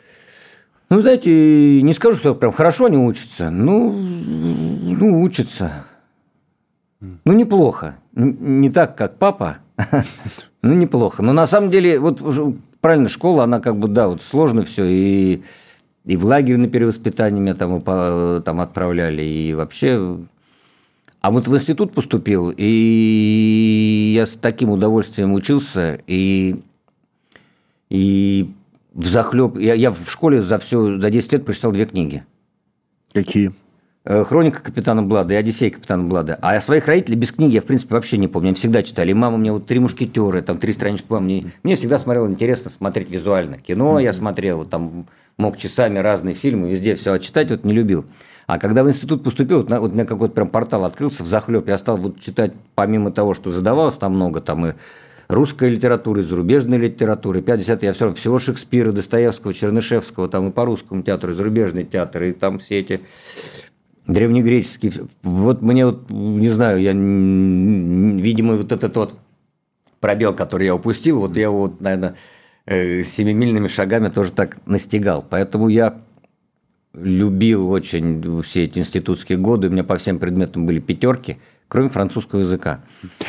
Ну, 0.90 1.00
знаете, 1.00 1.82
не 1.82 1.94
скажу, 1.94 2.18
что 2.18 2.36
прям 2.36 2.52
хорошо 2.52 2.88
они 2.88 2.98
учатся. 2.98 3.52
Ну, 3.52 3.94
ну 3.94 5.22
учатся. 5.22 5.86
Ну, 7.00 7.32
неплохо. 7.32 7.96
Не 8.12 8.70
так, 8.70 8.98
как 8.98 9.18
папа. 9.18 9.60
ну, 10.62 10.74
неплохо. 10.74 11.24
Но 11.24 11.32
на 11.32 11.48
самом 11.48 11.70
деле, 11.70 12.02
вот 12.02 12.20
правильно, 12.82 13.08
школа, 13.08 13.46
она 13.46 13.62
как 13.62 13.78
бы, 13.78 13.88
да, 13.88 14.10
вот 14.10 14.22
сложно 14.22 14.66
все. 14.66 14.84
И, 14.90 15.44
и 16.06 16.18
в 16.18 16.26
лагерь 16.26 16.58
на 16.58 16.68
перевоспитание 16.68 17.42
меня 17.42 17.56
там, 17.56 17.82
там 18.42 18.62
отправляли. 18.62 19.22
И 19.22 19.54
вообще... 19.54 20.20
А 21.22 21.30
вот 21.30 21.48
в 21.48 21.56
институт 21.56 21.94
поступил, 21.94 22.52
и 22.56 24.14
я 24.16 24.26
с 24.26 24.32
таким 24.32 24.72
удовольствием 24.72 25.34
учился, 25.34 26.02
и, 26.08 26.56
и 27.92 28.50
в 28.96 29.06
захлеб... 29.06 29.56
Я, 29.60 29.76
я 29.76 29.92
в 29.92 30.10
школе 30.10 30.42
за 30.42 30.58
все, 30.58 31.00
за 31.00 31.12
10 31.12 31.34
лет 31.34 31.46
прочитал 31.46 31.72
две 31.74 31.86
книги. 31.86 32.24
Какие? 33.14 33.52
Э, 34.04 34.24
Хроника 34.24 34.64
капитана 34.64 35.04
Блада 35.04 35.36
и 35.36 35.38
Одиссей 35.38 35.70
капитана 35.70 36.06
Блада. 36.06 36.40
А 36.42 36.60
своих 36.60 36.88
родителей 36.88 37.18
без 37.18 37.32
книги 37.32 37.54
я, 37.54 37.62
в 37.62 37.66
принципе, 37.66 37.94
вообще 37.94 38.18
не 38.18 38.28
помню. 38.28 38.48
Они 38.48 38.56
всегда 38.56 38.82
читали. 38.82 39.12
И 39.12 39.14
мама 39.14 39.38
мне 39.38 39.52
вот 39.52 39.68
«Три 39.68 39.80
мушкетера», 39.80 40.42
там 40.42 40.58
«Три 40.58 40.74
странички 40.74 41.06
по 41.06 41.20
мне». 41.20 41.52
Мне 41.62 41.76
всегда 41.76 42.00
смотрело 42.00 42.28
интересно 42.28 42.72
смотреть 42.72 43.12
визуально. 43.12 43.60
Кино 43.60 44.00
я 44.00 44.12
смотрел, 44.14 44.66
там 44.66 45.06
мог 45.42 45.58
часами 45.58 46.00
разные 46.00 46.34
фильмы, 46.34 46.70
везде 46.70 46.96
все 46.96 47.18
читать, 47.18 47.50
вот 47.50 47.66
не 47.66 47.74
любил. 47.74 48.06
А 48.48 48.58
когда 48.60 48.84
в 48.84 48.90
институт 48.90 49.24
поступил, 49.24 49.58
вот, 49.60 49.70
вот 49.70 49.92
у 49.92 49.94
меня 49.94 50.06
какой-то 50.06 50.34
прям 50.34 50.50
портал 50.50 50.86
открылся 50.86 51.24
в 51.24 51.28
захлеб, 51.28 51.68
я 51.68 51.78
стал 51.78 51.98
вот 51.98 52.20
читать, 52.20 52.54
помимо 52.76 53.12
того, 53.12 53.34
что 53.34 53.52
задавалось 53.52 53.96
там 53.96 54.16
много, 54.16 54.42
там 54.42 54.66
и 54.66 54.74
русской 55.28 55.70
литературы, 55.70 56.24
зарубежной 56.24 56.78
литературы, 56.78 57.42
50 57.42 57.84
я 57.84 57.94
все 57.94 58.06
равно 58.06 58.18
всего 58.18 58.40
Шекспира, 58.40 58.92
Достоевского, 58.92 59.54
Чернышевского, 59.54 60.28
там 60.28 60.50
и 60.50 60.52
по 60.52 60.66
русскому 60.66 61.04
театру, 61.04 61.32
и 61.32 61.34
зарубежный 61.34 61.86
театр, 61.86 62.24
и 62.24 62.32
там 62.34 62.60
все 62.60 62.80
эти 62.80 63.02
древнегреческие. 64.08 64.92
Вот 65.24 65.62
мне 65.62 65.86
вот, 65.86 66.10
не 66.10 66.50
знаю, 66.50 66.82
я, 66.82 66.92
видимо, 66.92 68.56
вот 68.56 68.72
этот 68.72 68.96
вот 68.98 69.14
пробел, 70.02 70.34
который 70.34 70.66
я 70.66 70.76
упустил, 70.76 71.20
вот 71.20 71.38
я 71.38 71.50
вот, 71.50 71.80
наверное, 71.80 72.16
семимильными 73.04 73.68
шагами 73.68 74.10
тоже 74.10 74.32
так 74.32 74.58
настигал. 74.66 75.26
Поэтому 75.28 75.70
я 75.70 76.02
любил 76.94 77.70
очень 77.70 78.42
все 78.42 78.64
эти 78.64 78.80
институтские 78.80 79.38
годы, 79.38 79.68
у 79.68 79.72
меня 79.72 79.84
по 79.84 79.98
всем 79.98 80.20
предметам 80.20 80.66
были 80.66 80.80
пятерки– 80.80 81.38
кроме 81.72 81.88
французского 81.88 82.42
языка. 82.42 82.82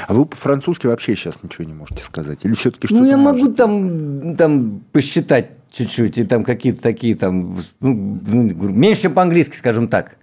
А 0.09 0.14
вы 0.14 0.26
по-французски 0.26 0.88
вообще 0.88 1.14
сейчас 1.14 1.38
ничего 1.45 1.64
не 1.64 1.74
можете 1.74 2.03
сказать? 2.03 2.40
Или 2.43 2.55
все-таки 2.55 2.88
что-то 2.88 3.01
Ну, 3.01 3.09
я 3.09 3.16
можете? 3.16 3.45
могу 3.45 3.55
там, 3.55 4.34
там 4.34 4.80
посчитать 4.90 5.53
чуть-чуть, 5.70 6.18
и 6.18 6.24
там 6.24 6.43
какие-то 6.43 6.82
такие 6.82 7.14
там, 7.14 7.57
ну, 7.78 7.93
меньше, 7.93 9.03
чем 9.03 9.12
по-английски, 9.12 9.55
скажем 9.55 9.86
так. 9.86 10.16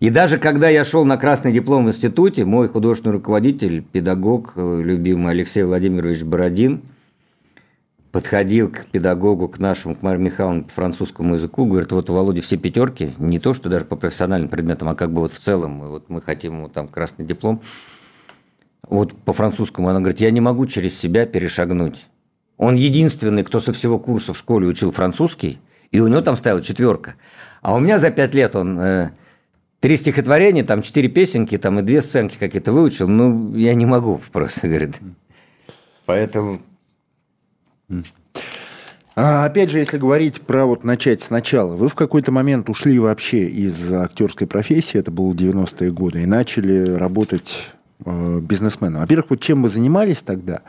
И 0.00 0.10
даже 0.10 0.36
когда 0.36 0.68
я 0.68 0.84
шел 0.84 1.06
на 1.06 1.16
красный 1.16 1.50
диплом 1.50 1.86
в 1.86 1.88
институте, 1.88 2.44
мой 2.44 2.68
художественный 2.68 3.14
руководитель, 3.14 3.82
педагог, 3.82 4.52
э, 4.56 4.82
любимый 4.82 5.32
Алексей 5.32 5.62
Владимирович 5.62 6.22
Бородин, 6.24 6.82
подходил 8.12 8.70
к 8.70 8.84
педагогу, 8.86 9.48
к 9.48 9.58
нашему, 9.58 9.96
к 9.96 10.02
Марии 10.02 10.20
Михайловне 10.20 10.62
по 10.62 10.70
французскому 10.70 11.34
языку, 11.34 11.64
говорит, 11.64 11.90
вот 11.92 12.10
у 12.10 12.14
Володи 12.14 12.42
все 12.42 12.58
пятерки, 12.58 13.14
не 13.18 13.38
то, 13.38 13.54
что 13.54 13.70
даже 13.70 13.86
по 13.86 13.96
профессиональным 13.96 14.50
предметам, 14.50 14.90
а 14.90 14.94
как 14.94 15.10
бы 15.10 15.22
вот 15.22 15.32
в 15.32 15.38
целом, 15.38 15.80
вот 15.80 16.10
мы 16.10 16.20
хотим 16.20 16.58
ему 16.58 16.68
там 16.68 16.88
красный 16.88 17.24
диплом. 17.24 17.62
Вот 18.86 19.14
по 19.14 19.32
французскому 19.32 19.88
она 19.88 20.00
говорит, 20.00 20.20
я 20.20 20.30
не 20.30 20.42
могу 20.42 20.66
через 20.66 20.98
себя 20.98 21.24
перешагнуть. 21.24 22.06
Он 22.58 22.74
единственный, 22.74 23.44
кто 23.44 23.60
со 23.60 23.72
всего 23.72 23.98
курса 23.98 24.34
в 24.34 24.38
школе 24.38 24.66
учил 24.66 24.92
французский, 24.92 25.58
и 25.90 25.98
у 26.00 26.06
него 26.06 26.20
там 26.20 26.36
стояла 26.36 26.60
четверка. 26.60 27.14
А 27.62 27.74
у 27.74 27.80
меня 27.80 27.98
за 27.98 28.10
пять 28.10 28.34
лет 28.34 28.54
он 28.54 28.78
э, 28.78 29.10
три 29.80 29.96
стихотворения, 29.96 30.64
там 30.64 30.82
четыре 30.82 31.08
песенки, 31.08 31.56
там 31.56 31.78
и 31.78 31.82
две 31.82 32.02
сценки 32.02 32.36
какие-то 32.38 32.72
выучил. 32.72 33.08
Ну, 33.08 33.54
я 33.56 33.72
не 33.74 33.86
могу 33.86 34.20
просто, 34.32 34.60
говорит. 34.68 34.96
Поэтому 36.04 36.60
а 39.14 39.44
опять 39.44 39.70
же, 39.70 39.78
если 39.78 39.98
говорить 39.98 40.40
про 40.40 40.64
вот 40.64 40.84
начать 40.84 41.22
сначала, 41.22 41.76
вы 41.76 41.88
в 41.88 41.94
какой-то 41.94 42.32
момент 42.32 42.70
ушли 42.70 42.98
вообще 42.98 43.46
из 43.46 43.92
актерской 43.92 44.46
профессии, 44.46 44.98
это 44.98 45.10
было 45.10 45.34
90-е 45.34 45.90
годы, 45.90 46.22
и 46.22 46.26
начали 46.26 46.94
работать 46.94 47.72
э, 48.04 48.40
бизнесменом. 48.40 49.02
Во-первых, 49.02 49.30
вот 49.30 49.40
чем 49.40 49.62
вы 49.62 49.68
занимались 49.68 50.22
тогда? 50.22 50.62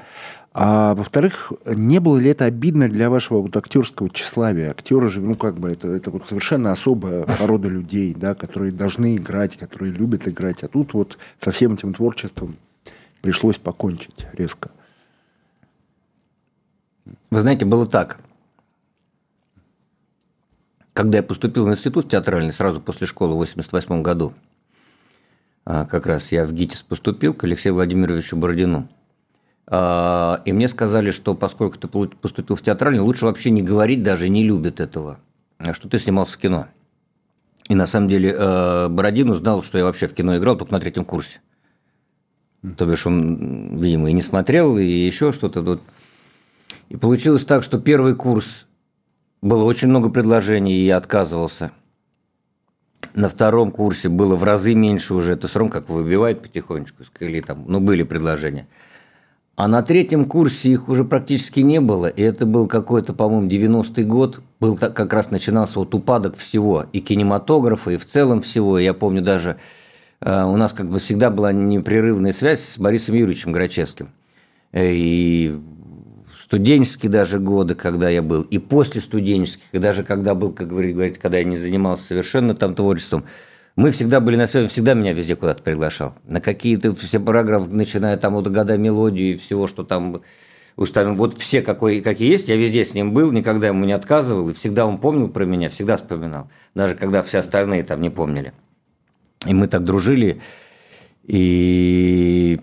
А 0.56 0.94
во-вторых, 0.94 1.52
не 1.66 2.00
было 2.00 2.18
ли 2.20 2.30
это 2.30 2.46
обидно 2.46 2.88
для 2.88 3.10
вашего 3.10 3.40
вот 3.40 3.56
актерского 3.58 4.10
тщеславия? 4.10 4.70
Актеры 4.72 5.08
же, 5.10 5.20
ну 5.20 5.36
как 5.36 5.58
бы, 5.58 5.72
это, 5.72 5.88
это 5.88 6.12
вот 6.12 6.28
совершенно 6.28 6.72
особая 6.72 7.24
порода 7.24 7.70
людей, 7.70 8.14
да, 8.14 8.36
которые 8.36 8.72
должны 8.72 9.16
играть, 9.16 9.58
которые 9.58 9.94
любят 9.94 10.28
играть. 10.28 10.64
А 10.64 10.68
тут 10.68 10.94
вот 10.94 11.18
со 11.40 11.52
всем 11.52 11.74
этим 11.74 11.94
творчеством 11.94 12.58
пришлось 13.22 13.58
покончить 13.58 14.28
резко. 14.34 14.70
Вы 17.06 17.42
знаете, 17.42 17.66
было 17.66 17.86
так. 17.86 18.20
Когда 20.94 21.18
я 21.18 21.24
поступил 21.24 21.66
в 21.66 21.72
институт 21.72 22.10
театральный, 22.10 22.54
сразу 22.54 22.80
после 22.80 23.08
школы 23.08 23.32
в 23.32 23.42
1988 23.42 24.04
году, 24.04 24.34
а, 25.66 25.86
как 25.86 26.06
раз 26.06 26.32
я 26.32 26.46
в 26.46 26.54
ГИТИС 26.54 26.84
поступил 26.84 27.34
к 27.34 27.44
Алексею 27.44 27.76
Владимировичу 27.76 28.38
Бородину. 28.38 28.88
А, 29.66 30.42
и 30.46 30.52
мне 30.52 30.68
сказали, 30.68 31.12
что 31.12 31.34
поскольку 31.34 31.78
ты 31.78 31.88
поступил 31.88 32.56
в 32.56 32.62
театральный, 32.62 33.00
лучше 33.00 33.26
вообще 33.26 33.50
не 33.50 33.64
говорить 33.64 34.04
даже, 34.04 34.30
не 34.30 34.44
любят 34.44 34.80
этого, 34.80 35.20
а 35.58 35.74
что 35.74 35.90
ты 35.90 35.98
снимался 35.98 36.34
в 36.34 36.38
кино. 36.38 36.68
И 37.70 37.76
на 37.76 37.88
самом 37.88 38.10
деле 38.10 38.90
Бородин 38.90 39.30
узнал, 39.30 39.64
что 39.64 39.78
я 39.78 39.86
вообще 39.86 40.08
в 40.08 40.14
кино 40.14 40.38
играл 40.38 40.58
только 40.58 40.74
на 40.74 40.82
третьем 40.82 41.06
курсе. 41.06 41.40
То 42.78 42.86
бишь 42.86 43.08
он, 43.08 43.78
видимо, 43.78 44.10
и 44.10 44.14
не 44.14 44.22
смотрел, 44.22 44.78
и 44.78 44.86
еще 44.86 45.32
что-то. 45.32 45.80
И 46.90 46.98
получилось 46.98 47.46
так, 47.46 47.64
что 47.64 47.80
первый 47.80 48.16
курс 48.16 48.66
было 49.42 49.64
очень 49.64 49.90
много 49.90 50.10
предложений, 50.10 50.76
и 50.76 50.86
я 50.86 50.98
отказывался. 50.98 51.72
На 53.14 53.30
втором 53.30 53.72
курсе 53.72 54.10
было 54.10 54.36
в 54.36 54.44
разы 54.44 54.74
меньше 54.74 55.14
уже, 55.14 55.34
это 55.34 55.48
равно 55.54 55.72
как 55.72 55.90
выбивает 55.90 56.42
потихонечку, 56.42 57.04
или 57.20 57.42
там, 57.42 57.66
ну, 57.68 57.80
были 57.80 58.04
предложения. 58.04 58.68
А 59.56 59.68
на 59.68 59.84
третьем 59.84 60.26
курсе 60.26 60.70
их 60.70 60.90
уже 60.90 61.04
практически 61.04 61.60
не 61.60 61.80
было, 61.80 62.08
и 62.08 62.24
это 62.24 62.48
был 62.48 62.68
какой-то, 62.68 63.14
по-моему, 63.14 63.48
90-й 63.48 64.04
год, 64.04 64.42
был 64.60 64.76
как 64.76 65.14
раз 65.14 65.30
начинался 65.30 65.78
вот 65.78 65.94
упадок 65.94 66.38
всего, 66.38 66.88
и 66.92 67.02
кинематографа, 67.02 67.92
и 67.92 67.98
в 67.98 68.06
целом 68.06 68.42
всего. 68.42 68.80
Я 68.80 68.96
помню 68.96 69.22
даже, 69.22 69.58
э, 70.22 70.44
у 70.44 70.56
нас 70.58 70.74
как 70.74 70.90
бы 70.90 70.98
всегда 70.98 71.30
была 71.30 71.52
непрерывная 71.52 72.34
связь 72.34 72.62
с 72.62 72.80
Борисом 72.80 73.14
Юрьевичем 73.14 73.52
Грачевским. 73.52 74.10
Э, 74.72 74.92
и 74.92 75.56
студенческие 76.54 77.12
даже 77.12 77.40
годы, 77.40 77.74
когда 77.74 78.10
я 78.10 78.22
был, 78.22 78.44
и 78.44 78.60
после 78.60 79.02
студенческих, 79.02 79.64
и 79.72 79.80
даже 79.80 80.04
когда 80.04 80.36
был, 80.36 80.52
как 80.52 80.68
говорит, 80.68 81.18
когда 81.18 81.40
я 81.40 81.44
не 81.44 81.58
занимался 81.58 82.06
совершенно 82.06 82.54
там 82.54 82.76
творчеством, 82.76 83.26
мы 83.76 83.90
всегда 83.90 84.20
были 84.20 84.36
на 84.36 84.46
связи, 84.46 84.68
всегда 84.68 84.94
меня 84.94 85.14
везде 85.14 85.36
куда-то 85.36 85.64
приглашал. 85.64 86.14
На 86.28 86.42
какие-то 86.42 86.94
все 86.94 87.20
параграфы, 87.20 87.76
начиная 87.76 88.18
там 88.18 88.36
от 88.36 88.52
года 88.52 88.78
мелодии 88.78 89.32
и 89.32 89.36
всего, 89.36 89.68
что 89.68 89.84
там 89.84 90.22
уставим. 90.76 91.18
Вот 91.18 91.42
все, 91.42 91.64
какой, 91.64 92.02
какие 92.02 92.32
есть, 92.32 92.50
я 92.50 92.56
везде 92.56 92.86
с 92.86 92.94
ним 92.94 93.14
был, 93.14 93.32
никогда 93.32 93.70
ему 93.70 93.86
не 93.86 93.94
отказывал, 93.94 94.50
и 94.50 94.54
всегда 94.54 94.86
он 94.86 95.00
помнил 95.00 95.30
про 95.30 95.46
меня, 95.46 95.70
всегда 95.70 95.98
вспоминал. 95.98 96.52
Даже 96.76 96.94
когда 96.94 97.24
все 97.24 97.40
остальные 97.40 97.82
там 97.82 98.00
не 98.00 98.12
помнили. 98.12 98.54
И 99.48 99.56
мы 99.56 99.68
так 99.68 99.84
дружили, 99.84 100.40
и, 101.24 102.60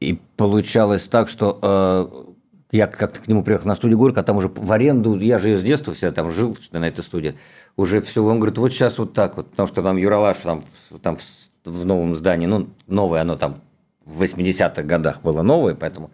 и 0.00 0.18
получалось 0.36 1.04
так, 1.04 1.28
что 1.28 1.60
э, 1.62 2.26
я 2.70 2.86
как-то 2.86 3.20
к 3.20 3.28
нему 3.28 3.42
приехал 3.42 3.68
на 3.68 3.74
студию 3.74 3.98
Горько, 3.98 4.20
а 4.20 4.22
там 4.24 4.36
уже 4.36 4.48
в 4.48 4.72
аренду, 4.72 5.18
я 5.18 5.38
же 5.38 5.52
из 5.52 5.62
детства 5.62 5.94
всегда 5.94 6.12
там 6.12 6.30
жил 6.30 6.56
что 6.60 6.78
на 6.78 6.88
этой 6.88 7.04
студии, 7.04 7.36
уже 7.76 8.00
все, 8.00 8.24
он 8.24 8.38
говорит, 8.38 8.58
вот 8.58 8.72
сейчас 8.72 8.98
вот 8.98 9.12
так 9.12 9.36
вот, 9.36 9.50
потому 9.50 9.66
что 9.66 9.82
там 9.82 9.96
Юралаш 9.96 10.38
там, 10.38 10.62
там 11.02 11.18
в 11.64 11.84
новом 11.84 12.14
здании, 12.14 12.46
ну, 12.46 12.68
новое 12.86 13.22
оно 13.22 13.36
там 13.36 13.60
в 14.04 14.22
80-х 14.22 14.82
годах 14.82 15.22
было 15.22 15.42
новое, 15.42 15.74
поэтому 15.74 16.10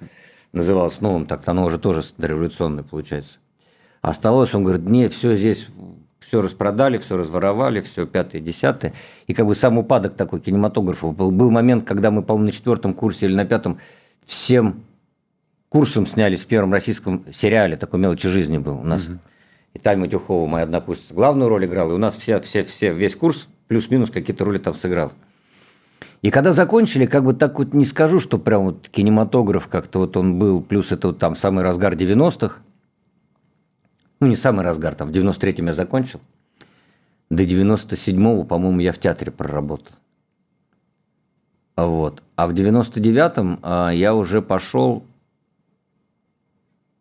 называлось 0.53 1.00
новым, 1.00 1.26
так 1.26 1.46
оно 1.46 1.64
уже 1.64 1.78
тоже 1.78 2.03
революционное 2.18 2.84
получается. 2.84 3.38
Оставалось, 4.00 4.55
он 4.55 4.64
говорит, 4.64 4.88
не, 4.88 5.09
все 5.09 5.34
здесь, 5.34 5.68
все 6.18 6.42
распродали, 6.42 6.98
все 6.98 7.16
разворовали, 7.16 7.80
все 7.80 8.07
пятое, 8.07 8.40
десятое. 8.40 8.94
И 9.26 9.34
как 9.34 9.46
бы 9.46 9.55
сам 9.55 9.78
упадок 9.78 10.14
такой 10.14 10.40
кинематографа 10.40 11.07
был. 11.09 11.30
Был 11.30 11.50
момент, 11.50 11.84
когда 11.84 12.11
мы, 12.11 12.22
по-моему, 12.22 12.46
на 12.46 12.53
четвертом 12.53 12.94
курсе 12.94 13.26
или 13.26 13.34
на 13.34 13.44
пятом 13.44 13.78
всем 14.26 14.82
курсом 15.72 16.06
снялись 16.06 16.44
в 16.44 16.46
первом 16.46 16.70
российском 16.74 17.24
сериале, 17.32 17.78
такой 17.78 17.98
«Мелочи 17.98 18.28
жизни» 18.28 18.58
был 18.58 18.78
у 18.78 18.84
нас. 18.84 19.06
Угу. 19.06 19.18
И 19.72 19.78
Таня 19.78 20.02
Матюхова, 20.02 20.46
моя 20.46 20.64
однокурсница, 20.64 21.14
главную 21.14 21.48
роль 21.48 21.64
играла. 21.64 21.92
И 21.92 21.94
у 21.94 21.98
нас 21.98 22.14
все, 22.14 22.40
все, 22.40 22.62
все, 22.62 22.92
весь 22.92 23.16
курс 23.16 23.48
плюс-минус 23.68 24.10
какие-то 24.10 24.44
роли 24.44 24.58
там 24.58 24.74
сыграл. 24.74 25.12
И 26.20 26.30
когда 26.30 26.52
закончили, 26.52 27.06
как 27.06 27.24
бы 27.24 27.32
так 27.32 27.58
вот 27.58 27.72
не 27.72 27.86
скажу, 27.86 28.20
что 28.20 28.36
прям 28.36 28.64
вот 28.64 28.90
кинематограф 28.90 29.66
как-то 29.66 30.00
вот 30.00 30.14
он 30.18 30.38
был, 30.38 30.60
плюс 30.60 30.92
это 30.92 31.08
вот 31.08 31.18
там 31.18 31.36
самый 31.36 31.64
разгар 31.64 31.94
90-х. 31.94 32.56
Ну, 34.20 34.26
не 34.26 34.36
самый 34.36 34.66
разгар, 34.66 34.94
там 34.94 35.08
в 35.08 35.12
93-м 35.12 35.68
я 35.68 35.74
закончил. 35.74 36.20
До 37.30 37.44
97-го, 37.44 38.44
по-моему, 38.44 38.80
я 38.80 38.92
в 38.92 38.98
театре 38.98 39.32
проработал. 39.32 39.96
Вот. 41.78 42.22
А 42.36 42.46
в 42.46 42.52
99-м 42.52 43.58
а, 43.62 43.88
я 43.88 44.14
уже 44.14 44.42
пошел 44.42 45.02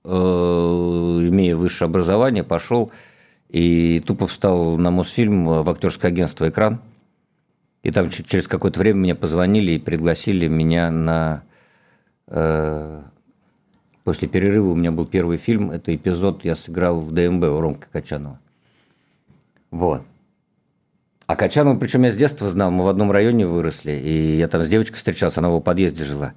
имея 0.03 1.55
высшее 1.55 1.87
образование, 1.87 2.43
пошел 2.43 2.91
и 3.49 3.99
тупо 3.99 4.27
встал 4.27 4.77
на 4.77 4.91
Мосфильм 4.91 5.45
в 5.45 5.69
актерское 5.69 6.11
агентство 6.11 6.47
«Экран». 6.49 6.79
И 7.83 7.91
там 7.91 8.09
через 8.09 8.47
какое-то 8.47 8.79
время 8.79 8.99
мне 8.99 9.15
позвонили 9.15 9.73
и 9.73 9.79
пригласили 9.79 10.47
меня 10.47 10.91
на... 10.91 11.43
Э, 12.27 13.01
после 14.03 14.27
перерыва 14.27 14.71
у 14.71 14.75
меня 14.75 14.91
был 14.91 15.07
первый 15.07 15.37
фильм, 15.37 15.71
это 15.71 15.93
эпизод, 15.93 16.45
я 16.45 16.55
сыграл 16.55 16.99
в 17.01 17.11
ДМБ 17.11 17.43
у 17.43 17.59
Ромка 17.59 17.87
Качанова. 17.91 18.39
Вот. 19.71 20.03
А 21.25 21.35
Качанова, 21.35 21.77
причем 21.77 22.03
я 22.03 22.11
с 22.11 22.17
детства 22.17 22.49
знал, 22.49 22.71
мы 22.71 22.83
в 22.83 22.87
одном 22.87 23.11
районе 23.11 23.47
выросли, 23.47 23.93
и 23.93 24.37
я 24.37 24.47
там 24.47 24.63
с 24.63 24.69
девочкой 24.69 24.97
встречался, 24.97 25.39
она 25.39 25.49
в 25.49 25.53
его 25.53 25.61
подъезде 25.61 26.03
жила. 26.03 26.33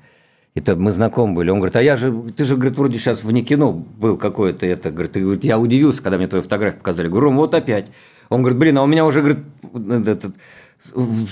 Это 0.55 0.77
мы 0.77 0.93
знакомы 0.93 1.35
были. 1.35 1.51
Он 1.51 1.59
говорит, 1.59 1.75
а 1.75 1.83
я 1.83 1.97
же, 1.97 2.13
ты 2.37 2.45
же, 2.45 2.55
говорит, 2.55 2.79
вроде 2.79 2.99
сейчас 2.99 3.25
вне 3.25 3.43
кино 3.43 3.73
был 3.73 4.17
какое-то 4.17 4.67
это. 4.67 4.91
Говорит, 4.91 5.13
говорит, 5.17 5.45
я 5.45 5.59
удивился, 5.59 6.01
когда 6.01 6.17
мне 6.17 6.29
твою 6.29 6.45
фотографию 6.45 6.79
показали. 6.79 7.09
Говорю, 7.09 7.27
Ром, 7.27 7.37
вот 7.37 7.55
опять. 7.55 7.91
Он 8.29 8.41
говорит, 8.43 8.59
блин, 8.59 8.79
а 8.79 8.85
у 8.85 8.87
меня 8.87 9.05
уже, 9.05 9.21
говорит, 9.21 9.39
этот, 10.07 10.37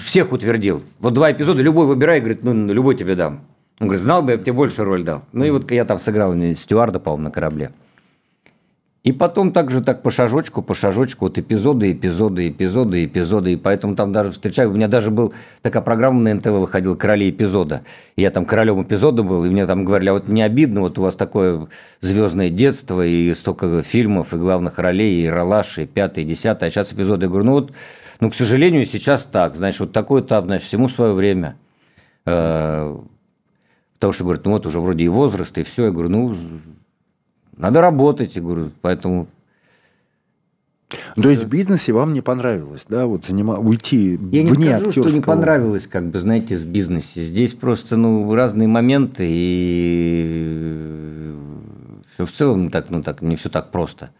всех 0.04 0.32
утвердил. 0.32 0.82
Вот 0.98 1.14
два 1.14 1.30
эпизода, 1.30 1.62
любой 1.62 1.86
выбирай, 1.86 2.18
говорит, 2.18 2.42
ну, 2.42 2.52
любой 2.66 2.96
тебе 2.96 3.14
дам. 3.14 3.44
Он 3.78 3.86
говорит, 3.86 4.02
знал 4.02 4.22
бы, 4.22 4.32
я 4.32 4.38
бы 4.38 4.42
тебе 4.42 4.54
больше 4.54 4.82
роль 4.84 5.04
дал. 5.04 5.22
Ну 5.32 5.44
и 5.44 5.50
вот 5.50 5.70
я 5.70 5.84
там 5.84 6.00
сыграл 6.00 6.34
стюарда, 6.54 6.98
по-моему, 6.98 7.24
на 7.24 7.30
корабле. 7.30 7.72
И 9.04 9.10
потом 9.10 9.50
также 9.50 9.82
так 9.82 10.02
по 10.02 10.12
шажочку, 10.12 10.62
по 10.62 10.74
шажочку, 10.74 11.24
вот 11.24 11.36
эпизоды, 11.36 11.90
эпизоды, 11.90 12.48
эпизоды, 12.48 13.04
эпизоды. 13.04 13.54
И 13.54 13.56
поэтому 13.56 13.96
там 13.96 14.12
даже 14.12 14.30
встречаю, 14.30 14.70
у 14.70 14.74
меня 14.74 14.86
даже 14.86 15.10
был 15.10 15.34
такая 15.60 15.82
программа 15.82 16.20
на 16.20 16.34
НТВ 16.34 16.46
выходила 16.46 16.94
«Короли 16.94 17.30
эпизода». 17.30 17.82
И 18.14 18.22
я 18.22 18.30
там 18.30 18.44
королем 18.44 18.80
эпизода 18.80 19.24
был, 19.24 19.44
и 19.44 19.50
мне 19.50 19.66
там 19.66 19.84
говорили, 19.84 20.10
а 20.10 20.12
вот 20.12 20.28
не 20.28 20.42
обидно, 20.42 20.82
вот 20.82 20.98
у 21.00 21.02
вас 21.02 21.16
такое 21.16 21.66
звездное 22.00 22.48
детство, 22.48 23.04
и 23.04 23.34
столько 23.34 23.82
фильмов, 23.82 24.34
и 24.34 24.36
главных 24.36 24.78
ролей, 24.78 25.24
и 25.24 25.28
ролаш, 25.28 25.78
и 25.78 25.86
пятый, 25.86 26.22
и 26.22 26.26
десятый, 26.26 26.68
а 26.68 26.70
сейчас 26.70 26.92
эпизоды. 26.92 27.24
Я 27.24 27.28
говорю, 27.28 27.46
ну 27.46 27.52
вот, 27.54 27.72
ну, 28.20 28.30
к 28.30 28.36
сожалению, 28.36 28.86
сейчас 28.86 29.24
так. 29.24 29.56
Значит, 29.56 29.80
вот 29.80 29.92
такой 29.92 30.20
этап, 30.20 30.44
значит, 30.44 30.68
всему 30.68 30.88
свое 30.88 31.12
время. 31.12 31.56
Э, 32.24 32.96
потому 33.94 34.12
что, 34.12 34.22
говорят, 34.22 34.44
ну 34.44 34.52
вот 34.52 34.64
уже 34.64 34.78
вроде 34.78 35.02
и 35.02 35.08
возраст, 35.08 35.58
и 35.58 35.64
все. 35.64 35.86
Я 35.86 35.90
говорю, 35.90 36.08
ну, 36.08 36.36
надо 37.62 37.80
работать, 37.80 38.34
я 38.36 38.42
говорю, 38.42 38.70
поэтому... 38.80 39.28
То 41.14 41.30
есть 41.30 41.44
в 41.44 41.48
бизнесе 41.48 41.92
вам 41.92 42.12
не 42.12 42.20
понравилось, 42.20 42.84
да, 42.88 43.06
вот 43.06 43.24
занима... 43.24 43.58
уйти 43.58 44.18
Я 44.30 44.42
вне 44.42 44.66
не 44.66 44.78
скажу, 44.78 44.90
что 44.90 45.10
не 45.10 45.20
понравилось, 45.20 45.86
как 45.86 46.10
бы, 46.10 46.18
знаете, 46.18 46.56
в 46.56 46.66
бизнесе. 46.66 47.22
Здесь 47.22 47.54
просто, 47.54 47.96
ну, 47.96 48.34
разные 48.34 48.68
моменты, 48.68 49.26
и 49.26 50.52
все 52.14 52.26
в 52.26 52.32
целом 52.32 52.68
так, 52.68 52.90
ну, 52.90 53.02
так, 53.02 53.22
не 53.22 53.36
все 53.36 53.48
так 53.48 53.70
просто. 53.70 54.10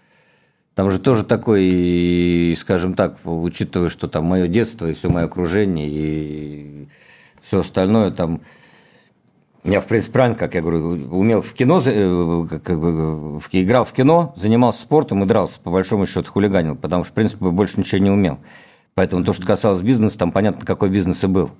Там 0.74 0.90
же 0.90 0.98
тоже 0.98 1.24
такой, 1.24 2.56
скажем 2.58 2.94
так, 2.94 3.18
учитывая, 3.24 3.90
что 3.90 4.08
там 4.08 4.24
мое 4.24 4.46
детство 4.48 4.86
и 4.88 4.94
все 4.94 5.10
мое 5.10 5.24
окружение, 5.24 5.88
и 5.90 6.88
все 7.42 7.60
остальное, 7.60 8.12
там 8.12 8.40
я, 9.64 9.80
в 9.80 9.86
принципе, 9.86 10.12
правильно, 10.12 10.36
как 10.36 10.54
я 10.54 10.60
говорю, 10.60 11.08
умел 11.10 11.40
в 11.40 11.52
кино, 11.54 11.80
э, 11.84 12.46
как 12.64 12.80
бы, 12.80 13.40
играл 13.52 13.84
в 13.84 13.92
кино, 13.92 14.34
занимался 14.36 14.82
спортом 14.82 15.22
и 15.22 15.26
дрался, 15.26 15.60
по 15.60 15.70
большому 15.70 16.06
счету 16.06 16.32
хулиганил, 16.32 16.74
потому 16.74 17.04
что, 17.04 17.12
в 17.12 17.14
принципе, 17.14 17.44
больше 17.46 17.78
ничего 17.78 18.02
не 18.02 18.10
умел. 18.10 18.38
Поэтому 18.94 19.24
то, 19.24 19.32
что 19.32 19.46
касалось 19.46 19.80
бизнеса, 19.80 20.18
там 20.18 20.32
понятно, 20.32 20.66
какой 20.66 20.90
бизнес 20.90 21.22
и 21.22 21.28
был. 21.28 21.50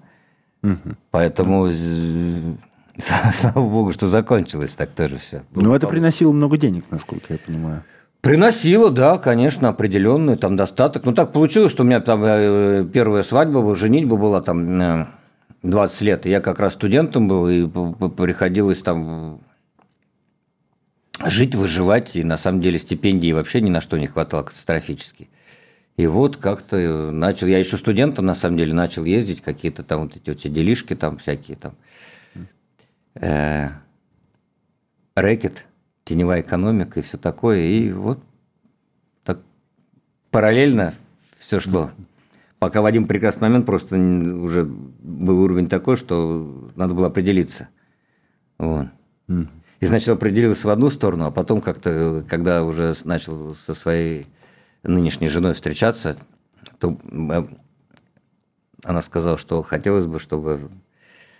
Угу. 0.64 0.96
Поэтому 1.12 1.68
слава 3.32 3.68
богу, 3.68 3.92
что 3.92 4.08
закончилось 4.08 4.74
так 4.74 4.90
тоже 4.90 5.18
все. 5.18 5.44
Ну, 5.54 5.72
это 5.74 5.86
приносило 5.86 6.32
много 6.32 6.58
денег, 6.58 6.84
насколько 6.90 7.32
я 7.32 7.38
понимаю. 7.38 7.84
Приносило, 8.20 8.90
да, 8.90 9.18
конечно, 9.18 9.68
определенный 9.68 10.36
там 10.36 10.56
достаток. 10.56 11.04
Ну, 11.04 11.12
так 11.12 11.32
получилось, 11.32 11.72
что 11.72 11.82
у 11.82 11.86
меня 11.86 12.00
там 12.00 12.22
э, 12.24 12.84
первая 12.84 13.24
свадьба, 13.24 13.74
женитьба 13.74 14.16
была 14.16 14.40
там 14.40 14.80
э, 14.80 15.06
20 15.62 16.00
лет. 16.02 16.26
Я 16.26 16.40
как 16.40 16.58
раз 16.58 16.74
студентом 16.74 17.28
был, 17.28 17.48
и 17.48 17.66
приходилось 18.16 18.80
там 18.80 19.40
жить, 21.24 21.54
выживать, 21.54 22.16
и 22.16 22.24
на 22.24 22.36
самом 22.36 22.60
деле 22.60 22.78
стипендии 22.78 23.32
вообще 23.32 23.60
ни 23.60 23.70
на 23.70 23.80
что 23.80 23.98
не 23.98 24.06
хватало 24.06 24.42
катастрофически. 24.42 25.28
И 25.96 26.06
вот 26.06 26.36
как-то 26.38 27.10
начал, 27.12 27.46
я 27.46 27.58
еще 27.58 27.76
студентом 27.76 28.26
на 28.26 28.34
самом 28.34 28.56
деле 28.56 28.72
начал 28.72 29.04
ездить, 29.04 29.42
какие-то 29.42 29.82
там 29.82 30.02
вот 30.02 30.16
эти 30.16 30.30
вот 30.30 30.38
делишки 30.38 30.96
там 30.96 31.18
всякие 31.18 31.56
там. 31.56 31.74
Э, 33.14 33.68
рэкет, 35.14 35.66
теневая 36.04 36.40
экономика 36.40 36.98
и 36.98 37.02
все 37.02 37.18
такое. 37.18 37.60
И 37.60 37.92
вот 37.92 38.20
так 39.22 39.40
параллельно 40.30 40.94
все 41.38 41.60
шло. 41.60 41.90
Пока 42.62 42.80
в 42.80 42.86
один 42.86 43.06
прекрасный 43.06 43.48
момент 43.48 43.66
просто 43.66 43.96
уже 43.96 44.62
был 44.64 45.40
уровень 45.40 45.66
такой, 45.66 45.96
что 45.96 46.70
надо 46.76 46.94
было 46.94 47.08
определиться. 47.08 47.70
Вот. 48.56 48.86
И 49.80 49.86
сначала 49.88 50.16
определился 50.16 50.68
в 50.68 50.70
одну 50.70 50.88
сторону, 50.90 51.24
а 51.24 51.32
потом 51.32 51.60
как-то, 51.60 52.24
когда 52.28 52.62
уже 52.62 52.94
начал 53.02 53.56
со 53.56 53.74
своей 53.74 54.28
нынешней 54.84 55.26
женой 55.26 55.54
встречаться, 55.54 56.16
то 56.78 56.96
э, 57.10 57.42
она 58.84 59.02
сказала, 59.02 59.38
что 59.38 59.64
хотелось 59.64 60.06
бы, 60.06 60.20
чтобы 60.20 60.70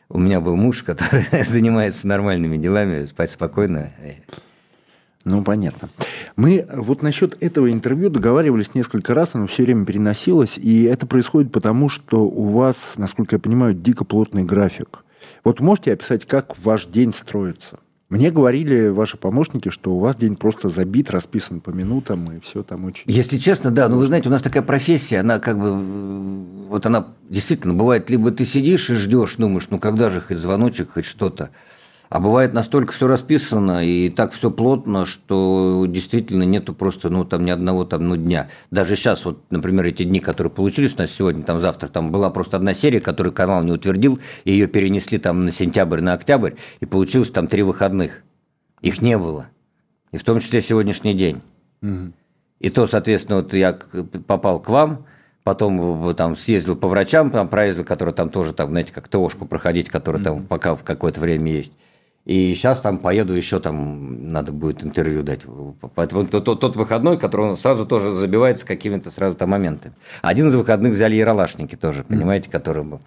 у 0.08 0.18
меня 0.18 0.40
был 0.40 0.56
муж, 0.56 0.82
который 0.82 1.24
занимается 1.48 2.08
нормальными 2.08 2.56
делами, 2.56 3.04
спать 3.04 3.30
спокойно. 3.30 3.92
Ну, 5.24 5.42
понятно. 5.42 5.88
Мы 6.36 6.66
вот 6.74 7.02
насчет 7.02 7.40
этого 7.42 7.70
интервью 7.70 8.10
договаривались 8.10 8.74
несколько 8.74 9.14
раз, 9.14 9.34
оно 9.34 9.46
все 9.46 9.64
время 9.64 9.84
переносилось, 9.84 10.58
и 10.58 10.82
это 10.84 11.06
происходит 11.06 11.52
потому, 11.52 11.88
что 11.88 12.24
у 12.24 12.44
вас, 12.48 12.94
насколько 12.96 13.36
я 13.36 13.40
понимаю, 13.40 13.74
дико 13.74 14.04
плотный 14.04 14.42
график. 14.42 15.04
Вот 15.44 15.60
можете 15.60 15.92
описать, 15.92 16.26
как 16.26 16.58
ваш 16.58 16.86
день 16.86 17.12
строится? 17.12 17.78
Мне 18.12 18.30
говорили 18.30 18.88
ваши 18.88 19.16
помощники, 19.16 19.70
что 19.70 19.94
у 19.94 19.98
вас 19.98 20.16
день 20.16 20.36
просто 20.36 20.68
забит, 20.68 21.10
расписан 21.10 21.60
по 21.60 21.70
минутам, 21.70 22.30
и 22.30 22.40
все 22.40 22.62
там 22.62 22.84
очень... 22.84 23.04
Если 23.06 23.38
честно, 23.38 23.70
да. 23.70 23.88
Ну, 23.88 23.96
вы 23.96 24.04
знаете, 24.04 24.28
у 24.28 24.30
нас 24.30 24.42
такая 24.42 24.62
профессия, 24.62 25.20
она 25.20 25.38
как 25.38 25.58
бы... 25.58 26.68
Вот 26.68 26.84
она 26.84 27.08
действительно 27.30 27.72
бывает, 27.72 28.10
либо 28.10 28.30
ты 28.30 28.44
сидишь 28.44 28.90
и 28.90 28.96
ждешь, 28.96 29.36
думаешь, 29.36 29.68
ну, 29.70 29.78
когда 29.78 30.10
же 30.10 30.20
хоть 30.20 30.36
звоночек, 30.36 30.90
хоть 30.92 31.06
что-то. 31.06 31.50
А 32.12 32.20
бывает 32.20 32.52
настолько 32.52 32.92
все 32.92 33.06
расписано 33.06 33.82
и 33.82 34.10
так 34.10 34.32
все 34.32 34.50
плотно, 34.50 35.06
что 35.06 35.86
действительно 35.88 36.42
нету 36.42 36.74
просто 36.74 37.08
ну, 37.08 37.24
там, 37.24 37.42
ни 37.42 37.50
одного 37.50 37.86
там, 37.86 38.06
ну, 38.06 38.16
дня. 38.16 38.50
Даже 38.70 38.96
сейчас, 38.96 39.24
вот, 39.24 39.42
например, 39.48 39.86
эти 39.86 40.02
дни, 40.02 40.20
которые 40.20 40.50
получились 40.50 40.92
у 40.94 40.98
нас 40.98 41.10
сегодня, 41.10 41.42
там 41.42 41.58
завтра, 41.58 41.88
там 41.88 42.12
была 42.12 42.28
просто 42.28 42.58
одна 42.58 42.74
серия, 42.74 43.00
которую 43.00 43.32
канал 43.32 43.62
не 43.62 43.72
утвердил, 43.72 44.18
и 44.44 44.52
ее 44.52 44.66
перенесли 44.66 45.16
там 45.16 45.40
на 45.40 45.50
сентябрь, 45.50 46.02
на 46.02 46.12
октябрь, 46.12 46.52
и 46.80 46.84
получилось 46.84 47.30
там 47.30 47.46
три 47.46 47.62
выходных. 47.62 48.22
Их 48.82 49.00
не 49.00 49.16
было. 49.16 49.46
И 50.10 50.18
в 50.18 50.22
том 50.22 50.38
числе 50.40 50.60
сегодняшний 50.60 51.14
день. 51.14 51.40
Угу. 51.80 52.12
И 52.60 52.68
то, 52.68 52.86
соответственно, 52.86 53.40
вот 53.40 53.54
я 53.54 53.72
попал 54.26 54.60
к 54.60 54.68
вам, 54.68 55.06
потом 55.44 56.14
там 56.14 56.36
съездил 56.36 56.76
по 56.76 56.88
врачам, 56.88 57.30
там 57.30 57.48
проездил, 57.48 57.84
которые 57.84 58.14
там 58.14 58.28
тоже, 58.28 58.52
там, 58.52 58.68
знаете, 58.68 58.92
как 58.92 59.08
ТОшку 59.08 59.46
проходить, 59.46 59.88
которая 59.88 60.22
там 60.22 60.42
пока 60.42 60.74
в 60.74 60.82
какое-то 60.82 61.18
время 61.18 61.50
есть. 61.50 61.72
И 62.24 62.54
сейчас 62.54 62.80
там 62.80 62.98
поеду 62.98 63.32
еще 63.32 63.58
там 63.58 64.30
надо 64.32 64.52
будет 64.52 64.84
интервью 64.84 65.24
дать. 65.24 65.40
Поэтому 65.96 66.26
тот, 66.28 66.44
тот, 66.44 66.60
тот 66.60 66.76
выходной, 66.76 67.18
который 67.18 67.50
он 67.50 67.56
сразу 67.56 67.84
тоже 67.84 68.12
забивается 68.12 68.64
какими-то 68.64 69.10
сразу 69.10 69.36
там 69.36 69.50
моментами. 69.50 69.94
Один 70.22 70.46
из 70.48 70.54
выходных 70.54 70.92
взяли 70.92 71.16
Яралашники 71.16 71.74
тоже, 71.74 72.04
понимаете, 72.04 72.48
mm. 72.48 72.52
который 72.52 72.84
был. 72.84 73.00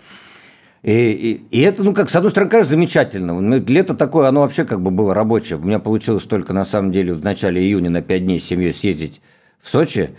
И, 0.83 0.91
и, 0.91 1.57
и 1.57 1.61
это, 1.61 1.81
ну, 1.81 1.93
как, 1.93 2.09
с 2.09 2.15
одной 2.15 2.29
стороны, 2.31 2.51
конечно, 2.51 2.71
замечательно. 2.71 3.57
Лето 3.57 3.95
такое, 3.95 4.27
оно 4.27 4.41
вообще 4.41 4.65
как 4.65 4.81
бы 4.81 4.91
было 4.91 5.13
рабочее. 5.13 5.57
У 5.57 5.63
меня 5.63 5.79
получилось 5.79 6.25
только, 6.25 6.51
на 6.51 6.65
самом 6.65 6.91
деле, 6.91 7.13
в 7.13 7.23
начале 7.23 7.61
июня 7.61 7.89
на 7.89 8.01
пять 8.01 8.25
дней 8.25 8.39
с 8.39 8.45
семьей 8.45 8.73
съездить 8.73 9.21
в 9.61 9.69
Сочи, 9.69 10.11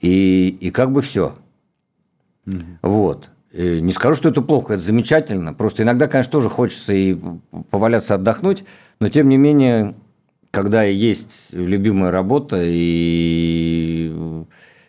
и, 0.00 0.56
и 0.60 0.70
как 0.70 0.92
бы 0.92 1.00
все. 1.00 1.36
Mm-hmm. 2.46 2.76
Вот. 2.82 3.30
Не 3.52 3.92
скажу, 3.92 4.16
что 4.16 4.30
это 4.30 4.40
плохо, 4.40 4.74
это 4.74 4.82
замечательно. 4.82 5.52
Просто 5.52 5.82
иногда, 5.82 6.08
конечно, 6.08 6.32
тоже 6.32 6.48
хочется 6.48 6.94
и 6.94 7.18
поваляться, 7.70 8.14
отдохнуть, 8.14 8.64
но 8.98 9.10
тем 9.10 9.28
не 9.28 9.36
менее, 9.36 9.94
когда 10.50 10.84
есть 10.84 11.48
любимая 11.50 12.10
работа 12.10 12.60
и 12.62 14.10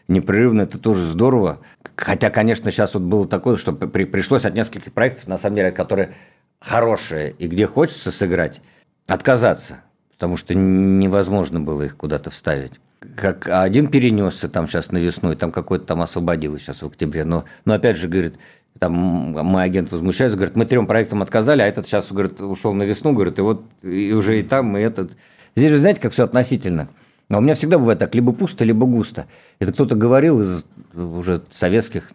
непрерывно, 0.07 0.61
это 0.61 0.79
тоже 0.79 1.05
здорово. 1.05 1.59
Хотя, 1.95 2.29
конечно, 2.29 2.71
сейчас 2.71 2.93
вот 2.93 3.03
было 3.03 3.27
такое, 3.27 3.57
что 3.57 3.73
при, 3.73 4.05
пришлось 4.05 4.45
от 4.45 4.55
нескольких 4.55 4.93
проектов, 4.93 5.27
на 5.27 5.37
самом 5.37 5.57
деле, 5.57 5.71
которые 5.71 6.13
хорошие 6.61 7.35
и 7.37 7.47
где 7.47 7.67
хочется 7.67 8.11
сыграть, 8.11 8.61
отказаться, 9.07 9.81
потому 10.13 10.37
что 10.37 10.55
невозможно 10.55 11.59
было 11.59 11.81
их 11.81 11.97
куда-то 11.97 12.29
вставить 12.29 12.73
как 13.15 13.47
один 13.47 13.87
перенесся 13.87 14.49
там 14.49 14.67
сейчас 14.67 14.91
на 14.91 14.97
весну, 14.97 15.31
и 15.31 15.35
там 15.35 15.51
какой-то 15.51 15.85
там 15.85 16.01
освободилось 16.01 16.61
сейчас 16.61 16.81
в 16.81 16.87
октябре. 16.87 17.25
Но, 17.25 17.45
но 17.65 17.73
опять 17.73 17.97
же, 17.97 18.07
говорит, 18.07 18.35
там 18.79 18.93
мой 18.93 19.63
агент 19.63 19.91
возмущается, 19.91 20.37
говорит, 20.37 20.55
мы 20.55 20.65
трем 20.65 20.87
проектам 20.87 21.21
отказали, 21.21 21.61
а 21.61 21.67
этот 21.67 21.85
сейчас, 21.85 22.11
говорит, 22.11 22.41
ушел 22.41 22.73
на 22.73 22.83
весну, 22.83 23.13
говорит, 23.13 23.39
и 23.39 23.41
вот 23.41 23.63
и 23.81 24.11
уже 24.11 24.39
и 24.39 24.43
там, 24.43 24.77
и 24.77 24.81
этот. 24.81 25.11
Здесь 25.55 25.71
же, 25.71 25.77
знаете, 25.77 26.01
как 26.01 26.11
все 26.11 26.23
относительно. 26.23 26.89
Но 27.29 27.37
у 27.37 27.41
меня 27.41 27.53
всегда 27.53 27.77
бывает 27.77 27.99
так, 27.99 28.13
либо 28.15 28.33
пусто, 28.33 28.65
либо 28.65 28.85
густо. 28.85 29.27
Это 29.59 29.71
кто-то 29.71 29.95
говорил 29.95 30.41
из 30.41 30.65
уже 30.93 31.41
советских 31.51 32.11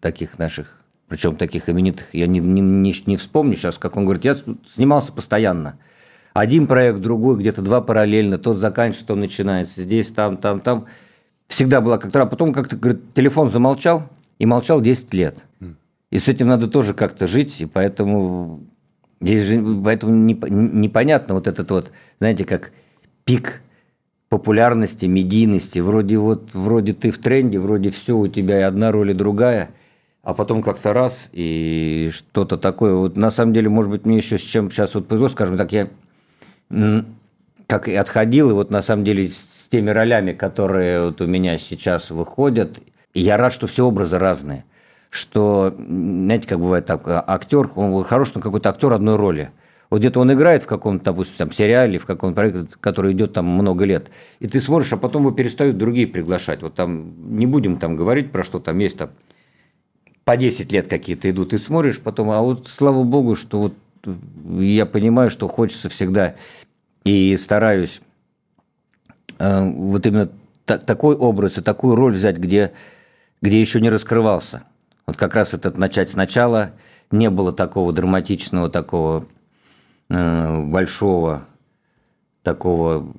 таких 0.00 0.38
наших, 0.38 0.80
причем 1.08 1.36
таких 1.36 1.68
именитых, 1.68 2.06
я 2.12 2.26
не, 2.26 2.40
не, 2.40 2.60
не, 2.60 2.94
не 3.06 3.16
вспомню 3.16 3.56
сейчас, 3.56 3.78
как 3.78 3.96
он 3.96 4.04
говорит, 4.04 4.24
я 4.24 4.36
снимался 4.74 5.12
постоянно– 5.12 5.78
один 6.34 6.66
проект, 6.66 7.00
другой, 7.00 7.38
где-то 7.38 7.62
два 7.62 7.80
параллельно, 7.80 8.38
тот 8.38 8.58
заканчивается, 8.58 9.06
то 9.06 9.14
начинается, 9.14 9.82
здесь, 9.82 10.08
там, 10.08 10.36
там, 10.36 10.60
там. 10.60 10.86
Всегда 11.46 11.80
была 11.80 11.96
как-то, 11.98 12.22
а 12.22 12.26
потом 12.26 12.52
как-то, 12.52 12.76
говорит, 12.76 13.14
телефон 13.14 13.48
замолчал, 13.48 14.10
и 14.38 14.46
молчал 14.46 14.80
10 14.80 15.14
лет. 15.14 15.44
И 16.10 16.18
с 16.18 16.28
этим 16.28 16.48
надо 16.48 16.68
тоже 16.68 16.92
как-то 16.92 17.26
жить, 17.26 17.60
и 17.60 17.66
поэтому 17.66 18.60
здесь 19.20 19.42
же, 19.44 19.62
поэтому 19.82 20.14
непонятно 20.14 21.34
вот 21.34 21.46
этот 21.46 21.70
вот, 21.70 21.92
знаете, 22.18 22.44
как 22.44 22.72
пик 23.24 23.62
популярности, 24.28 25.06
медийности, 25.06 25.78
вроде 25.78 26.18
вот, 26.18 26.50
вроде 26.52 26.92
ты 26.94 27.10
в 27.10 27.18
тренде, 27.18 27.58
вроде 27.60 27.90
все, 27.90 28.16
у 28.16 28.26
тебя 28.26 28.58
и 28.58 28.62
одна 28.62 28.90
роль, 28.90 29.12
и 29.12 29.14
другая, 29.14 29.70
а 30.22 30.34
потом 30.34 30.62
как-то 30.62 30.92
раз, 30.92 31.28
и 31.32 32.10
что-то 32.12 32.56
такое. 32.58 32.94
Вот 32.94 33.16
на 33.16 33.30
самом 33.30 33.52
деле, 33.52 33.68
может 33.68 33.90
быть, 33.90 34.06
мне 34.06 34.16
еще 34.16 34.38
с 34.38 34.42
чем 34.42 34.70
сейчас 34.70 34.94
вот 34.94 35.06
повезло, 35.06 35.28
скажем 35.28 35.56
так, 35.56 35.72
я 35.72 35.88
как 36.68 37.88
и 37.88 37.94
отходил, 37.94 38.50
и 38.50 38.54
вот 38.54 38.70
на 38.70 38.82
самом 38.82 39.04
деле 39.04 39.28
с 39.28 39.68
теми 39.70 39.90
ролями, 39.90 40.32
которые 40.32 41.06
вот 41.06 41.20
у 41.20 41.26
меня 41.26 41.58
сейчас 41.58 42.10
выходят, 42.10 42.78
я 43.14 43.36
рад, 43.36 43.52
что 43.52 43.66
все 43.66 43.86
образы 43.86 44.18
разные. 44.18 44.64
Что, 45.10 45.74
знаете, 45.78 46.48
как 46.48 46.58
бывает 46.58 46.86
так, 46.86 47.02
актер, 47.06 47.70
он 47.76 48.02
хорош, 48.04 48.34
но 48.34 48.40
какой-то 48.40 48.70
актер 48.70 48.92
одной 48.92 49.16
роли. 49.16 49.50
Вот 49.90 50.00
где-то 50.00 50.18
он 50.18 50.32
играет 50.32 50.64
в 50.64 50.66
каком-то, 50.66 51.04
допустим, 51.04 51.36
там, 51.36 51.52
сериале, 51.52 51.98
в 51.98 52.06
каком-то 52.06 52.34
проекте, 52.34 52.66
который 52.80 53.12
идет 53.12 53.32
там 53.32 53.46
много 53.46 53.84
лет, 53.84 54.10
и 54.40 54.48
ты 54.48 54.60
смотришь, 54.60 54.92
а 54.92 54.96
потом 54.96 55.22
его 55.22 55.30
перестают 55.30 55.78
другие 55.78 56.08
приглашать. 56.08 56.62
Вот 56.62 56.74
там 56.74 57.36
не 57.36 57.46
будем 57.46 57.76
там 57.76 57.94
говорить 57.94 58.32
про 58.32 58.42
что 58.42 58.58
там 58.58 58.78
есть 58.78 58.98
там 58.98 59.10
по 60.24 60.36
10 60.36 60.72
лет 60.72 60.88
какие-то 60.88 61.30
идут, 61.30 61.52
и 61.52 61.58
смотришь 61.58 62.00
потом, 62.00 62.30
а 62.30 62.40
вот 62.40 62.66
слава 62.66 63.04
богу, 63.04 63.36
что 63.36 63.60
вот 63.60 63.74
я 64.58 64.86
понимаю, 64.86 65.30
что 65.30 65.48
хочется 65.48 65.88
всегда 65.88 66.34
и 67.04 67.36
стараюсь 67.36 68.00
э, 69.38 69.64
вот 69.64 70.06
именно 70.06 70.30
та, 70.64 70.78
такой 70.78 71.16
образ 71.16 71.58
и 71.58 71.62
такую 71.62 71.94
роль 71.96 72.14
взять, 72.14 72.38
где, 72.38 72.72
где 73.42 73.60
еще 73.60 73.80
не 73.80 73.90
раскрывался. 73.90 74.64
Вот 75.06 75.16
как 75.16 75.34
раз 75.34 75.54
этот 75.54 75.76
начать 75.76 76.10
сначала, 76.10 76.72
не 77.10 77.30
было 77.30 77.52
такого 77.52 77.92
драматичного, 77.92 78.70
такого 78.70 79.26
э, 80.08 80.62
большого, 80.64 81.44
такого 82.42 83.14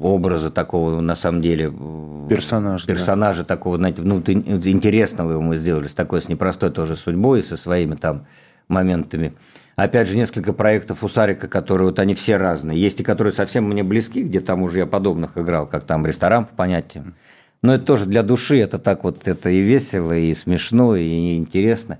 образа 0.00 0.50
такого, 0.50 1.00
на 1.00 1.14
самом 1.14 1.40
деле, 1.40 1.72
персонажа, 2.28 2.86
персонажа 2.86 3.42
да. 3.42 3.46
такого, 3.46 3.78
знаете, 3.78 4.02
ну, 4.02 4.18
интересного 4.18 5.32
его 5.32 5.40
мы 5.40 5.56
сделали, 5.56 5.88
с 5.88 5.94
такой, 5.94 6.20
с 6.20 6.28
непростой 6.28 6.70
тоже 6.70 6.96
судьбой, 6.96 7.42
со 7.42 7.56
своими 7.56 7.94
там 7.94 8.26
моментами. 8.68 9.34
Опять 9.76 10.08
же, 10.08 10.16
несколько 10.16 10.52
проектов 10.52 11.04
у 11.04 11.08
Сарика, 11.08 11.46
которые 11.46 11.88
вот 11.88 11.98
они 11.98 12.14
все 12.14 12.36
разные. 12.36 12.80
Есть 12.80 13.00
и 13.00 13.04
которые 13.04 13.32
совсем 13.32 13.64
мне 13.64 13.82
близки, 13.82 14.22
где 14.22 14.40
там 14.40 14.62
уже 14.62 14.80
я 14.80 14.86
подобных 14.86 15.38
играл, 15.38 15.66
как 15.66 15.84
там 15.84 16.04
ресторан 16.04 16.46
по 16.46 16.54
понятиям. 16.54 17.14
Но 17.62 17.74
это 17.74 17.84
тоже 17.84 18.06
для 18.06 18.22
души, 18.22 18.58
это 18.58 18.78
так 18.78 19.04
вот, 19.04 19.26
это 19.26 19.50
и 19.50 19.60
весело, 19.60 20.12
и 20.12 20.34
смешно, 20.34 20.96
и 20.96 21.36
интересно. 21.36 21.98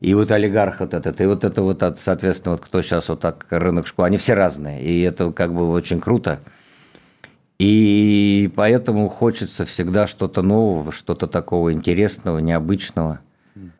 И 0.00 0.14
вот 0.14 0.30
олигарх 0.30 0.80
вот 0.80 0.94
этот, 0.94 1.20
и 1.20 1.26
вот 1.26 1.44
это 1.44 1.62
вот, 1.62 1.82
соответственно, 2.00 2.52
вот 2.52 2.60
кто 2.64 2.82
сейчас 2.82 3.08
вот 3.08 3.20
так 3.20 3.46
рынок 3.50 3.86
школ, 3.86 4.04
они 4.04 4.16
все 4.16 4.34
разные, 4.34 4.82
и 4.82 5.00
это 5.02 5.32
как 5.32 5.52
бы 5.52 5.70
очень 5.70 6.00
круто. 6.00 6.40
И 7.58 8.50
поэтому 8.54 9.08
хочется 9.08 9.64
всегда 9.64 10.06
что-то 10.06 10.42
нового, 10.42 10.92
что-то 10.92 11.26
такого 11.26 11.72
интересного, 11.72 12.38
необычного, 12.38 13.18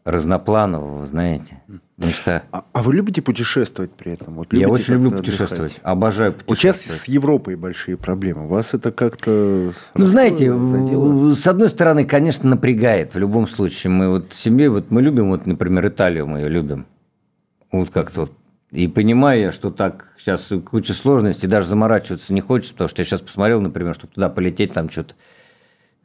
разнопланового, 0.04 1.06
знаете. 1.06 1.62
Мечта. 1.98 2.44
А, 2.52 2.64
а 2.72 2.82
вы 2.82 2.94
любите 2.94 3.22
путешествовать 3.22 3.90
при 3.90 4.12
этом? 4.12 4.34
Вот 4.34 4.52
Я 4.52 4.68
очень 4.68 4.94
люблю 4.94 5.10
путешествовать, 5.10 5.72
отдыхать? 5.72 5.80
обожаю 5.82 6.32
путешествовать. 6.32 6.76
Вот 6.76 6.94
сейчас 6.94 7.00
с 7.02 7.08
Европой 7.08 7.56
большие 7.56 7.96
проблемы. 7.96 8.46
Вас 8.46 8.72
это 8.72 8.92
как-то... 8.92 9.72
Ну, 9.94 10.06
знаете, 10.06 10.52
задело? 10.56 11.32
с 11.32 11.46
одной 11.46 11.68
стороны, 11.68 12.04
конечно, 12.04 12.48
напрягает. 12.48 13.14
В 13.14 13.18
любом 13.18 13.48
случае, 13.48 13.90
мы 13.90 14.10
вот 14.10 14.32
семье, 14.32 14.70
вот 14.70 14.92
мы 14.92 15.02
любим, 15.02 15.30
вот, 15.30 15.46
например, 15.46 15.88
Италию 15.88 16.28
мы 16.28 16.38
ее 16.38 16.48
любим. 16.48 16.86
Вот 17.72 17.90
как-то 17.90 18.20
вот 18.22 18.32
и 18.70 18.86
понимаю 18.86 19.40
я, 19.40 19.52
что 19.52 19.70
так 19.70 20.12
сейчас 20.18 20.52
куча 20.66 20.92
сложностей, 20.92 21.48
даже 21.48 21.68
заморачиваться 21.68 22.34
не 22.34 22.40
хочется, 22.40 22.74
потому 22.74 22.88
что 22.88 23.00
я 23.00 23.06
сейчас 23.06 23.22
посмотрел, 23.22 23.60
например, 23.60 23.94
чтобы 23.94 24.12
туда 24.12 24.28
полететь, 24.28 24.74
там 24.74 24.90
что-то, 24.90 25.14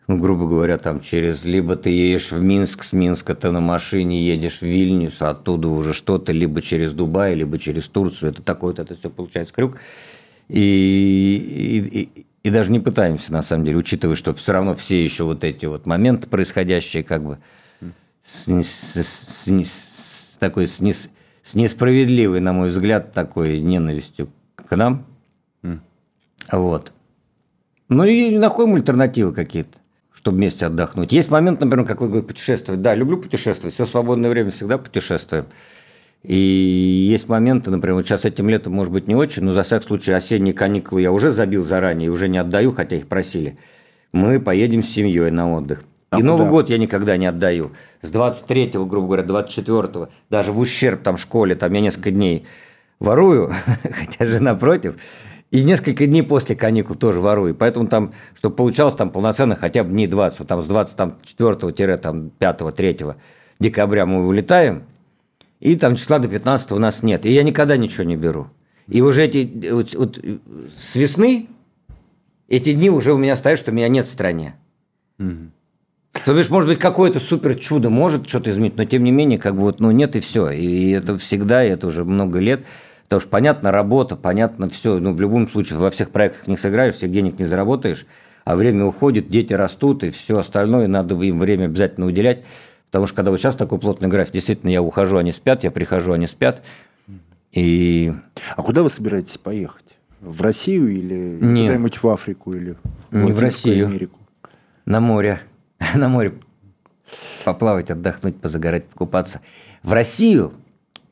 грубо 0.07 0.47
говоря, 0.47 0.77
там 0.77 1.01
через... 1.01 1.45
Либо 1.45 1.75
ты 1.75 1.89
едешь 1.89 2.31
в 2.31 2.43
Минск, 2.43 2.83
с 2.83 2.93
Минска 2.93 3.35
ты 3.35 3.51
на 3.51 3.59
машине 3.59 4.25
едешь 4.25 4.59
в 4.59 4.63
Вильнюс, 4.63 5.21
а 5.21 5.31
оттуда 5.31 5.67
уже 5.69 5.93
что-то, 5.93 6.31
либо 6.31 6.61
через 6.61 6.91
Дубай, 6.93 7.35
либо 7.35 7.57
через 7.57 7.87
Турцию. 7.87 8.31
Это 8.31 8.41
такой 8.41 8.71
вот 8.71 8.79
это 8.79 8.95
все 8.95 9.09
получается 9.09 9.53
крюк. 9.53 9.77
И, 10.49 11.89
и, 11.91 12.25
и 12.43 12.49
даже 12.49 12.71
не 12.71 12.79
пытаемся, 12.79 13.31
на 13.31 13.41
самом 13.41 13.65
деле, 13.65 13.77
учитывая, 13.77 14.15
что 14.15 14.33
все 14.33 14.51
равно 14.51 14.73
все 14.73 15.01
еще 15.01 15.23
вот 15.23 15.43
эти 15.43 15.65
вот 15.65 15.85
моменты 15.85 16.27
происходящие, 16.27 17.03
как 17.03 17.23
бы 17.23 17.37
с, 18.23 18.47
с, 18.47 18.95
с, 18.95 19.47
с 19.47 20.37
такой 20.39 20.67
с, 20.67 20.79
с 21.43 21.55
несправедливой, 21.55 22.41
на 22.41 22.53
мой 22.53 22.69
взгляд, 22.69 23.13
такой 23.13 23.61
ненавистью 23.61 24.29
к 24.55 24.75
нам. 24.75 25.05
Mm. 25.63 25.79
Вот. 26.51 26.91
Ну 27.89 28.05
и 28.05 28.37
находим 28.37 28.75
альтернативы 28.75 29.33
какие-то, 29.33 29.77
чтобы 30.23 30.37
вместе 30.37 30.67
отдохнуть. 30.67 31.11
Есть 31.11 31.29
момент, 31.29 31.59
например, 31.59 31.85
как 31.85 31.99
вы 31.99 32.07
говорите, 32.07 32.29
путешествовать. 32.29 32.81
Да, 32.81 32.95
люблю 32.95 33.17
путешествовать, 33.17 33.73
все 33.73 33.85
свободное 33.85 34.29
время 34.29 34.51
всегда 34.51 34.77
путешествуем. 34.77 35.47
И 36.23 36.37
есть 37.11 37.27
моменты, 37.27 37.71
например, 37.71 37.95
вот 37.95 38.05
сейчас 38.05 38.23
этим 38.23 38.47
летом, 38.47 38.71
может 38.71 38.93
быть, 38.93 39.09
не 39.09 39.15
очень, 39.15 39.43
но 39.43 39.51
за 39.51 39.63
всякий 39.63 39.85
случай 39.85 40.13
осенние 40.13 40.53
каникулы 40.53 41.01
я 41.01 41.11
уже 41.11 41.33
забил 41.33 41.65
заранее, 41.65 42.09
уже 42.09 42.29
не 42.29 42.37
отдаю, 42.37 42.71
хотя 42.71 42.95
их 42.95 43.09
просили. 43.09 43.57
Мы 44.13 44.39
поедем 44.39 44.81
с 44.81 44.87
семьей 44.87 45.29
на 45.29 45.53
отдых. 45.53 45.83
А 46.09 46.19
и 46.19 46.21
куда? 46.21 46.31
Новый 46.31 46.49
год 46.49 46.69
я 46.69 46.77
никогда 46.77 47.17
не 47.17 47.25
отдаю. 47.25 47.71
С 48.01 48.09
23-го, 48.09 48.85
грубо 48.85 49.07
говоря, 49.07 49.23
24-го, 49.23 50.07
даже 50.29 50.53
в 50.53 50.59
ущерб 50.59 51.03
там 51.03 51.17
школе, 51.17 51.55
там 51.55 51.73
я 51.73 51.81
несколько 51.81 52.11
дней 52.11 52.45
ворую, 52.99 53.53
хотя 53.65 54.25
жена 54.25 54.55
против, 54.55 54.95
и 55.53 55.63
несколько 55.63 56.05
дней 56.07 56.23
после 56.23 56.55
каникул 56.55 56.95
тоже 56.95 57.19
ворую. 57.19 57.53
Поэтому 57.53 57.87
там, 57.87 58.13
чтобы 58.35 58.55
получалось 58.55 58.95
там 58.95 59.11
полноценно 59.11 59.55
хотя 59.55 59.83
бы 59.83 59.91
дней 59.91 60.07
20, 60.07 60.39
вот 60.39 60.47
там 60.47 60.63
с 60.63 60.67
24-5-3 60.67 63.15
декабря 63.59 64.07
мы 64.07 64.25
вылетаем, 64.25 64.85
и 65.59 65.75
там 65.75 65.95
числа 65.95 66.17
до 66.17 66.27
15 66.27 66.71
у 66.71 66.79
нас 66.79 67.03
нет. 67.03 67.27
И 67.27 67.31
я 67.31 67.43
никогда 67.43 67.77
ничего 67.77 68.03
не 68.03 68.15
беру. 68.15 68.47
И 68.87 69.01
уже 69.01 69.25
эти, 69.25 69.69
вот, 69.69 69.93
вот 69.93 70.17
с 70.75 70.95
весны 70.95 71.49
эти 72.47 72.73
дни 72.73 72.89
уже 72.89 73.13
у 73.13 73.19
меня 73.19 73.35
стоят, 73.35 73.59
что 73.59 73.71
меня 73.71 73.89
нет 73.89 74.07
в 74.07 74.11
стране. 74.11 74.55
Угу. 75.19 75.51
То 76.25 76.33
бишь, 76.33 76.49
может 76.49 76.67
быть, 76.67 76.79
какое-то 76.79 77.19
супер 77.19 77.59
чудо 77.59 77.91
может 77.91 78.27
что-то 78.27 78.49
изменить, 78.49 78.75
но 78.75 78.85
тем 78.85 79.03
не 79.03 79.11
менее, 79.11 79.37
как 79.37 79.53
бы 79.53 79.61
вот, 79.61 79.79
ну, 79.79 79.91
нет 79.91 80.15
и 80.15 80.19
все. 80.19 80.49
И 80.49 80.89
это 80.89 81.19
всегда, 81.19 81.63
и 81.63 81.69
это 81.69 81.85
уже 81.85 82.05
много 82.05 82.39
лет. 82.39 82.65
Потому 83.13 83.21
что 83.21 83.29
понятно 83.29 83.71
работа, 83.71 84.15
понятно 84.15 84.67
все. 84.69 84.97
Ну, 84.97 85.13
в 85.13 85.21
любом 85.21 85.47
случае, 85.47 85.77
во 85.77 85.91
всех 85.91 86.09
проектах 86.09 86.47
не 86.47 86.57
сыграешь, 86.57 86.95
всех 86.95 87.11
денег 87.11 87.37
не 87.37 87.45
заработаешь, 87.45 88.07
а 88.43 88.55
время 88.55 88.85
уходит, 88.85 89.27
дети 89.27 89.53
растут, 89.53 90.03
и 90.03 90.09
все 90.09 90.39
остальное 90.39 90.87
надо 90.87 91.13
им 91.21 91.37
время 91.37 91.65
обязательно 91.65 92.07
уделять. 92.07 92.43
Потому 92.87 93.05
что 93.05 93.15
когда 93.17 93.29
вот 93.29 93.37
сейчас 93.37 93.55
такой 93.55 93.77
плотный 93.77 94.09
график, 94.09 94.33
действительно, 94.33 94.71
я 94.71 94.81
ухожу, 94.81 95.17
они 95.17 95.31
спят, 95.31 95.63
я 95.63 95.69
прихожу, 95.69 96.13
они 96.13 96.25
спят. 96.25 96.63
И... 97.51 98.11
А 98.55 98.63
куда 98.63 98.81
вы 98.81 98.89
собираетесь 98.89 99.37
поехать? 99.37 99.95
В 100.19 100.41
Россию 100.41 100.87
или 100.87 101.37
куда-нибудь 101.37 102.01
в 102.01 102.09
Африку 102.09 102.53
или 102.53 102.77
в 103.11 103.15
Не 103.15 103.31
в 103.31 103.39
Россию. 103.39 103.89
Америку? 103.89 104.19
На 104.87 104.99
море. 104.99 105.39
на 105.93 106.09
море 106.09 106.33
поплавать, 107.45 107.91
отдохнуть, 107.91 108.37
позагорать, 108.37 108.85
покупаться. 108.85 109.41
В 109.83 109.93
Россию 109.93 110.53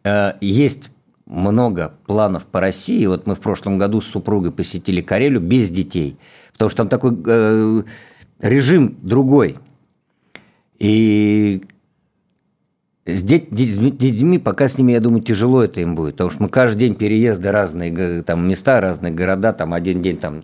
э, 0.04 0.34
есть 0.41 0.89
много 1.32 1.93
планов 2.05 2.45
по 2.45 2.59
России. 2.59 3.05
Вот 3.05 3.25
мы 3.25 3.36
в 3.36 3.39
прошлом 3.39 3.77
году 3.77 4.01
с 4.01 4.07
супругой 4.07 4.51
посетили 4.51 5.01
Карелию 5.01 5.39
без 5.39 5.69
детей, 5.69 6.17
потому 6.51 6.69
что 6.69 6.77
там 6.77 6.89
такой 6.89 7.17
э, 7.25 7.84
режим 8.41 8.97
другой. 9.01 9.57
И 10.77 11.63
с, 13.05 13.23
деть, 13.23 13.47
с 13.51 13.77
детьми 13.77 14.39
пока 14.39 14.67
с 14.67 14.77
ними, 14.77 14.91
я 14.91 14.99
думаю, 14.99 15.21
тяжело 15.21 15.63
это 15.63 15.79
им 15.79 15.95
будет, 15.95 16.15
потому 16.15 16.32
что 16.32 16.43
мы 16.43 16.49
каждый 16.49 16.79
день 16.79 16.95
переезды 16.95 17.49
разные 17.49 18.23
там 18.23 18.47
места, 18.47 18.82
разные 18.82 19.13
города, 19.13 19.53
там 19.53 19.73
один 19.73 20.01
день 20.01 20.17
там 20.17 20.43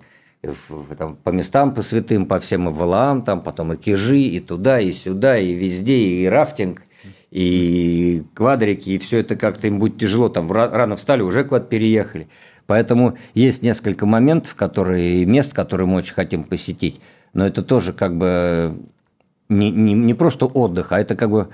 там, 0.98 1.18
по 1.18 1.32
местам, 1.32 1.74
по 1.74 1.82
святым, 1.82 2.26
по 2.26 2.40
всем 2.40 2.68
Авалаам, 2.68 3.24
там 3.24 3.42
потом 3.42 3.74
и 3.74 3.78
Кижи, 3.78 4.20
и 4.20 4.40
туда, 4.40 4.80
и 4.80 4.92
сюда, 4.94 5.38
и 5.38 5.54
везде, 5.54 5.98
и 5.98 6.26
рафтинг, 6.28 6.84
и 7.32 8.24
квадрики, 8.34 8.92
и 8.92 8.98
все 8.98 9.20
это 9.20 9.36
как-то 9.36 9.68
им 9.68 9.80
будет 9.80 9.98
тяжело, 9.98 10.30
там 10.30 10.52
рано 10.52 10.96
встали, 10.96 11.22
уже 11.22 11.44
куда-то 11.44 11.68
переехали. 11.68 12.28
Поэтому 12.66 13.18
есть 13.34 13.62
несколько 13.62 14.06
моментов, 14.06 14.56
которые, 14.56 15.26
мест, 15.26 15.54
которые 15.54 15.88
мы 15.88 15.96
очень 15.98 16.14
хотим 16.14 16.44
посетить, 16.44 17.02
но 17.34 17.46
это 17.46 17.62
тоже 17.64 17.94
как 17.94 18.18
бы 18.18 18.78
не, 19.50 19.72
не, 19.72 19.94
не 19.94 20.14
просто 20.14 20.46
отдых, 20.46 20.92
а 20.92 21.00
это 21.00 21.16
как 21.16 21.30
бы 21.30 21.48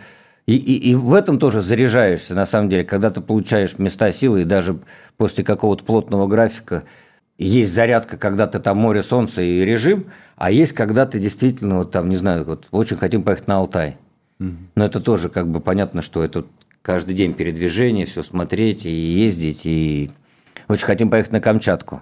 и, 0.46 0.56
и, 0.56 0.92
и 0.92 0.96
в 0.96 1.14
этом 1.14 1.40
тоже 1.40 1.62
заряжаешься, 1.62 2.34
на 2.36 2.46
самом 2.46 2.70
деле, 2.70 2.84
когда 2.84 3.12
ты 3.12 3.22
получаешь 3.22 3.78
места 3.78 4.12
силы, 4.12 4.42
и 4.42 4.46
даже 4.46 4.80
после 5.18 5.44
какого-то 5.44 5.84
плотного 5.84 6.28
графика– 6.28 6.84
есть 7.38 7.74
зарядка, 7.74 8.18
когда 8.18 8.48
ты 8.48 8.60
там 8.60 8.78
море, 8.78 9.04
солнце 9.04 9.42
и 9.42 9.66
режим, 9.66 10.06
а 10.36 10.52
есть, 10.52 10.74
когда 10.74 11.06
ты 11.06 11.20
действительно, 11.20 11.80
вот 11.80 11.92
там, 11.92 12.10
не 12.10 12.16
знаю, 12.16 12.46
вот 12.46 12.68
очень 12.72 12.98
хотим 12.98 13.24
поехать 13.24 13.48
на 13.48 13.58
Алтай. 13.58 13.98
Но 14.76 14.86
это 14.86 15.00
тоже 15.00 15.30
как 15.30 15.48
бы 15.48 15.60
понятно, 15.60 16.02
что 16.02 16.24
это 16.24 16.46
каждый 16.82 17.16
день 17.16 17.34
передвижение, 17.34 18.06
все 18.06 18.24
смотреть 18.24 18.86
и 18.86 18.92
ездить. 18.92 19.62
И 19.66 20.12
очень 20.68 20.86
хотим 20.86 21.10
поехать 21.10 21.32
на 21.32 21.42
Камчатку. 21.42 22.02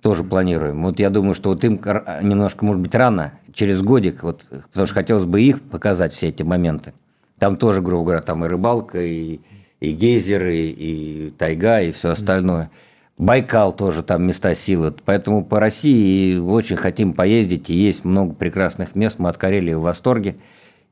Тоже 0.00 0.22
планируем. 0.22 0.82
Вот 0.82 0.98
я 1.00 1.08
думаю, 1.08 1.34
что 1.34 1.50
вот 1.50 1.64
им 1.64 1.80
немножко, 2.22 2.64
может 2.64 2.82
быть, 2.82 2.94
рано, 2.94 3.32
через 3.54 3.80
годик, 3.80 4.22
вот, 4.22 4.46
потому 4.70 4.86
что 4.86 4.94
хотелось 4.94 5.24
бы 5.24 5.40
их 5.40 5.62
показать, 5.62 6.12
все 6.12 6.28
эти 6.28 6.42
моменты. 6.42 6.92
Там 7.38 7.56
тоже, 7.56 7.80
грубо 7.80 8.04
говоря, 8.04 8.20
там 8.20 8.44
и 8.44 8.48
рыбалка, 8.48 9.02
и, 9.02 9.40
и 9.80 9.92
гейзеры, 9.92 10.56
и 10.56 11.32
тайга, 11.38 11.80
и 11.80 11.90
все 11.90 12.10
остальное. 12.10 12.70
Байкал 13.16 13.72
тоже 13.72 14.02
там 14.02 14.26
места 14.26 14.54
силы. 14.54 14.94
Поэтому 15.04 15.44
по 15.44 15.60
России 15.60 16.36
очень 16.36 16.76
хотим 16.76 17.14
поездить, 17.14 17.70
и 17.70 17.74
есть 17.74 18.04
много 18.04 18.34
прекрасных 18.34 18.96
мест. 18.96 19.18
Мы 19.18 19.28
от 19.28 19.36
Карелии 19.36 19.74
в 19.74 19.82
восторге. 19.82 20.36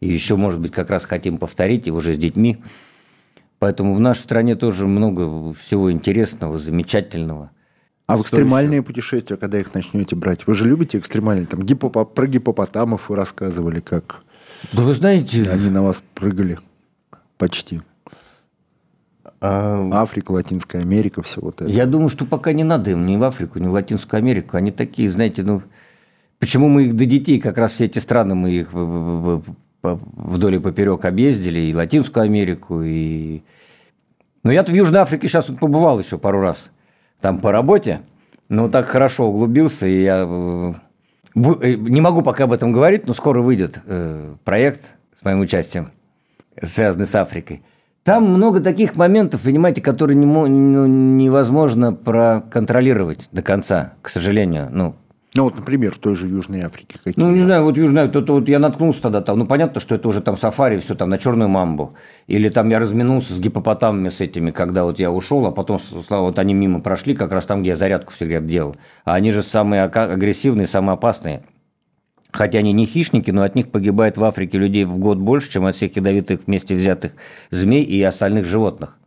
И 0.03 0.13
еще, 0.13 0.35
может 0.35 0.59
быть, 0.59 0.73
как 0.73 0.91
раз 0.91 1.05
хотим 1.05 1.39
повторить, 1.39 1.87
и 1.87 1.93
уже 1.93 2.15
с 2.15 2.19
детьми. 2.19 2.61
Поэтому 3.61 3.95
в 3.95 4.01
нашей 4.01 4.23
стране 4.23 4.57
тоже 4.57 4.89
много 4.89 5.55
всего 5.55 5.93
интересного, 5.93 6.59
замечательного. 6.59 7.53
А 8.09 8.17
в 8.17 8.23
экстремальные 8.23 8.83
путешествия, 8.83 9.37
когда 9.37 9.61
их 9.61 9.73
начнете 9.75 10.17
брать? 10.17 10.45
Вы 10.49 10.55
же 10.55 10.69
любите 10.69 10.99
экстремальные? 10.99 11.47
Там 11.47 11.63
гипопо... 11.63 12.05
про 12.05 12.27
гипопотамов 12.27 13.11
вы 13.11 13.15
рассказывали, 13.15 13.79
как 13.79 14.25
Да 14.73 14.83
вы 14.83 14.93
знаете... 14.93 15.49
они 15.49 15.71
на 15.71 15.85
вас 15.85 16.03
прыгали 16.15 16.59
почти. 17.39 17.81
а, 19.41 20.03
Африка, 20.03 20.33
Латинская 20.33 20.81
Америка, 20.81 21.23
все 21.23 21.41
вот 21.41 21.63
это. 21.63 21.71
Я 21.71 21.87
думаю, 21.87 22.09
что 22.09 22.25
пока 22.25 22.53
не 22.53 22.65
надо 22.65 22.91
им 22.91 23.07
ни 23.07 23.17
в 23.17 23.23
Африку, 23.23 23.61
ни 23.61 23.69
в 23.69 23.73
Латинскую 23.73 24.19
Америку. 24.19 24.57
Они 24.57 24.73
такие, 24.73 25.09
знаете, 25.09 25.45
ну... 25.45 25.63
Почему 26.41 26.69
мы 26.69 26.87
их 26.87 26.97
до 26.97 27.07
детей, 27.07 27.39
как 27.39 27.57
раз 27.57 27.75
все 27.75 27.85
эти 27.85 28.01
страны, 28.01 28.35
мы 28.35 28.51
их 28.51 28.73
вдоль 29.83 30.57
и 30.57 30.59
поперек 30.59 31.05
объездили, 31.05 31.61
и 31.61 31.75
Латинскую 31.75 32.25
Америку, 32.25 32.83
и... 32.83 33.43
Ну, 34.45 34.51
я-то 34.51 34.73
в 34.73 34.75
Южной 34.75 35.01
Африке 35.01 35.29
сейчас 35.29 35.49
вот 35.49 35.59
побывал 35.59 35.99
еще 36.01 36.19
пару 36.19 36.41
раз. 36.41 36.71
Там 37.21 37.39
по 37.39 37.53
работе. 37.53 38.03
Но 38.49 38.69
так 38.69 38.87
хорошо 38.87 39.29
углубился, 39.29 39.87
и 39.87 40.03
я... 40.03 40.27
э, 40.29 40.73
э, 41.35 41.75
Не 41.75 42.01
могу 42.01 42.23
пока 42.23 42.45
об 42.45 42.53
этом 42.53 42.73
говорить, 42.73 43.07
но 43.07 43.15
скоро 43.15 43.41
выйдет 43.41 43.81
э, 43.87 44.35
проект 44.45 44.95
с 45.19 45.25
моим 45.25 45.41
участием, 45.41 45.93
связанный 46.61 47.07
с 47.07 47.15
Африкой. 47.15 47.63
Там 48.05 48.25
много 48.25 48.61
таких 48.61 48.97
моментов, 48.97 49.43
понимаете, 49.43 49.81
которые 49.81 50.17
не 50.17 50.27
ну, 50.27 50.87
невозможно 50.87 51.93
проконтролировать 51.93 53.29
до 53.31 53.43
конца, 53.43 53.95
к 54.03 54.09
сожалению. 54.09 54.69
Ну, 54.73 54.97
Ну 55.35 55.45
вот, 55.45 55.57
например, 55.57 55.95
в 55.95 55.99
той 55.99 56.15
же 56.15 56.27
Южной 56.27 56.61
Африке 56.61 56.99
какие. 57.03 57.15
ну, 57.17 57.31
не 57.31 57.43
знаю, 57.43 57.65
вот 57.65 57.79
Южная, 57.79 58.07
то, 58.09 58.21
вот 58.35 58.49
я 58.51 58.59
наткнулся 58.59 59.01
тогда 59.01 59.23
там, 59.23 59.39
ну, 59.39 59.47
понятно, 59.47 59.81
что 59.81 59.95
это 59.95 60.07
уже 60.09 60.21
там 60.21 60.37
сафари, 60.37 60.79
все 60.79 60.95
там 60.95 61.09
на 61.09 61.17
черную 61.17 61.49
мамбу. 61.49 61.95
Или 62.27 62.51
там 62.51 62.69
я 62.69 62.79
разминулся 62.79 63.33
с 63.33 63.41
гипопотамами 63.41 64.11
с 64.11 64.21
этими, 64.21 64.51
когда 64.51 64.85
вот 64.85 64.99
я 64.99 65.11
ушел, 65.11 65.47
а 65.47 65.51
потом, 65.51 65.79
слава, 66.07 66.25
вот 66.25 66.39
они 66.39 66.53
мимо 66.53 66.81
прошли, 66.81 67.15
как 67.15 67.33
раз 67.33 67.47
там, 67.47 67.63
где 67.63 67.71
я 67.71 67.77
зарядку 67.77 68.13
всегда 68.13 68.41
делал. 68.41 68.77
А 69.07 69.15
они 69.15 69.33
же 69.33 69.43
самые 69.43 69.85
агрессивные, 69.85 70.67
самые 70.67 70.95
опасные. 70.95 71.45
Хотя 72.31 72.59
они 72.59 72.73
не 72.73 72.85
хищники, 72.85 73.31
но 73.31 73.43
от 73.43 73.55
них 73.55 73.71
погибает 73.71 74.19
в 74.19 74.25
Африке 74.25 74.59
людей 74.59 74.85
в 74.85 74.99
год 74.99 75.17
больше, 75.17 75.51
чем 75.51 75.65
от 75.65 75.77
всех 75.77 75.97
ядовитых 75.97 76.41
вместе 76.47 76.75
взятых 76.75 77.13
змей 77.51 77.83
и 77.85 78.03
остальных 78.03 78.45
животных. 78.45 78.99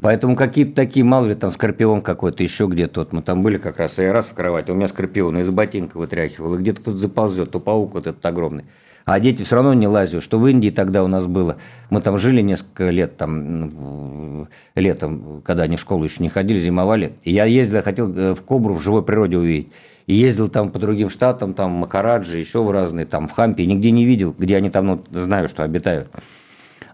Поэтому 0.00 0.36
какие-то 0.36 0.74
такие, 0.74 1.04
мало 1.04 1.26
ли, 1.26 1.34
там 1.34 1.50
скорпион 1.50 2.02
какой-то, 2.02 2.42
еще 2.42 2.66
где-то. 2.66 3.00
Вот 3.00 3.12
мы 3.12 3.20
там 3.20 3.42
были 3.42 3.58
как 3.58 3.78
раз, 3.78 3.98
я 3.98 4.12
раз 4.12 4.26
в 4.26 4.34
кровати, 4.34 4.70
у 4.70 4.74
меня 4.74 4.88
скорпион 4.88 5.38
из 5.38 5.50
ботинка 5.50 5.98
вытряхивал, 5.98 6.54
и 6.54 6.58
где-то 6.58 6.80
кто-то 6.82 6.98
заползет, 6.98 7.50
то 7.50 7.58
паук 7.58 7.94
вот 7.94 8.06
этот 8.06 8.24
огромный. 8.24 8.64
А 9.04 9.18
дети 9.20 9.42
все 9.42 9.56
равно 9.56 9.72
не 9.72 9.88
лазят, 9.88 10.22
что 10.22 10.38
в 10.38 10.46
Индии 10.46 10.68
тогда 10.68 11.02
у 11.02 11.06
нас 11.06 11.26
было. 11.26 11.56
Мы 11.88 12.02
там 12.02 12.18
жили 12.18 12.42
несколько 12.42 12.90
лет, 12.90 13.16
там, 13.16 14.46
летом, 14.74 15.42
когда 15.44 15.62
они 15.62 15.76
в 15.76 15.80
школу 15.80 16.04
еще 16.04 16.22
не 16.22 16.28
ходили, 16.28 16.60
зимовали. 16.60 17.14
И 17.22 17.32
я 17.32 17.46
ездил, 17.46 17.82
хотел 17.82 18.14
э, 18.14 18.34
в 18.34 18.42
Кобру 18.42 18.74
в 18.74 18.82
живой 18.82 19.02
природе 19.02 19.38
увидеть. 19.38 19.72
И 20.06 20.14
ездил 20.14 20.48
там 20.48 20.70
по 20.70 20.78
другим 20.78 21.08
штатам, 21.08 21.54
там, 21.54 21.70
Махараджи, 21.70 22.38
еще 22.38 22.62
в 22.62 22.70
разные, 22.70 23.06
там, 23.06 23.28
в 23.28 23.32
Хампе, 23.32 23.64
нигде 23.64 23.90
не 23.92 24.04
видел, 24.04 24.34
где 24.36 24.56
они 24.56 24.68
там, 24.68 24.86
ну, 24.86 25.04
знаю, 25.10 25.48
что 25.48 25.64
обитают. 25.64 26.08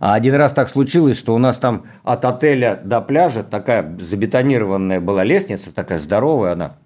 А 0.05 0.12
один 0.12 0.34
раз 0.34 0.52
так 0.52 0.68
случилось, 0.68 1.16
что 1.18 1.34
у 1.34 1.38
нас 1.38 1.57
там 1.57 1.86
от 2.02 2.26
отеля 2.26 2.78
до 2.84 3.00
пляжа 3.00 3.42
такая 3.42 3.96
забетонированная 3.98 5.00
была 5.00 5.24
лестница, 5.24 5.74
такая 5.74 5.98
здоровая 5.98 6.52
она. 6.52 6.76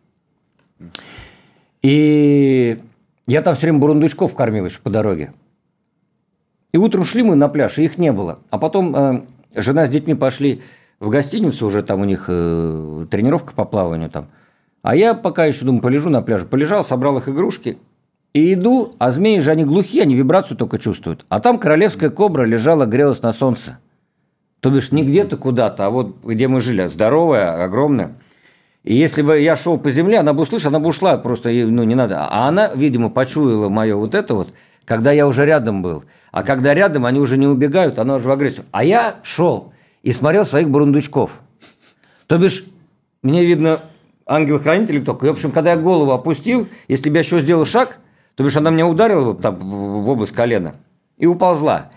И 1.82 2.78
я 3.26 3.42
там 3.42 3.56
все 3.56 3.62
время 3.62 3.80
бурундучков 3.80 4.36
кормил 4.36 4.66
еще 4.66 4.78
по 4.78 4.88
дороге. 4.88 5.32
И 6.70 6.78
утром 6.78 7.02
шли 7.02 7.24
мы 7.24 7.34
на 7.34 7.48
пляж, 7.48 7.80
и 7.80 7.86
их 7.86 7.98
не 7.98 8.12
было. 8.12 8.38
А 8.50 8.58
потом 8.58 8.94
э, 8.94 9.22
жена 9.56 9.86
с 9.86 9.90
детьми 9.90 10.14
пошли 10.14 10.62
в 11.00 11.08
гостиницу, 11.08 11.66
уже 11.66 11.82
там 11.82 12.02
у 12.02 12.04
них 12.04 12.26
э, 12.28 13.06
тренировка 13.10 13.52
по 13.52 13.64
плаванию 13.64 14.10
там. 14.10 14.28
А 14.82 14.94
я 14.94 15.14
пока 15.14 15.44
еще, 15.44 15.64
думаю, 15.64 15.82
полежу 15.82 16.08
на 16.08 16.22
пляже. 16.22 16.46
Полежал, 16.46 16.84
собрал 16.84 17.18
их 17.18 17.28
игрушки. 17.28 17.78
И 18.34 18.52
иду, 18.54 18.94
а 18.98 19.10
змеи 19.10 19.40
же 19.40 19.50
они 19.50 19.64
глухие, 19.64 20.02
они 20.02 20.14
вибрацию 20.14 20.56
только 20.56 20.78
чувствуют. 20.78 21.24
А 21.28 21.40
там 21.40 21.58
королевская 21.58 22.10
кобра 22.10 22.44
лежала, 22.44 22.84
грелась 22.84 23.22
на 23.22 23.32
солнце. 23.32 23.78
То 24.60 24.70
бишь 24.70 24.92
не 24.92 25.04
где-то 25.04 25.36
куда-то, 25.36 25.86
а 25.86 25.90
вот 25.90 26.16
где 26.24 26.48
мы 26.48 26.60
жили. 26.60 26.86
Здоровая, 26.86 27.64
огромная. 27.64 28.14
И 28.84 28.94
если 28.94 29.22
бы 29.22 29.40
я 29.40 29.56
шел 29.56 29.78
по 29.78 29.90
земле, 29.90 30.18
она 30.18 30.32
бы 30.32 30.42
услышала, 30.42 30.70
она 30.70 30.80
бы 30.80 30.88
ушла, 30.88 31.16
просто 31.16 31.50
ну, 31.50 31.84
не 31.84 31.94
надо. 31.94 32.26
А 32.26 32.48
она, 32.48 32.70
видимо, 32.74 33.10
почуяла 33.10 33.68
мое 33.68 33.96
вот 33.96 34.14
это 34.14 34.34
вот, 34.34 34.48
когда 34.84 35.12
я 35.12 35.26
уже 35.26 35.44
рядом 35.44 35.82
был. 35.82 36.04
А 36.32 36.42
когда 36.42 36.74
рядом, 36.74 37.06
они 37.06 37.20
уже 37.20 37.38
не 37.38 37.46
убегают, 37.46 37.98
она 37.98 38.16
уже 38.16 38.28
в 38.28 38.32
агрессию. 38.32 38.64
А 38.70 38.84
я 38.84 39.16
шел 39.22 39.72
и 40.02 40.12
смотрел 40.12 40.44
своих 40.44 40.70
бурундучков. 40.70 41.32
То 42.26 42.38
бишь, 42.38 42.64
мне 43.22 43.44
видно, 43.44 43.80
ангел-хранитель 44.26 45.04
только. 45.04 45.26
И, 45.26 45.28
в 45.28 45.32
общем, 45.32 45.50
когда 45.50 45.72
я 45.72 45.76
голову 45.76 46.12
опустил, 46.12 46.68
если 46.88 47.10
бы 47.10 47.16
я 47.16 47.20
еще 47.20 47.40
сделал 47.40 47.64
шаг, 47.64 47.98
то 48.38 48.44
бишь 48.44 48.56
она 48.56 48.70
меня 48.70 48.86
ударила 48.86 49.34
там 49.34 49.56
в 49.56 50.08
область 50.08 50.32
колена 50.32 50.76
и 51.16 51.26
уползла. 51.26 51.90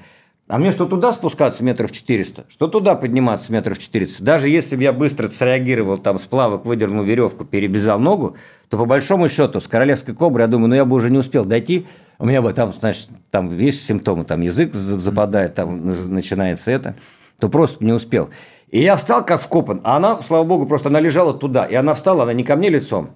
А 0.48 0.58
мне 0.58 0.72
что 0.72 0.88
туда 0.88 1.14
спускаться 1.14 1.64
метров 1.64 1.92
400, 1.92 2.46
что 2.50 2.68
туда 2.68 2.96
подниматься 2.96 3.54
метров 3.54 3.78
400. 3.78 4.24
Даже 4.24 4.50
если 4.50 4.76
бы 4.76 4.82
я 4.82 4.92
быстро 4.92 5.30
среагировал, 5.30 6.00
там 6.00 6.18
с 6.18 6.24
плавок 6.24 6.66
выдернул 6.66 7.04
веревку, 7.04 7.46
перебежал 7.46 8.00
ногу, 8.00 8.38
то 8.70 8.80
по 8.80 8.86
большому 8.86 9.30
счету 9.30 9.60
с 9.60 9.68
королевской 9.68 10.16
кобры, 10.16 10.42
я 10.42 10.48
думаю, 10.48 10.70
ну 10.70 10.76
я 10.76 10.84
бы 10.84 10.96
уже 10.96 11.12
не 11.12 11.20
успел 11.20 11.46
дойти. 11.46 11.86
У 12.18 12.26
меня 12.26 12.42
бы 12.42 12.52
там, 12.54 12.74
значит, 12.74 13.10
там 13.30 13.56
есть 13.56 13.86
симптомы, 13.86 14.26
там 14.26 14.42
язык 14.42 14.74
за- 14.74 15.00
западает, 15.00 15.54
там 15.54 16.12
начинается 16.12 16.72
это, 16.72 16.96
то 17.38 17.50
просто 17.50 17.86
не 17.86 17.94
успел. 17.94 18.32
И 18.72 18.82
я 18.82 18.96
встал 18.96 19.24
как 19.24 19.42
вкопан, 19.42 19.80
а 19.84 19.98
она, 19.98 20.24
слава 20.24 20.44
богу, 20.44 20.66
просто 20.66 20.90
она 20.90 21.00
лежала 21.00 21.36
туда. 21.36 21.66
И 21.66 21.76
она 21.76 21.94
встала, 21.94 22.24
она 22.24 22.34
не 22.34 22.44
ко 22.44 22.56
мне 22.56 22.70
лицом, 22.70 23.12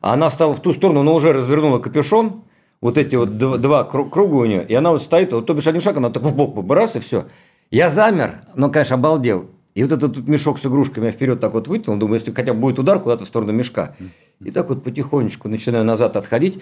а 0.00 0.12
она 0.12 0.28
встала 0.28 0.54
в 0.54 0.60
ту 0.60 0.72
сторону, 0.72 1.02
но 1.02 1.16
уже 1.16 1.32
развернула 1.32 1.80
капюшон, 1.80 2.44
вот 2.80 2.98
эти 2.98 3.16
вот 3.16 3.30
дв- 3.30 3.58
два 3.58 3.88
кру- 3.90 4.08
круга 4.08 4.34
у 4.34 4.44
нее, 4.44 4.64
и 4.66 4.74
она 4.74 4.90
вот 4.90 5.02
стоит, 5.02 5.32
вот 5.32 5.46
то 5.46 5.54
бишь 5.54 5.66
один 5.66 5.80
шаг, 5.80 5.96
она 5.96 6.10
так 6.10 6.22
в 6.22 6.34
бок 6.34 6.70
раз, 6.70 6.96
и 6.96 7.00
все. 7.00 7.24
Я 7.70 7.90
замер, 7.90 8.36
но, 8.54 8.70
конечно, 8.70 8.94
обалдел. 8.94 9.46
И 9.74 9.82
вот 9.82 9.92
этот 9.92 10.14
тут 10.14 10.28
мешок 10.28 10.58
с 10.58 10.66
игрушками 10.66 11.06
я 11.06 11.10
вперед 11.12 11.38
так 11.40 11.52
вот 11.52 11.68
вытянул, 11.68 11.98
думаю, 11.98 12.14
если 12.14 12.32
хотя 12.32 12.52
бы 12.52 12.60
будет 12.60 12.78
удар 12.78 12.98
куда-то 12.98 13.24
в 13.24 13.28
сторону 13.28 13.52
мешка. 13.52 13.94
И 14.42 14.50
так 14.50 14.68
вот 14.70 14.82
потихонечку 14.82 15.48
начинаю 15.48 15.84
назад 15.84 16.16
отходить. 16.16 16.60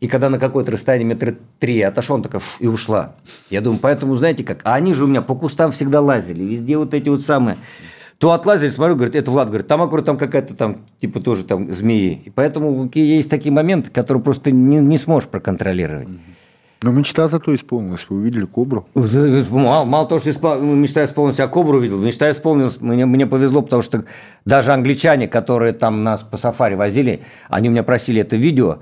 И 0.00 0.08
когда 0.08 0.28
на 0.28 0.38
какое-то 0.38 0.72
расстояние 0.72 1.08
метра 1.08 1.34
три 1.60 1.80
отошел, 1.80 2.16
она 2.16 2.24
такая 2.24 2.40
«Фу», 2.40 2.64
и 2.64 2.66
ушла. 2.66 3.14
Я 3.50 3.60
думаю, 3.60 3.78
поэтому, 3.80 4.16
знаете 4.16 4.42
как, 4.42 4.60
а 4.64 4.74
они 4.74 4.94
же 4.94 5.04
у 5.04 5.06
меня 5.06 5.22
по 5.22 5.36
кустам 5.36 5.70
всегда 5.70 6.00
лазили, 6.00 6.42
везде 6.42 6.76
вот 6.76 6.92
эти 6.92 7.08
вот 7.08 7.22
самые. 7.22 7.56
То 8.22 8.30
отлазили, 8.30 8.70
смотрю, 8.70 8.94
говорит, 8.94 9.16
это 9.16 9.32
Влад, 9.32 9.48
говорит, 9.48 9.66
там 9.66 9.82
аккурат 9.82 10.04
там 10.04 10.16
какая-то 10.16 10.54
там, 10.54 10.76
типа 11.00 11.18
тоже 11.18 11.42
там 11.42 11.72
змеи. 11.72 12.22
И 12.24 12.30
поэтому 12.30 12.88
есть 12.94 13.28
такие 13.28 13.50
моменты, 13.50 13.90
которые 13.90 14.22
просто 14.22 14.52
не, 14.52 14.76
не 14.76 14.96
сможешь 14.96 15.28
проконтролировать. 15.28 16.06
Но 16.82 16.92
мечта 16.92 17.26
зато 17.26 17.52
исполнилась. 17.52 18.06
Вы 18.08 18.18
увидели 18.18 18.44
кобру. 18.44 18.86
Мало, 18.94 19.84
мало 19.84 20.06
того, 20.06 20.20
что 20.20 20.30
испол... 20.30 20.60
мечта 20.60 21.02
исполнилась, 21.04 21.40
я 21.40 21.48
кобру 21.48 21.78
увидел, 21.78 21.98
мечта 21.98 22.30
исполнилась, 22.30 22.80
мне, 22.80 23.06
мне 23.06 23.26
повезло, 23.26 23.60
потому 23.60 23.82
что 23.82 24.04
даже 24.44 24.72
англичане, 24.72 25.26
которые 25.26 25.72
там 25.72 26.04
нас 26.04 26.22
по 26.22 26.36
сафари 26.36 26.76
возили, 26.76 27.22
они 27.48 27.70
у 27.70 27.72
меня 27.72 27.82
просили 27.82 28.20
это 28.20 28.36
видео, 28.36 28.78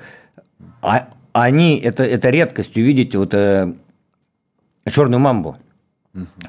а 0.83 1.09
они, 1.33 1.79
это, 1.79 2.05
это 2.05 2.29
редкость 2.29 2.77
увидеть 2.77 3.15
вот 3.15 3.33
э, 3.33 3.73
черную 4.87 5.19
мамбу. 5.19 5.57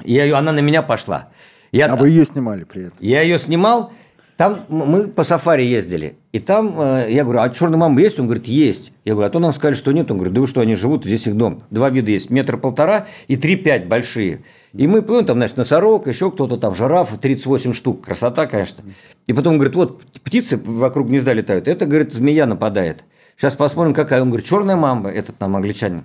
И 0.04 0.12
я, 0.12 0.36
она 0.36 0.52
на 0.52 0.60
меня 0.60 0.82
пошла. 0.82 1.28
Я, 1.72 1.86
А 1.92 1.96
вы 1.96 2.10
ее 2.10 2.24
снимали 2.26 2.64
при 2.64 2.84
этом. 2.84 2.98
я 3.00 3.22
ее 3.22 3.38
снимал, 3.38 3.92
там 4.36 4.64
мы 4.68 5.08
по 5.08 5.24
сафари 5.24 5.64
ездили. 5.64 6.16
И 6.32 6.38
там 6.38 6.78
э, 6.80 7.06
я 7.10 7.24
говорю, 7.24 7.40
а 7.40 7.50
черная 7.50 7.78
мамба 7.78 8.00
есть? 8.00 8.18
Он 8.18 8.26
говорит, 8.26 8.46
есть. 8.46 8.92
Я 9.04 9.12
говорю, 9.12 9.28
а 9.28 9.30
то 9.30 9.38
нам 9.38 9.52
сказали, 9.52 9.74
что 9.74 9.92
нет. 9.92 10.10
Он 10.10 10.16
говорит, 10.18 10.34
да 10.34 10.40
вы 10.40 10.46
что, 10.46 10.60
они 10.60 10.74
живут, 10.74 11.04
здесь 11.04 11.26
их 11.26 11.36
дом. 11.36 11.60
Два 11.70 11.90
вида 11.90 12.10
есть, 12.10 12.30
метр 12.30 12.56
полтора 12.56 13.06
и 13.28 13.36
три-пять 13.36 13.86
большие. 13.86 14.42
И 14.72 14.86
мы 14.86 15.02
плывем, 15.02 15.26
там, 15.26 15.36
значит, 15.36 15.56
носорог, 15.56 16.06
еще 16.06 16.30
кто-то 16.30 16.56
там, 16.56 16.74
жираф, 16.74 17.16
38 17.18 17.72
штук. 17.72 18.04
Красота, 18.04 18.46
конечно. 18.46 18.82
И 19.26 19.32
потом 19.32 19.52
он 19.54 19.58
говорит, 19.58 19.76
вот 19.76 20.02
птицы 20.24 20.56
вокруг 20.56 21.08
гнезда 21.08 21.32
летают. 21.34 21.68
Это, 21.68 21.86
говорит, 21.86 22.12
змея 22.12 22.46
нападает. 22.46 23.04
Сейчас 23.36 23.54
посмотрим, 23.54 23.94
какая. 23.94 24.22
Он 24.22 24.28
говорит, 24.28 24.46
черная 24.46 24.76
мамба, 24.76 25.10
этот 25.10 25.38
нам 25.40 25.56
англичанин. 25.56 26.04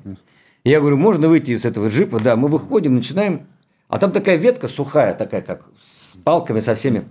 Я 0.64 0.80
говорю, 0.80 0.98
можно 0.98 1.28
выйти 1.30 1.52
из 1.52 1.66
этого 1.66 1.88
джипа? 1.88 2.20
Да, 2.20 2.36
мы 2.36 2.50
выходим, 2.50 2.96
начинаем. 2.96 3.48
А 3.88 4.00
там 4.00 4.12
такая 4.12 4.36
ветка 4.36 4.68
сухая, 4.68 5.14
такая, 5.14 5.42
как 5.42 5.66
с 5.80 6.16
палками 6.18 6.60
со 6.60 6.76
всеми. 6.76 7.06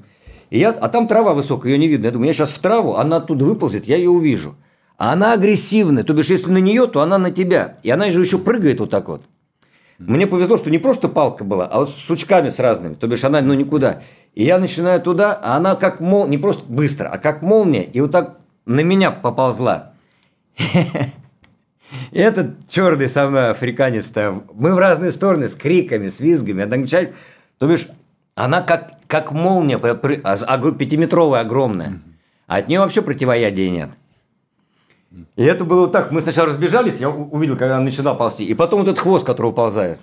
И 0.50 0.58
я, 0.58 0.70
а 0.70 0.88
там 0.88 1.06
трава 1.06 1.34
высокая, 1.34 1.72
ее 1.72 1.78
не 1.78 1.88
видно. 1.88 2.06
Я 2.06 2.12
думаю, 2.12 2.28
я 2.28 2.34
сейчас 2.34 2.50
в 2.50 2.58
траву, 2.58 2.94
она 2.94 3.16
оттуда 3.16 3.44
выползет, 3.44 3.86
я 3.86 3.96
ее 3.96 4.10
увижу. 4.10 4.54
А 4.98 5.12
она 5.12 5.32
агрессивная, 5.32 6.04
то 6.04 6.14
бишь, 6.14 6.30
если 6.30 6.50
на 6.50 6.58
нее, 6.58 6.86
то 6.86 7.02
она 7.02 7.18
на 7.18 7.30
тебя. 7.30 7.78
И 7.82 7.90
она 7.90 8.10
же 8.10 8.20
еще 8.20 8.38
прыгает 8.38 8.80
вот 8.80 8.90
так 8.90 9.08
вот. 9.08 9.22
Мне 9.98 10.26
повезло, 10.26 10.58
что 10.58 10.70
не 10.70 10.78
просто 10.78 11.08
палка 11.08 11.44
была, 11.44 11.66
а 11.66 11.80
вот 11.80 11.90
с 11.90 11.94
сучками 11.94 12.50
с 12.50 12.58
разными. 12.58 12.94
То 12.94 13.06
бишь 13.06 13.24
она, 13.24 13.40
ну, 13.40 13.54
никуда. 13.54 14.02
И 14.34 14.44
я 14.44 14.58
начинаю 14.58 15.00
туда, 15.00 15.32
а 15.42 15.56
она 15.56 15.74
как 15.74 16.00
мол, 16.00 16.26
не 16.26 16.36
просто 16.36 16.64
быстро, 16.68 17.08
а 17.08 17.16
как 17.16 17.42
молния, 17.42 17.82
и 17.84 18.00
вот 18.00 18.12
так 18.12 18.38
на 18.66 18.80
меня 18.80 19.10
поползла. 19.10 19.94
И 22.10 22.18
этот 22.18 22.68
черный 22.68 23.08
со 23.08 23.28
мной 23.28 23.50
африканец 23.50 24.06
там, 24.06 24.44
мы 24.54 24.74
в 24.74 24.78
разные 24.78 25.12
стороны 25.12 25.48
с 25.48 25.54
криками, 25.54 26.08
с 26.08 26.20
визгами, 26.20 26.62
одночай, 26.62 27.12
то 27.58 27.66
бишь, 27.68 27.88
она 28.34 28.62
как, 28.62 28.90
как 29.06 29.32
молния, 29.32 29.78
а, 29.78 30.72
пятиметровая 30.72 31.40
огромная. 31.40 32.00
А 32.46 32.56
от 32.56 32.68
нее 32.68 32.80
вообще 32.80 33.02
противоядия 33.02 33.70
нет. 33.70 33.90
И 35.36 35.42
это 35.42 35.64
было 35.64 35.82
вот 35.82 35.92
так. 35.92 36.10
Мы 36.12 36.20
сначала 36.20 36.48
разбежались, 36.48 36.98
я 36.98 37.08
увидел, 37.08 37.56
когда 37.56 37.76
она 37.76 37.84
начинала 37.84 38.14
ползти. 38.14 38.44
И 38.44 38.54
потом 38.54 38.80
вот 38.80 38.88
этот 38.88 39.00
хвост, 39.00 39.24
который 39.24 39.48
уползает. 39.48 40.00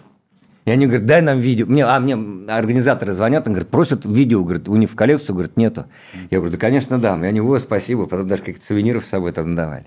И 0.66 0.72
они 0.72 0.86
говорят, 0.86 1.06
дай 1.06 1.22
нам 1.22 1.40
видео. 1.40 1.66
Мне, 1.66 1.86
а 1.86 2.00
мне 2.00 2.16
организаторы 2.48 3.14
звонят, 3.14 3.46
они 3.46 3.56
говорят, 3.56 3.70
просят 3.70 4.06
видео, 4.06 4.44
говорят, 4.44 4.70
у 4.70 4.76
них 4.76 4.90
в 4.90 4.96
коллекцию, 4.96 5.36
говорят, 5.36 5.58
нету. 5.58 5.86
Я 6.32 6.40
говорю, 6.40 6.54
да, 6.54 6.58
конечно, 6.58 7.00
дам. 7.00 7.24
И 7.24 7.28
они, 7.28 7.42
о, 7.42 7.60
спасибо. 7.60 8.06
Потом 8.06 8.28
даже 8.28 8.42
каких-то 8.42 8.66
сувениров 8.66 9.06
с 9.06 9.10
собой 9.10 9.34
там 9.34 9.56
давали. 9.56 9.86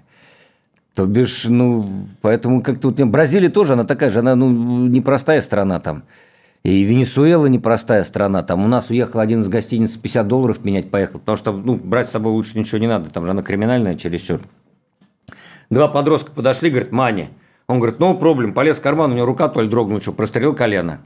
То 0.97 1.05
бишь, 1.05 1.45
ну, 1.45 1.85
поэтому 2.23 2.63
как-то 2.63 2.89
вот 2.89 2.99
Бразилия 2.99 3.51
тоже, 3.51 3.75
она 3.75 3.85
такая 3.85 4.11
же, 4.11 4.21
она, 4.21 4.35
ну, 4.35 4.87
непростая 4.87 5.43
страна 5.43 5.79
там. 5.79 6.05
И 6.63 6.85
Венесуэла 6.85 7.47
непростая 7.47 8.03
страна. 8.03 8.43
Там 8.43 8.65
у 8.65 8.67
нас 8.67 8.89
уехал 8.89 9.21
один 9.21 9.43
из 9.43 9.49
гостиниц 9.49 9.91
50 9.91 10.27
долларов 10.27 10.65
менять 10.65 10.91
поехал, 10.91 11.19
потому 11.19 11.37
что, 11.37 11.53
ну, 11.53 11.75
брать 11.75 12.09
с 12.09 12.13
собой 12.13 12.33
лучше 12.33 12.59
ничего 12.59 12.79
не 12.79 12.87
надо, 12.87 13.11
там 13.11 13.27
же 13.27 13.33
она 13.33 13.43
криминальная 13.43 13.95
чересчур. 13.95 14.41
Два 15.69 15.89
подростка 15.89 16.33
подошли, 16.33 16.71
говорит, 16.71 16.93
Мани. 16.93 17.29
Он 17.67 17.79
говорит, 17.79 18.01
ну, 18.01 18.17
проблем, 18.17 18.55
полез 18.55 18.79
в 18.79 18.81
карман, 18.81 19.13
у 19.13 19.15
него 19.15 19.27
рука 19.27 19.49
то 19.49 19.61
ли 19.61 19.69
дрогнула, 19.69 20.01
что, 20.01 20.13
прострелил 20.13 20.55
колено. 20.55 21.01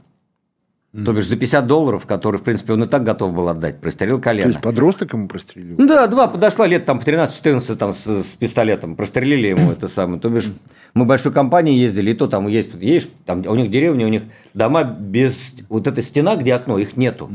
Mm. 0.93 1.05
То 1.05 1.13
бишь 1.13 1.27
за 1.27 1.37
50 1.37 1.67
долларов, 1.67 2.05
которые, 2.05 2.41
в 2.41 2.43
принципе, 2.43 2.73
он 2.73 2.83
и 2.83 2.87
так 2.87 3.03
готов 3.03 3.33
был 3.33 3.47
отдать, 3.47 3.79
прострелил 3.79 4.19
колено. 4.19 4.43
То 4.43 4.49
есть 4.49 4.61
подросток 4.61 5.13
ему 5.13 5.29
прострелил? 5.29 5.77
Да, 5.77 6.05
два, 6.07 6.27
подошла 6.27 6.67
лет 6.67 6.85
там 6.85 6.99
по 6.99 7.03
13-14 7.03 7.75
там 7.75 7.93
с, 7.93 8.05
с 8.05 8.35
пистолетом, 8.37 8.97
прострелили 8.97 9.47
ему 9.47 9.71
это 9.71 9.87
самое. 9.87 10.19
То 10.19 10.29
бишь 10.29 10.51
мы 10.93 11.05
большой 11.05 11.31
компанией 11.31 11.79
ездили, 11.79 12.11
и 12.11 12.13
то 12.13 12.27
там 12.27 12.47
есть, 12.49 12.71
есть 12.81 13.09
там 13.25 13.41
у 13.47 13.55
них 13.55 13.71
деревня, 13.71 14.05
у 14.05 14.09
них 14.09 14.23
дома 14.53 14.83
без 14.83 15.55
вот 15.69 15.87
этой 15.87 16.03
стена, 16.03 16.35
где 16.35 16.53
окно, 16.53 16.77
их 16.77 16.97
нету. 16.97 17.31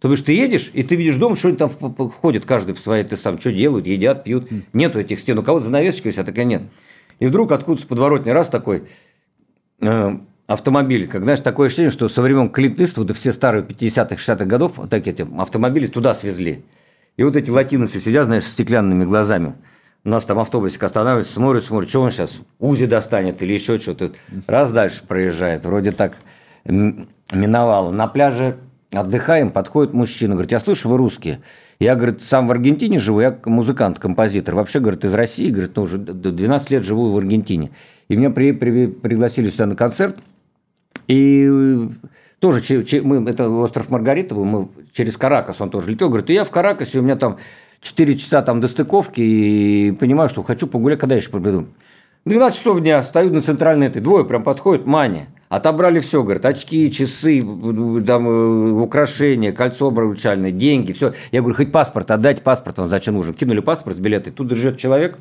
То 0.00 0.08
бишь 0.08 0.22
ты 0.22 0.32
едешь, 0.32 0.68
и 0.74 0.82
ты 0.82 0.96
видишь 0.96 1.14
дом, 1.14 1.36
что 1.36 1.48
они 1.48 1.56
там 1.56 1.68
входят, 1.68 2.44
каждый 2.44 2.74
в 2.74 2.80
свои, 2.80 3.04
ты 3.04 3.16
сам, 3.16 3.38
что 3.38 3.52
делают, 3.52 3.86
едят, 3.86 4.24
пьют. 4.24 4.48
Нету 4.72 4.98
этих 4.98 5.20
стен. 5.20 5.38
У 5.38 5.44
кого-то 5.44 5.66
занавесочка 5.66 6.10
вся 6.10 6.24
такая 6.24 6.44
нет. 6.44 6.62
И 7.20 7.26
вдруг 7.28 7.52
откуда-то 7.52 7.84
с 7.84 7.88
подворотни 7.88 8.30
раз 8.30 8.48
такой 8.48 8.88
э, 9.80 10.16
автомобиль. 10.46 11.08
Как, 11.08 11.22
знаешь, 11.22 11.40
такое 11.40 11.68
ощущение, 11.68 11.90
что 11.90 12.08
со 12.08 12.22
времен 12.22 12.50
Клинт 12.50 12.80
Иствуда 12.80 13.14
все 13.14 13.32
старые 13.32 13.64
50-х, 13.64 14.16
60-х 14.16 14.44
годов 14.44 14.72
вот 14.76 14.90
так 14.90 15.06
эти 15.06 15.26
автомобили 15.38 15.86
туда 15.86 16.14
свезли. 16.14 16.64
И 17.16 17.24
вот 17.24 17.36
эти 17.36 17.50
латиносы 17.50 18.00
сидят, 18.00 18.26
знаешь, 18.26 18.44
с 18.44 18.50
стеклянными 18.50 19.04
глазами. 19.04 19.54
У 20.04 20.08
нас 20.08 20.24
там 20.24 20.38
автобусик 20.38 20.82
останавливается, 20.82 21.34
смотрит, 21.34 21.64
смотрит, 21.64 21.90
что 21.90 22.02
он 22.02 22.10
сейчас, 22.10 22.40
УЗИ 22.58 22.86
достанет 22.86 23.42
или 23.42 23.52
еще 23.52 23.78
что-то. 23.78 24.12
Раз 24.46 24.72
дальше 24.72 25.06
проезжает, 25.06 25.64
вроде 25.64 25.92
так 25.92 26.16
миновало. 26.64 27.90
На 27.90 28.08
пляже 28.08 28.56
Отдыхаем, 28.92 29.50
подходит 29.50 29.94
мужчина, 29.94 30.34
говорит, 30.34 30.52
я 30.52 30.60
слышу, 30.60 30.90
вы 30.90 30.98
русские. 30.98 31.40
Я, 31.80 31.94
говорит, 31.96 32.22
сам 32.22 32.46
в 32.46 32.50
Аргентине 32.50 32.98
живу, 32.98 33.20
я 33.20 33.38
музыкант, 33.46 33.98
композитор. 33.98 34.54
Вообще, 34.54 34.80
говорит, 34.80 35.04
из 35.04 35.14
России, 35.14 35.48
говорит, 35.48 35.74
ну, 35.76 35.84
уже 35.84 35.96
12 35.96 36.70
лет 36.70 36.82
живу 36.82 37.10
в 37.10 37.16
Аргентине. 37.16 37.70
И 38.08 38.16
меня 38.16 38.28
при, 38.28 38.52
при, 38.52 38.88
пригласили 38.88 39.48
сюда 39.48 39.64
на 39.64 39.76
концерт. 39.76 40.18
И 41.12 41.90
тоже 42.40 42.62
мы, 43.02 43.28
это 43.28 43.50
остров 43.50 43.90
Маргарита 43.90 44.34
был, 44.34 44.46
мы 44.46 44.68
через 44.94 45.18
Каракас 45.18 45.60
он 45.60 45.68
тоже 45.68 45.90
летел. 45.90 46.08
Говорит, 46.08 46.30
я 46.30 46.44
в 46.44 46.50
Каракасе, 46.50 47.00
у 47.00 47.02
меня 47.02 47.16
там 47.16 47.36
4 47.82 48.16
часа 48.16 48.40
там 48.40 48.60
до 48.60 48.68
стыковки, 48.68 49.20
и 49.20 49.92
понимаю, 49.92 50.30
что 50.30 50.42
хочу 50.42 50.66
погулять, 50.66 50.98
когда 50.98 51.14
я 51.14 51.20
еще 51.20 51.28
победу. 51.28 51.66
12 52.24 52.58
часов 52.58 52.80
дня, 52.80 53.02
стою 53.02 53.30
на 53.30 53.42
центральной 53.42 53.88
этой, 53.88 54.00
двое 54.00 54.24
прям 54.24 54.42
подходят, 54.42 54.86
Маня. 54.86 55.28
Отобрали 55.50 56.00
все, 56.00 56.22
говорят, 56.22 56.46
очки, 56.46 56.90
часы, 56.90 57.42
там, 57.42 58.26
э, 58.26 58.70
украшения, 58.80 59.52
кольцо 59.52 59.88
обручальное, 59.88 60.50
деньги, 60.50 60.92
все. 60.92 61.12
Я 61.30 61.40
говорю, 61.40 61.56
хоть 61.56 61.72
паспорт, 61.72 62.10
отдайте 62.10 62.40
паспорт, 62.40 62.78
вам 62.78 62.88
зачем 62.88 63.14
нужен? 63.14 63.34
Кинули 63.34 63.60
паспорт 63.60 63.98
билеты, 63.98 64.30
тут 64.30 64.50
живет 64.52 64.78
человек. 64.78 65.18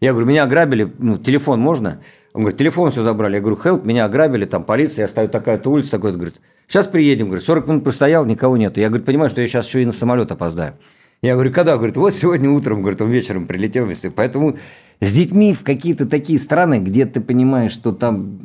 Я 0.00 0.12
говорю, 0.12 0.26
меня 0.26 0.44
ограбили, 0.44 0.90
ну, 0.98 1.18
телефон 1.18 1.60
можно? 1.60 1.98
Он 2.38 2.42
говорит, 2.42 2.58
телефон 2.60 2.92
все 2.92 3.02
забрали. 3.02 3.34
Я 3.34 3.40
говорю, 3.40 3.58
help, 3.60 3.84
меня 3.84 4.04
ограбили, 4.04 4.44
там 4.44 4.62
полиция, 4.62 5.02
я 5.02 5.08
стою 5.08 5.26
такая-то 5.26 5.72
улица, 5.72 5.90
такой-то, 5.90 6.18
говорит, 6.18 6.36
сейчас 6.68 6.86
приедем, 6.86 7.26
говорит, 7.26 7.44
40 7.44 7.66
минут 7.66 7.82
простоял, 7.82 8.24
никого 8.24 8.56
нет. 8.56 8.76
Я, 8.76 8.90
говорю, 8.90 9.02
понимаю, 9.02 9.28
что 9.28 9.40
я 9.40 9.48
сейчас 9.48 9.66
еще 9.66 9.82
и 9.82 9.84
на 9.84 9.90
самолет 9.90 10.30
опоздаю. 10.30 10.74
Я 11.20 11.34
говорю, 11.34 11.52
когда? 11.52 11.76
Говорит, 11.76 11.96
вот 11.96 12.14
сегодня 12.14 12.48
утром, 12.48 12.82
говорит, 12.82 13.02
он 13.02 13.10
вечером 13.10 13.48
прилетел. 13.48 13.88
Поэтому 14.14 14.56
с 15.00 15.12
детьми 15.12 15.52
в 15.52 15.64
какие-то 15.64 16.06
такие 16.06 16.38
страны, 16.38 16.78
где 16.78 17.06
ты 17.06 17.20
понимаешь, 17.20 17.72
что 17.72 17.90
там 17.90 18.38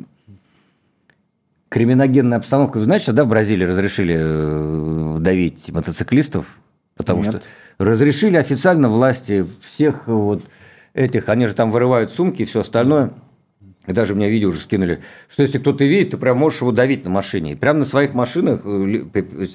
криминогенная 1.68 2.38
обстановка. 2.38 2.78
Вы 2.78 2.86
знаете, 2.86 3.04
что 3.04 3.12
да, 3.12 3.22
в 3.22 3.28
Бразилии 3.28 3.64
разрешили 3.64 4.16
э, 4.18 5.16
давить 5.20 5.70
мотоциклистов? 5.70 6.58
Потому 6.96 7.22
Нет. 7.22 7.28
что 7.28 7.42
разрешили 7.78 8.38
официально 8.38 8.88
власти 8.88 9.46
всех 9.60 10.08
вот 10.08 10.42
этих, 10.94 11.28
они 11.28 11.46
же 11.46 11.54
там 11.54 11.70
вырывают 11.70 12.10
сумки 12.10 12.42
и 12.42 12.44
все 12.44 12.62
остальное– 12.62 13.12
и 13.86 13.92
даже 13.92 14.14
мне 14.14 14.30
видео 14.30 14.48
уже 14.48 14.60
скинули, 14.60 15.00
что 15.30 15.42
если 15.42 15.58
кто-то 15.58 15.84
видит, 15.84 16.10
ты 16.10 16.16
прям 16.16 16.38
можешь 16.38 16.60
его 16.60 16.72
давить 16.72 17.04
на 17.04 17.10
машине. 17.10 17.52
И 17.52 17.54
прямо 17.54 17.80
на 17.80 17.84
своих 17.84 18.14
машинах 18.14 18.62
э, 18.64 19.04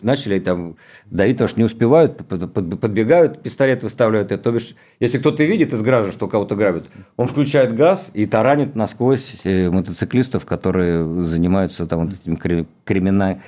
начали 0.04 0.40
там 0.40 0.76
давить, 1.06 1.38
потому 1.38 1.48
что 1.48 1.60
не 1.60 1.66
успевают, 1.66 2.18
подбегают, 2.18 3.42
пистолет 3.42 3.82
выставляют. 3.82 4.32
Это, 4.32 4.44
то 4.44 4.52
бишь, 4.52 4.76
если 5.00 5.18
кто-то 5.18 5.44
видит 5.44 5.74
из 5.74 5.82
граждан, 5.82 6.14
что 6.14 6.28
кого-то 6.28 6.56
грабят, 6.56 6.88
он 7.18 7.28
включает 7.28 7.76
газ 7.76 8.12
и 8.14 8.26
таранит 8.26 8.76
насквозь 8.76 9.38
э, 9.44 9.70
мотоциклистов, 9.70 10.46
которые 10.46 11.24
занимаются 11.24 11.88
там 11.88 12.06
вот 12.06 12.16
этими 12.16 12.66
криминальными 12.86 13.42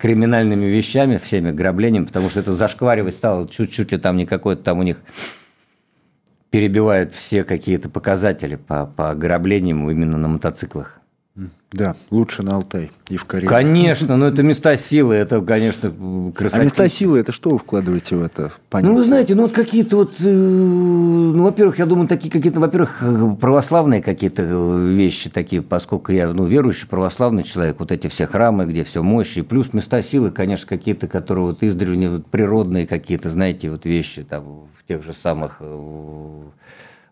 криминальными 0.00 0.64
вещами, 0.64 1.18
всеми 1.18 1.50
граблениями, 1.50 2.06
потому 2.06 2.30
что 2.30 2.40
это 2.40 2.54
зашкваривать 2.54 3.14
стало 3.14 3.46
чуть-чуть 3.46 3.92
ли 3.92 3.98
там 3.98 4.16
не 4.16 4.24
какой-то 4.24 4.62
там 4.62 4.78
у 4.78 4.82
них 4.82 5.02
перебивает 6.50 7.12
все 7.12 7.44
какие-то 7.44 7.88
показатели 7.88 8.56
по, 8.56 8.86
по 8.86 9.10
ограблениям 9.10 9.88
именно 9.90 10.18
на 10.18 10.28
мотоциклах. 10.28 10.99
Да, 11.72 11.94
лучше 12.10 12.42
на 12.42 12.56
Алтай 12.56 12.90
и 13.08 13.16
в 13.16 13.24
Корею. 13.26 13.48
Конечно, 13.48 14.16
но 14.16 14.26
это 14.26 14.42
места 14.42 14.76
силы, 14.76 15.14
это, 15.14 15.40
конечно, 15.40 15.92
красота. 16.34 16.62
А 16.62 16.64
места 16.64 16.88
силы, 16.88 17.20
это 17.20 17.30
что 17.30 17.50
вы 17.50 17.58
вкладываете 17.58 18.16
в 18.16 18.22
это 18.22 18.50
понятие? 18.68 18.92
Ну, 18.92 18.98
вы 18.98 19.04
знаете, 19.04 19.34
ну 19.36 19.42
вот 19.42 19.52
какие-то 19.52 19.98
вот, 19.98 20.14
э, 20.18 20.28
ну, 20.28 21.44
во-первых, 21.44 21.78
я 21.78 21.86
думаю, 21.86 22.08
такие 22.08 22.28
какие-то, 22.28 22.58
во-первых, 22.58 23.04
православные 23.40 24.02
какие-то 24.02 24.42
э, 24.42 24.88
вещи 24.88 25.30
такие, 25.30 25.62
поскольку 25.62 26.10
я, 26.10 26.32
ну, 26.32 26.46
верующий 26.46 26.88
православный 26.88 27.44
человек, 27.44 27.76
вот 27.78 27.92
эти 27.92 28.08
все 28.08 28.26
храмы, 28.26 28.66
где 28.66 28.82
все 28.82 29.04
мощи, 29.04 29.42
плюс 29.42 29.72
места 29.72 30.02
силы, 30.02 30.32
конечно, 30.32 30.66
какие-то, 30.66 31.06
которые 31.06 31.44
вот 31.46 31.62
издревле 31.62 32.10
вот, 32.10 32.26
природные 32.26 32.88
какие-то, 32.88 33.30
знаете, 33.30 33.70
вот 33.70 33.84
вещи 33.84 34.24
там 34.24 34.66
в 34.76 34.88
тех 34.88 35.04
же 35.04 35.12
самых 35.14 35.60
Э, 35.60 36.42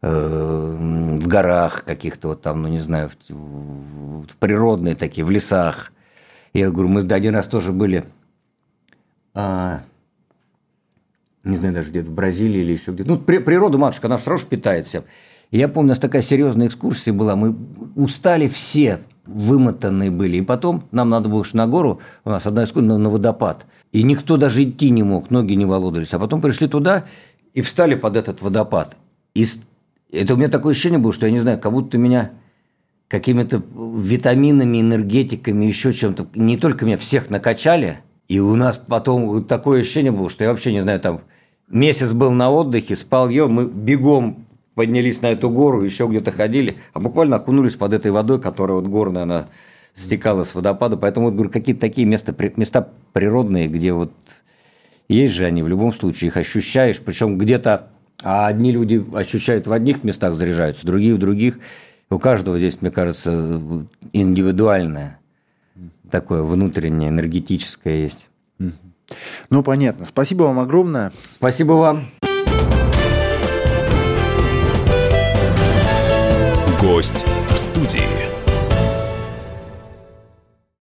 в 0.01 1.27
горах 1.27 1.85
каких-то 1.85 2.29
вот 2.29 2.43
там, 2.43 2.63
ну 2.63 2.69
не 2.69 2.79
знаю, 2.79 3.11
в, 3.29 3.33
в 3.33 4.37
природные 4.39 4.95
такие, 4.95 5.25
в 5.25 5.31
лесах. 5.31 5.93
Я 6.53 6.71
говорю, 6.71 6.89
мы 6.89 7.01
один 7.01 7.35
раз 7.35 7.47
тоже 7.47 7.73
были, 7.73 8.05
а, 9.35 9.83
не 11.45 11.57
знаю 11.57 11.75
даже 11.75 11.91
где-то 11.91 12.11
в 12.11 12.15
Бразилии 12.15 12.61
или 12.61 12.73
еще 12.73 12.93
где-то. 12.93 13.11
Ну, 13.11 13.19
при, 13.19 13.39
природу 13.39 13.79
матушка, 13.79 14.07
она 14.07 14.19
сразу 14.19 14.47
питает 14.47 14.87
всем. 14.87 15.05
И 15.51 15.59
я 15.59 15.69
помню, 15.69 15.89
у 15.89 15.91
нас 15.91 15.99
такая 15.99 16.23
серьезная 16.23 16.67
экскурсия 16.67 17.13
была, 17.13 17.37
мы 17.37 17.57
устали 17.97 18.49
все, 18.49 19.01
вымотанные 19.25 20.11
были. 20.11 20.37
И 20.37 20.43
потом 20.43 20.85
нам 20.91 21.11
надо 21.11 21.29
было 21.29 21.45
на 21.53 21.67
гору, 21.67 22.01
у 22.25 22.31
нас 22.31 22.47
одна 22.47 22.65
экскурсия 22.65 22.89
на, 22.89 22.99
на 22.99 23.11
водопад. 23.11 23.67
И 23.93 24.03
никто 24.03 24.37
даже 24.37 24.63
идти 24.65 24.91
не 24.91 25.03
мог, 25.03 25.31
ноги 25.31 25.55
не 25.55 25.65
володались. 25.65 26.13
А 26.13 26.19
потом 26.19 26.41
пришли 26.41 26.69
туда 26.69 27.05
и 27.55 27.63
встали 27.63 27.95
под 27.95 28.17
этот 28.17 28.43
водопад. 28.43 28.97
И 29.35 29.47
это 30.11 30.35
у 30.35 30.37
меня 30.37 30.49
такое 30.49 30.73
ощущение 30.73 30.99
было, 30.99 31.13
что 31.13 31.27
я 31.27 31.33
не 31.33 31.41
знаю, 31.41 31.59
как 31.59 31.73
будто 31.73 31.99
меня 31.99 32.33
какими-то 33.09 33.63
витаминами, 33.75 34.81
энергетиками, 34.81 35.65
еще 35.65 35.93
чем-то, 35.93 36.29
не 36.35 36.57
только 36.57 36.85
меня 36.85 36.97
всех 36.97 37.31
накачали, 37.31 38.01
и 38.29 38.39
у 38.41 38.55
нас 38.55 38.77
потом 38.77 39.45
такое 39.45 39.81
ощущение 39.81 40.13
было, 40.13 40.29
что 40.29 40.45
я 40.45 40.51
вообще 40.51 40.73
не 40.73 40.81
знаю, 40.81 41.01
там 41.01 41.23
месяц 41.69 42.13
был 42.13 42.31
на 42.31 42.51
отдыхе, 42.51 42.97
спал, 42.97 43.29
ел, 43.29 43.49
мы 43.49 43.67
бегом 43.67 44.47
поднялись 44.75 45.23
на 45.23 45.33
эту 45.33 45.51
гору, 45.51 45.83
еще 45.83 46.07
где-то 46.07 46.31
ходили, 46.31 46.77
а 46.93 47.01
буквально 47.01 47.37
окунулись 47.37 47.75
под 47.75 47.95
этой 47.95 48.11
водой, 48.11 48.41
которая 48.41 48.77
вот 48.77 48.87
горная, 48.87 49.23
она 49.23 49.47
стекала 49.95 50.45
с 50.45 50.55
водопада. 50.55 50.97
Поэтому 50.97 51.27
вот 51.27 51.35
говорю, 51.35 51.51
какие-то 51.51 51.81
такие 51.81 52.07
места, 52.07 52.35
места 52.57 52.89
природные, 53.13 53.67
где 53.67 53.93
вот 53.93 54.13
есть 55.09 55.33
же 55.33 55.47
они 55.47 55.63
в 55.63 55.69
любом 55.69 55.93
случае, 55.93 56.29
их 56.29 56.37
ощущаешь, 56.37 57.01
причем 57.01 57.39
где-то 57.39 57.89
а 58.23 58.47
одни 58.49 58.73
люди 58.73 59.05
ощущают 59.15 59.67
в 59.67 59.73
одних 59.73 60.03
местах 60.03 60.35
заряжаются, 60.35 60.87
другие 60.87 61.15
в 61.15 61.19
других. 61.19 61.59
У 62.11 62.19
каждого 62.19 62.59
здесь, 62.59 62.81
мне 62.81 62.91
кажется, 62.91 63.61
индивидуальное 64.13 65.19
такое 66.11 66.43
внутреннее, 66.43 67.11
энергетическое 67.11 67.97
есть. 67.97 68.29
Ну, 69.51 69.63
понятно. 69.63 70.05
Спасибо 70.07 70.45
вам 70.45 70.59
огромное. 70.59 71.13
Спасибо 71.37 71.73
вам. 71.73 72.07
Гость 76.81 77.25
в 77.51 77.57
студии. 77.57 78.18